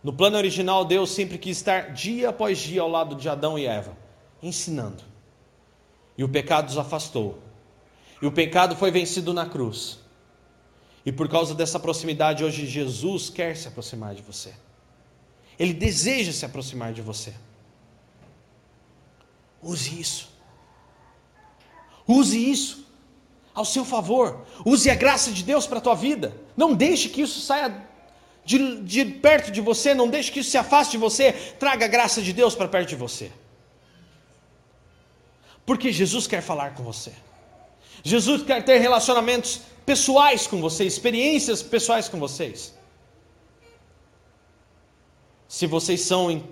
No 0.03 0.13
plano 0.13 0.39
original, 0.39 0.85
Deus 0.85 1.11
sempre 1.11 1.37
quis 1.37 1.59
estar 1.59 1.93
dia 1.93 2.31
após 2.31 2.59
dia 2.59 2.81
ao 2.81 2.89
lado 2.89 3.15
de 3.17 3.29
Adão 3.29 3.59
e 3.59 3.67
Eva, 3.67 3.97
ensinando. 4.43 5.03
E 6.17 6.25
o 6.25 6.29
pecado 6.29 6.69
os 6.69 6.79
afastou. 6.79 7.39
E 8.23 8.27
o 8.27 8.33
pecado 8.33 8.75
foi 8.75 8.91
vencido 8.91 9.35
na 9.35 9.47
cruz. 9.47 9.99
E 11.05 11.13
por 11.13 11.29
causa 11.29 11.55
dessa 11.55 11.79
proximidade, 11.79 12.45
hoje 12.45 12.67
Jesus 12.67 13.29
quer 13.29 13.57
se 13.57 13.69
aproximar 13.69 14.15
de 14.15 14.23
você. 14.23 14.55
Ele 15.59 15.75
deseja 15.75 16.33
se 16.33 16.45
aproximar 16.45 16.93
de 16.93 17.03
você. 17.03 17.35
Use 19.63 20.01
isso. 20.01 20.29
Use 22.07 22.51
isso 22.51 22.87
ao 23.55 23.65
seu 23.65 23.85
favor. 23.85 24.47
Use 24.65 24.89
a 24.89 24.95
graça 24.95 25.33
de 25.33 25.43
Deus 25.43 25.67
para 25.67 25.79
a 25.79 25.81
tua 25.81 25.95
vida. 25.95 26.35
Não 26.57 26.75
deixe 26.75 27.09
que 27.09 27.23
isso 27.23 27.41
saia 27.41 27.87
de, 28.45 28.81
de 28.83 29.05
perto 29.05 29.51
de 29.51 29.61
você, 29.61 29.93
não 29.95 30.09
deixe 30.09 30.31
que 30.31 30.41
isso 30.41 30.51
se 30.51 30.57
afaste 30.59 30.93
de 30.93 30.99
você. 30.99 31.33
Traga 31.33 31.85
a 31.85 31.89
graça 31.89 32.23
de 32.23 32.33
Deus 32.33 32.55
para 32.55 32.69
perto 32.69 32.89
de 32.89 32.97
você. 32.97 33.33
Porque 35.67 35.93
Jesus 35.93 36.27
quer 36.27 36.41
falar 36.41 36.75
com 36.75 36.83
você. 36.83 37.13
Jesus 38.03 38.43
quer 38.43 38.65
ter 38.65 38.79
relacionamentos 38.79 39.61
pessoais 39.85 40.47
com 40.47 40.61
vocês, 40.61 40.93
experiências 40.93 41.63
pessoais 41.63 42.09
com 42.09 42.19
vocês. 42.19 42.75
Se 45.49 45.67
vocês 45.67 46.03
são 46.03 46.49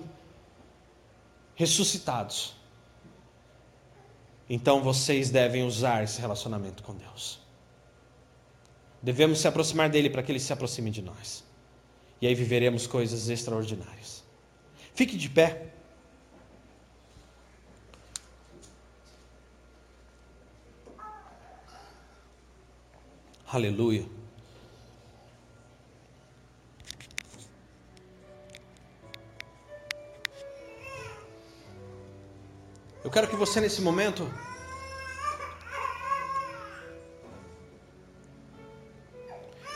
ressuscitados, 1.54 2.55
então 4.48 4.82
vocês 4.82 5.30
devem 5.30 5.64
usar 5.64 6.04
esse 6.04 6.20
relacionamento 6.20 6.82
com 6.82 6.94
Deus. 6.94 7.40
Devemos 9.02 9.40
se 9.40 9.48
aproximar 9.48 9.88
dele 9.88 10.08
para 10.08 10.22
que 10.22 10.32
ele 10.32 10.40
se 10.40 10.52
aproxime 10.52 10.90
de 10.90 11.02
nós. 11.02 11.44
E 12.20 12.26
aí 12.26 12.34
viveremos 12.34 12.86
coisas 12.86 13.28
extraordinárias. 13.28 14.24
Fique 14.94 15.16
de 15.16 15.28
pé. 15.28 15.72
Aleluia. 23.46 24.15
Eu 33.06 33.10
quero 33.12 33.28
que 33.28 33.36
você, 33.36 33.60
nesse 33.60 33.80
momento, 33.80 34.28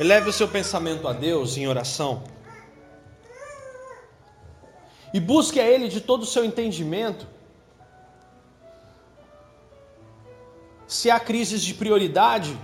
eleve 0.00 0.28
o 0.28 0.32
seu 0.32 0.48
pensamento 0.48 1.06
a 1.06 1.12
Deus 1.12 1.56
em 1.56 1.68
oração 1.68 2.24
e 5.14 5.20
busque 5.20 5.60
a 5.60 5.64
Ele 5.64 5.86
de 5.86 6.00
todo 6.00 6.24
o 6.24 6.26
seu 6.26 6.44
entendimento. 6.44 7.24
Se 10.88 11.08
há 11.08 11.20
crises 11.20 11.62
de 11.62 11.74
prioridade, 11.74 12.58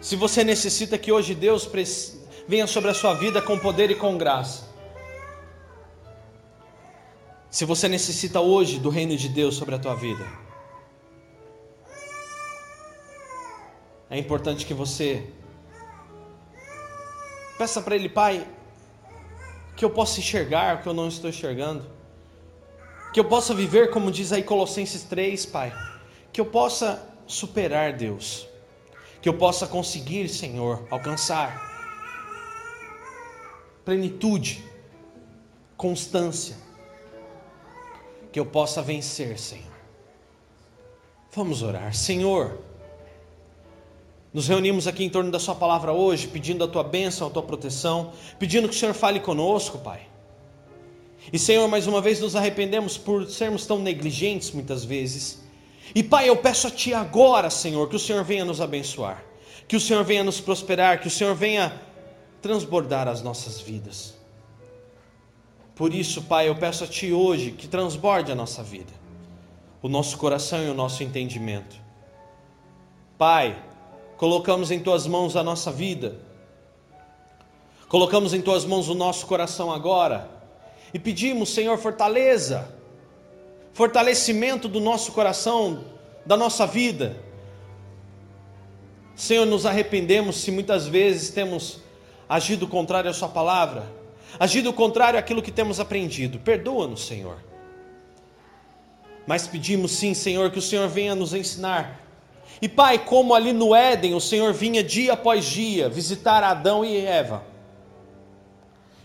se 0.00 0.16
você 0.16 0.42
necessita 0.42 0.98
que 0.98 1.12
hoje 1.12 1.32
Deus 1.32 1.70
venha 2.48 2.66
sobre 2.66 2.90
a 2.90 2.94
sua 2.94 3.14
vida 3.14 3.40
com 3.40 3.56
poder 3.56 3.88
e 3.92 3.94
com 3.94 4.18
graça. 4.18 4.67
Se 7.50 7.64
você 7.64 7.88
necessita 7.88 8.40
hoje 8.40 8.78
do 8.78 8.90
reino 8.90 9.16
de 9.16 9.26
Deus 9.26 9.56
sobre 9.56 9.74
a 9.74 9.78
tua 9.78 9.94
vida, 9.94 10.26
é 14.10 14.18
importante 14.18 14.66
que 14.66 14.74
você 14.74 15.32
peça 17.56 17.80
para 17.80 17.96
Ele, 17.96 18.10
Pai, 18.10 18.46
que 19.74 19.82
eu 19.82 19.88
possa 19.88 20.20
enxergar 20.20 20.76
o 20.76 20.82
que 20.82 20.88
eu 20.88 20.92
não 20.92 21.08
estou 21.08 21.30
enxergando, 21.30 21.86
que 23.14 23.20
eu 23.20 23.24
possa 23.24 23.54
viver 23.54 23.90
como 23.90 24.12
diz 24.12 24.30
aí 24.30 24.42
Colossenses 24.42 25.04
3, 25.04 25.46
Pai, 25.46 25.72
que 26.30 26.42
eu 26.42 26.46
possa 26.46 27.02
superar 27.26 27.94
Deus, 27.94 28.46
que 29.22 29.28
eu 29.28 29.34
possa 29.34 29.66
conseguir, 29.66 30.28
Senhor, 30.28 30.86
alcançar 30.90 31.66
plenitude, 33.86 34.62
constância 35.78 36.67
que 38.38 38.40
eu 38.40 38.46
possa 38.46 38.80
vencer, 38.80 39.36
Senhor. 39.36 39.64
Vamos 41.32 41.60
orar. 41.60 41.92
Senhor, 41.92 42.60
nos 44.32 44.46
reunimos 44.46 44.86
aqui 44.86 45.02
em 45.02 45.10
torno 45.10 45.32
da 45.32 45.40
Sua 45.40 45.56
palavra 45.56 45.92
hoje, 45.92 46.28
pedindo 46.28 46.62
a 46.62 46.68
Tua 46.68 46.84
bênção, 46.84 47.26
a 47.26 47.30
Tua 47.30 47.42
proteção, 47.42 48.12
pedindo 48.38 48.68
que 48.68 48.76
o 48.76 48.78
Senhor 48.78 48.94
fale 48.94 49.18
conosco, 49.18 49.78
Pai. 49.78 50.02
E 51.32 51.38
Senhor, 51.38 51.66
mais 51.66 51.88
uma 51.88 52.00
vez 52.00 52.20
nos 52.20 52.36
arrependemos 52.36 52.96
por 52.96 53.28
sermos 53.28 53.66
tão 53.66 53.80
negligentes 53.80 54.52
muitas 54.52 54.84
vezes. 54.84 55.40
E 55.92 56.00
Pai, 56.04 56.28
eu 56.28 56.36
peço 56.36 56.68
a 56.68 56.70
Ti 56.70 56.94
agora, 56.94 57.50
Senhor, 57.50 57.88
que 57.88 57.96
o 57.96 57.98
Senhor 57.98 58.22
venha 58.22 58.44
nos 58.44 58.60
abençoar, 58.60 59.24
que 59.66 59.74
o 59.74 59.80
Senhor 59.80 60.04
venha 60.04 60.22
nos 60.22 60.40
prosperar, 60.40 61.00
que 61.00 61.08
o 61.08 61.10
Senhor 61.10 61.34
venha 61.34 61.72
transbordar 62.40 63.08
as 63.08 63.20
nossas 63.20 63.60
vidas. 63.60 64.17
Por 65.78 65.94
isso, 65.94 66.22
Pai, 66.22 66.48
eu 66.48 66.56
peço 66.56 66.82
a 66.82 66.88
Ti 66.88 67.12
hoje 67.12 67.52
que 67.52 67.68
transborde 67.68 68.32
a 68.32 68.34
nossa 68.34 68.64
vida, 68.64 68.92
o 69.80 69.88
nosso 69.88 70.18
coração 70.18 70.60
e 70.60 70.68
o 70.68 70.74
nosso 70.74 71.04
entendimento. 71.04 71.76
Pai, 73.16 73.56
colocamos 74.16 74.72
em 74.72 74.80
Tuas 74.80 75.06
mãos 75.06 75.36
a 75.36 75.42
nossa 75.44 75.70
vida, 75.70 76.18
colocamos 77.88 78.34
em 78.34 78.42
Tuas 78.42 78.64
mãos 78.64 78.88
o 78.88 78.94
nosso 78.94 79.24
coração 79.28 79.70
agora 79.70 80.28
e 80.92 80.98
pedimos, 80.98 81.50
Senhor, 81.54 81.78
fortaleza, 81.78 82.74
fortalecimento 83.72 84.66
do 84.66 84.80
nosso 84.80 85.12
coração, 85.12 85.84
da 86.26 86.36
nossa 86.36 86.66
vida. 86.66 87.22
Senhor, 89.14 89.46
nos 89.46 89.64
arrependemos 89.64 90.38
se 90.38 90.50
muitas 90.50 90.88
vezes 90.88 91.30
temos 91.30 91.78
agido 92.28 92.66
contrário 92.66 93.08
à 93.08 93.14
Sua 93.14 93.28
palavra 93.28 93.97
agido 94.38 94.72
contrário 94.72 95.18
àquilo 95.18 95.42
que 95.42 95.52
temos 95.52 95.78
aprendido. 95.78 96.38
Perdoa-nos, 96.38 97.06
Senhor. 97.06 97.38
Mas 99.26 99.46
pedimos 99.46 99.92
sim, 99.92 100.14
Senhor, 100.14 100.50
que 100.50 100.58
o 100.58 100.62
Senhor 100.62 100.88
venha 100.88 101.14
nos 101.14 101.34
ensinar. 101.34 102.00
E 102.60 102.68
Pai, 102.68 102.98
como 102.98 103.34
ali 103.34 103.52
no 103.52 103.74
Éden 103.74 104.14
o 104.14 104.20
Senhor 104.20 104.52
vinha 104.52 104.82
dia 104.82 105.12
após 105.12 105.44
dia 105.44 105.88
visitar 105.88 106.42
Adão 106.42 106.84
e 106.84 106.96
Eva, 106.96 107.44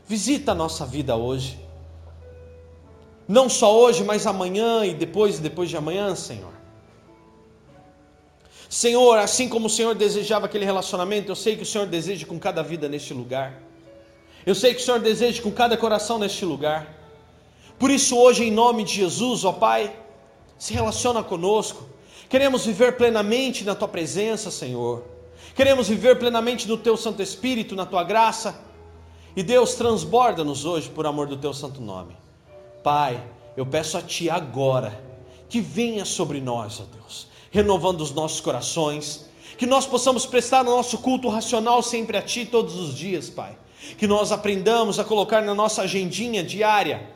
visita 0.07 0.53
a 0.53 0.55
nossa 0.55 0.85
vida 0.85 1.15
hoje. 1.15 1.59
Não 3.27 3.47
só 3.49 3.77
hoje, 3.77 4.03
mas 4.03 4.25
amanhã 4.25 4.85
e 4.85 4.93
depois 4.93 5.37
e 5.37 5.41
depois 5.41 5.69
de 5.69 5.77
amanhã, 5.77 6.15
Senhor. 6.15 6.53
Senhor, 8.69 9.19
assim 9.19 9.47
como 9.47 9.67
o 9.67 9.69
Senhor 9.69 9.93
desejava 9.93 10.47
aquele 10.47 10.65
relacionamento, 10.65 11.31
eu 11.31 11.35
sei 11.35 11.55
que 11.55 11.63
o 11.63 11.65
Senhor 11.65 11.85
deseja 11.85 12.25
com 12.25 12.39
cada 12.39 12.63
vida 12.63 12.89
neste 12.89 13.13
lugar. 13.13 13.61
Eu 14.45 14.53
sei 14.53 14.73
que 14.73 14.81
o 14.81 14.83
Senhor 14.83 14.99
deseja 14.99 15.41
com 15.41 15.51
cada 15.51 15.77
coração 15.77 16.19
neste 16.19 16.43
lugar. 16.43 16.87
Por 17.79 17.89
isso, 17.89 18.17
hoje, 18.17 18.43
em 18.43 18.51
nome 18.51 18.83
de 18.83 18.93
Jesus, 18.93 19.45
ó 19.45 19.53
Pai, 19.53 19.95
se 20.57 20.73
relaciona 20.73 21.23
conosco. 21.23 21.85
Queremos 22.27 22.65
viver 22.65 22.97
plenamente 22.97 23.63
na 23.63 23.73
Tua 23.73 23.87
presença, 23.87 24.51
Senhor. 24.51 25.03
Queremos 25.55 25.87
viver 25.87 26.19
plenamente 26.19 26.67
no 26.67 26.77
Teu 26.77 26.97
Santo 26.97 27.21
Espírito, 27.21 27.75
na 27.75 27.85
Tua 27.85 28.03
graça. 28.03 28.59
E 29.35 29.41
Deus, 29.41 29.75
transborda-nos 29.75 30.65
hoje 30.65 30.89
por 30.89 31.05
amor 31.05 31.27
do 31.27 31.37
Teu 31.37 31.53
Santo 31.53 31.81
Nome. 31.81 32.15
Pai, 32.83 33.23
eu 33.55 33.65
peço 33.65 33.97
a 33.97 34.01
Ti 34.01 34.29
agora 34.29 35.01
que 35.47 35.61
venha 35.61 36.03
sobre 36.03 36.41
nós, 36.41 36.81
ó 36.81 36.83
Deus, 36.97 37.27
renovando 37.49 38.01
os 38.01 38.11
nossos 38.11 38.41
corações, 38.41 39.25
que 39.57 39.65
nós 39.65 39.85
possamos 39.85 40.25
prestar 40.25 40.61
o 40.61 40.65
nosso 40.65 40.97
culto 40.97 41.29
racional 41.29 41.81
sempre 41.81 42.17
a 42.17 42.21
Ti 42.21 42.45
todos 42.45 42.75
os 42.75 42.93
dias, 42.93 43.29
Pai 43.29 43.62
que 43.97 44.07
nós 44.07 44.31
aprendamos 44.31 44.99
a 44.99 45.03
colocar 45.03 45.41
na 45.41 45.53
nossa 45.53 45.83
agendinha 45.83 46.43
diária 46.43 47.09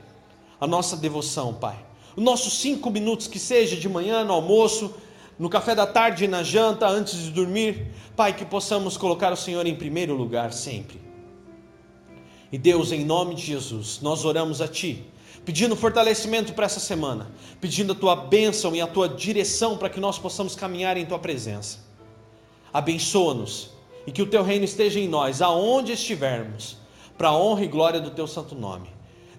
a 0.60 0.68
nossa 0.68 0.98
devoção, 0.98 1.54
Pai. 1.54 1.78
os 2.16 2.24
nossos 2.24 2.60
cinco 2.60 2.90
minutos 2.90 3.28
que 3.28 3.38
seja 3.38 3.76
de 3.76 3.88
manhã, 3.88 4.24
no 4.24 4.34
almoço, 4.34 4.94
no 5.38 5.50
café 5.50 5.76
da 5.76 5.86
tarde, 5.86 6.28
na 6.28 6.42
janta, 6.42 6.88
antes 6.88 7.16
de 7.16 7.32
dormir. 7.32 7.88
Pai, 8.16 8.34
que 8.34 8.44
possamos 8.44 8.98
colocar 8.98 9.32
o 9.32 9.38
Senhor 9.38 9.66
em 9.68 9.76
primeiro 9.76 10.16
lugar 10.16 10.52
sempre. 10.52 11.00
E 12.52 12.58
Deus, 12.58 12.92
em 12.92 13.06
nome 13.06 13.36
de 13.36 13.44
Jesus, 13.44 14.00
nós 14.02 14.26
oramos 14.26 14.62
a 14.62 14.68
Ti, 14.68 15.06
pedindo 15.46 15.76
fortalecimento 15.76 16.54
para 16.54 16.66
essa 16.66 16.80
semana, 16.80 17.30
pedindo 17.62 17.94
a 17.94 17.96
Tua 17.96 18.16
bênção 18.16 18.76
e 18.76 18.82
a 18.82 18.88
Tua 18.88 19.08
direção 19.08 19.78
para 19.78 19.90
que 19.90 20.00
nós 20.00 20.18
possamos 20.18 20.56
caminhar 20.56 20.98
em 20.98 21.06
Tua 21.06 21.20
presença. 21.20 21.80
Abençoa-nos 22.74 23.77
e 24.08 24.12
que 24.12 24.22
o 24.22 24.26
Teu 24.26 24.42
reino 24.42 24.64
esteja 24.64 25.00
em 25.00 25.08
nós, 25.08 25.42
aonde 25.42 25.92
estivermos, 25.92 26.78
para 27.18 27.28
a 27.28 27.38
honra 27.38 27.66
e 27.66 27.68
glória 27.68 28.00
do 28.00 28.12
Teu 28.12 28.26
santo 28.26 28.56
nome. 28.56 28.88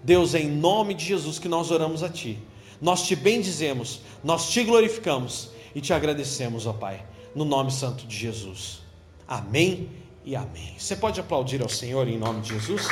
Deus, 0.03 0.35
em 0.35 0.47
nome 0.47 0.93
de 0.93 1.03
Jesus 1.03 1.39
que 1.39 1.49
nós 1.49 1.71
oramos 1.71 2.03
a 2.03 2.09
Ti. 2.09 2.37
Nós 2.79 3.05
te 3.05 3.15
bendizemos, 3.15 4.01
nós 4.23 4.49
te 4.49 4.63
glorificamos 4.63 5.49
e 5.75 5.81
te 5.81 5.91
agradecemos, 5.91 6.67
ó 6.67 6.71
Pai, 6.71 7.03
no 7.35 7.43
nome 7.43 7.71
santo 7.71 8.05
de 8.05 8.15
Jesus. 8.15 8.81
Amém 9.27 9.89
e 10.23 10.35
amém. 10.35 10.75
Você 10.77 10.95
pode 10.95 11.19
aplaudir 11.19 11.61
ao 11.61 11.69
Senhor 11.69 12.07
em 12.07 12.17
nome 12.17 12.41
de 12.41 12.49
Jesus? 12.49 12.87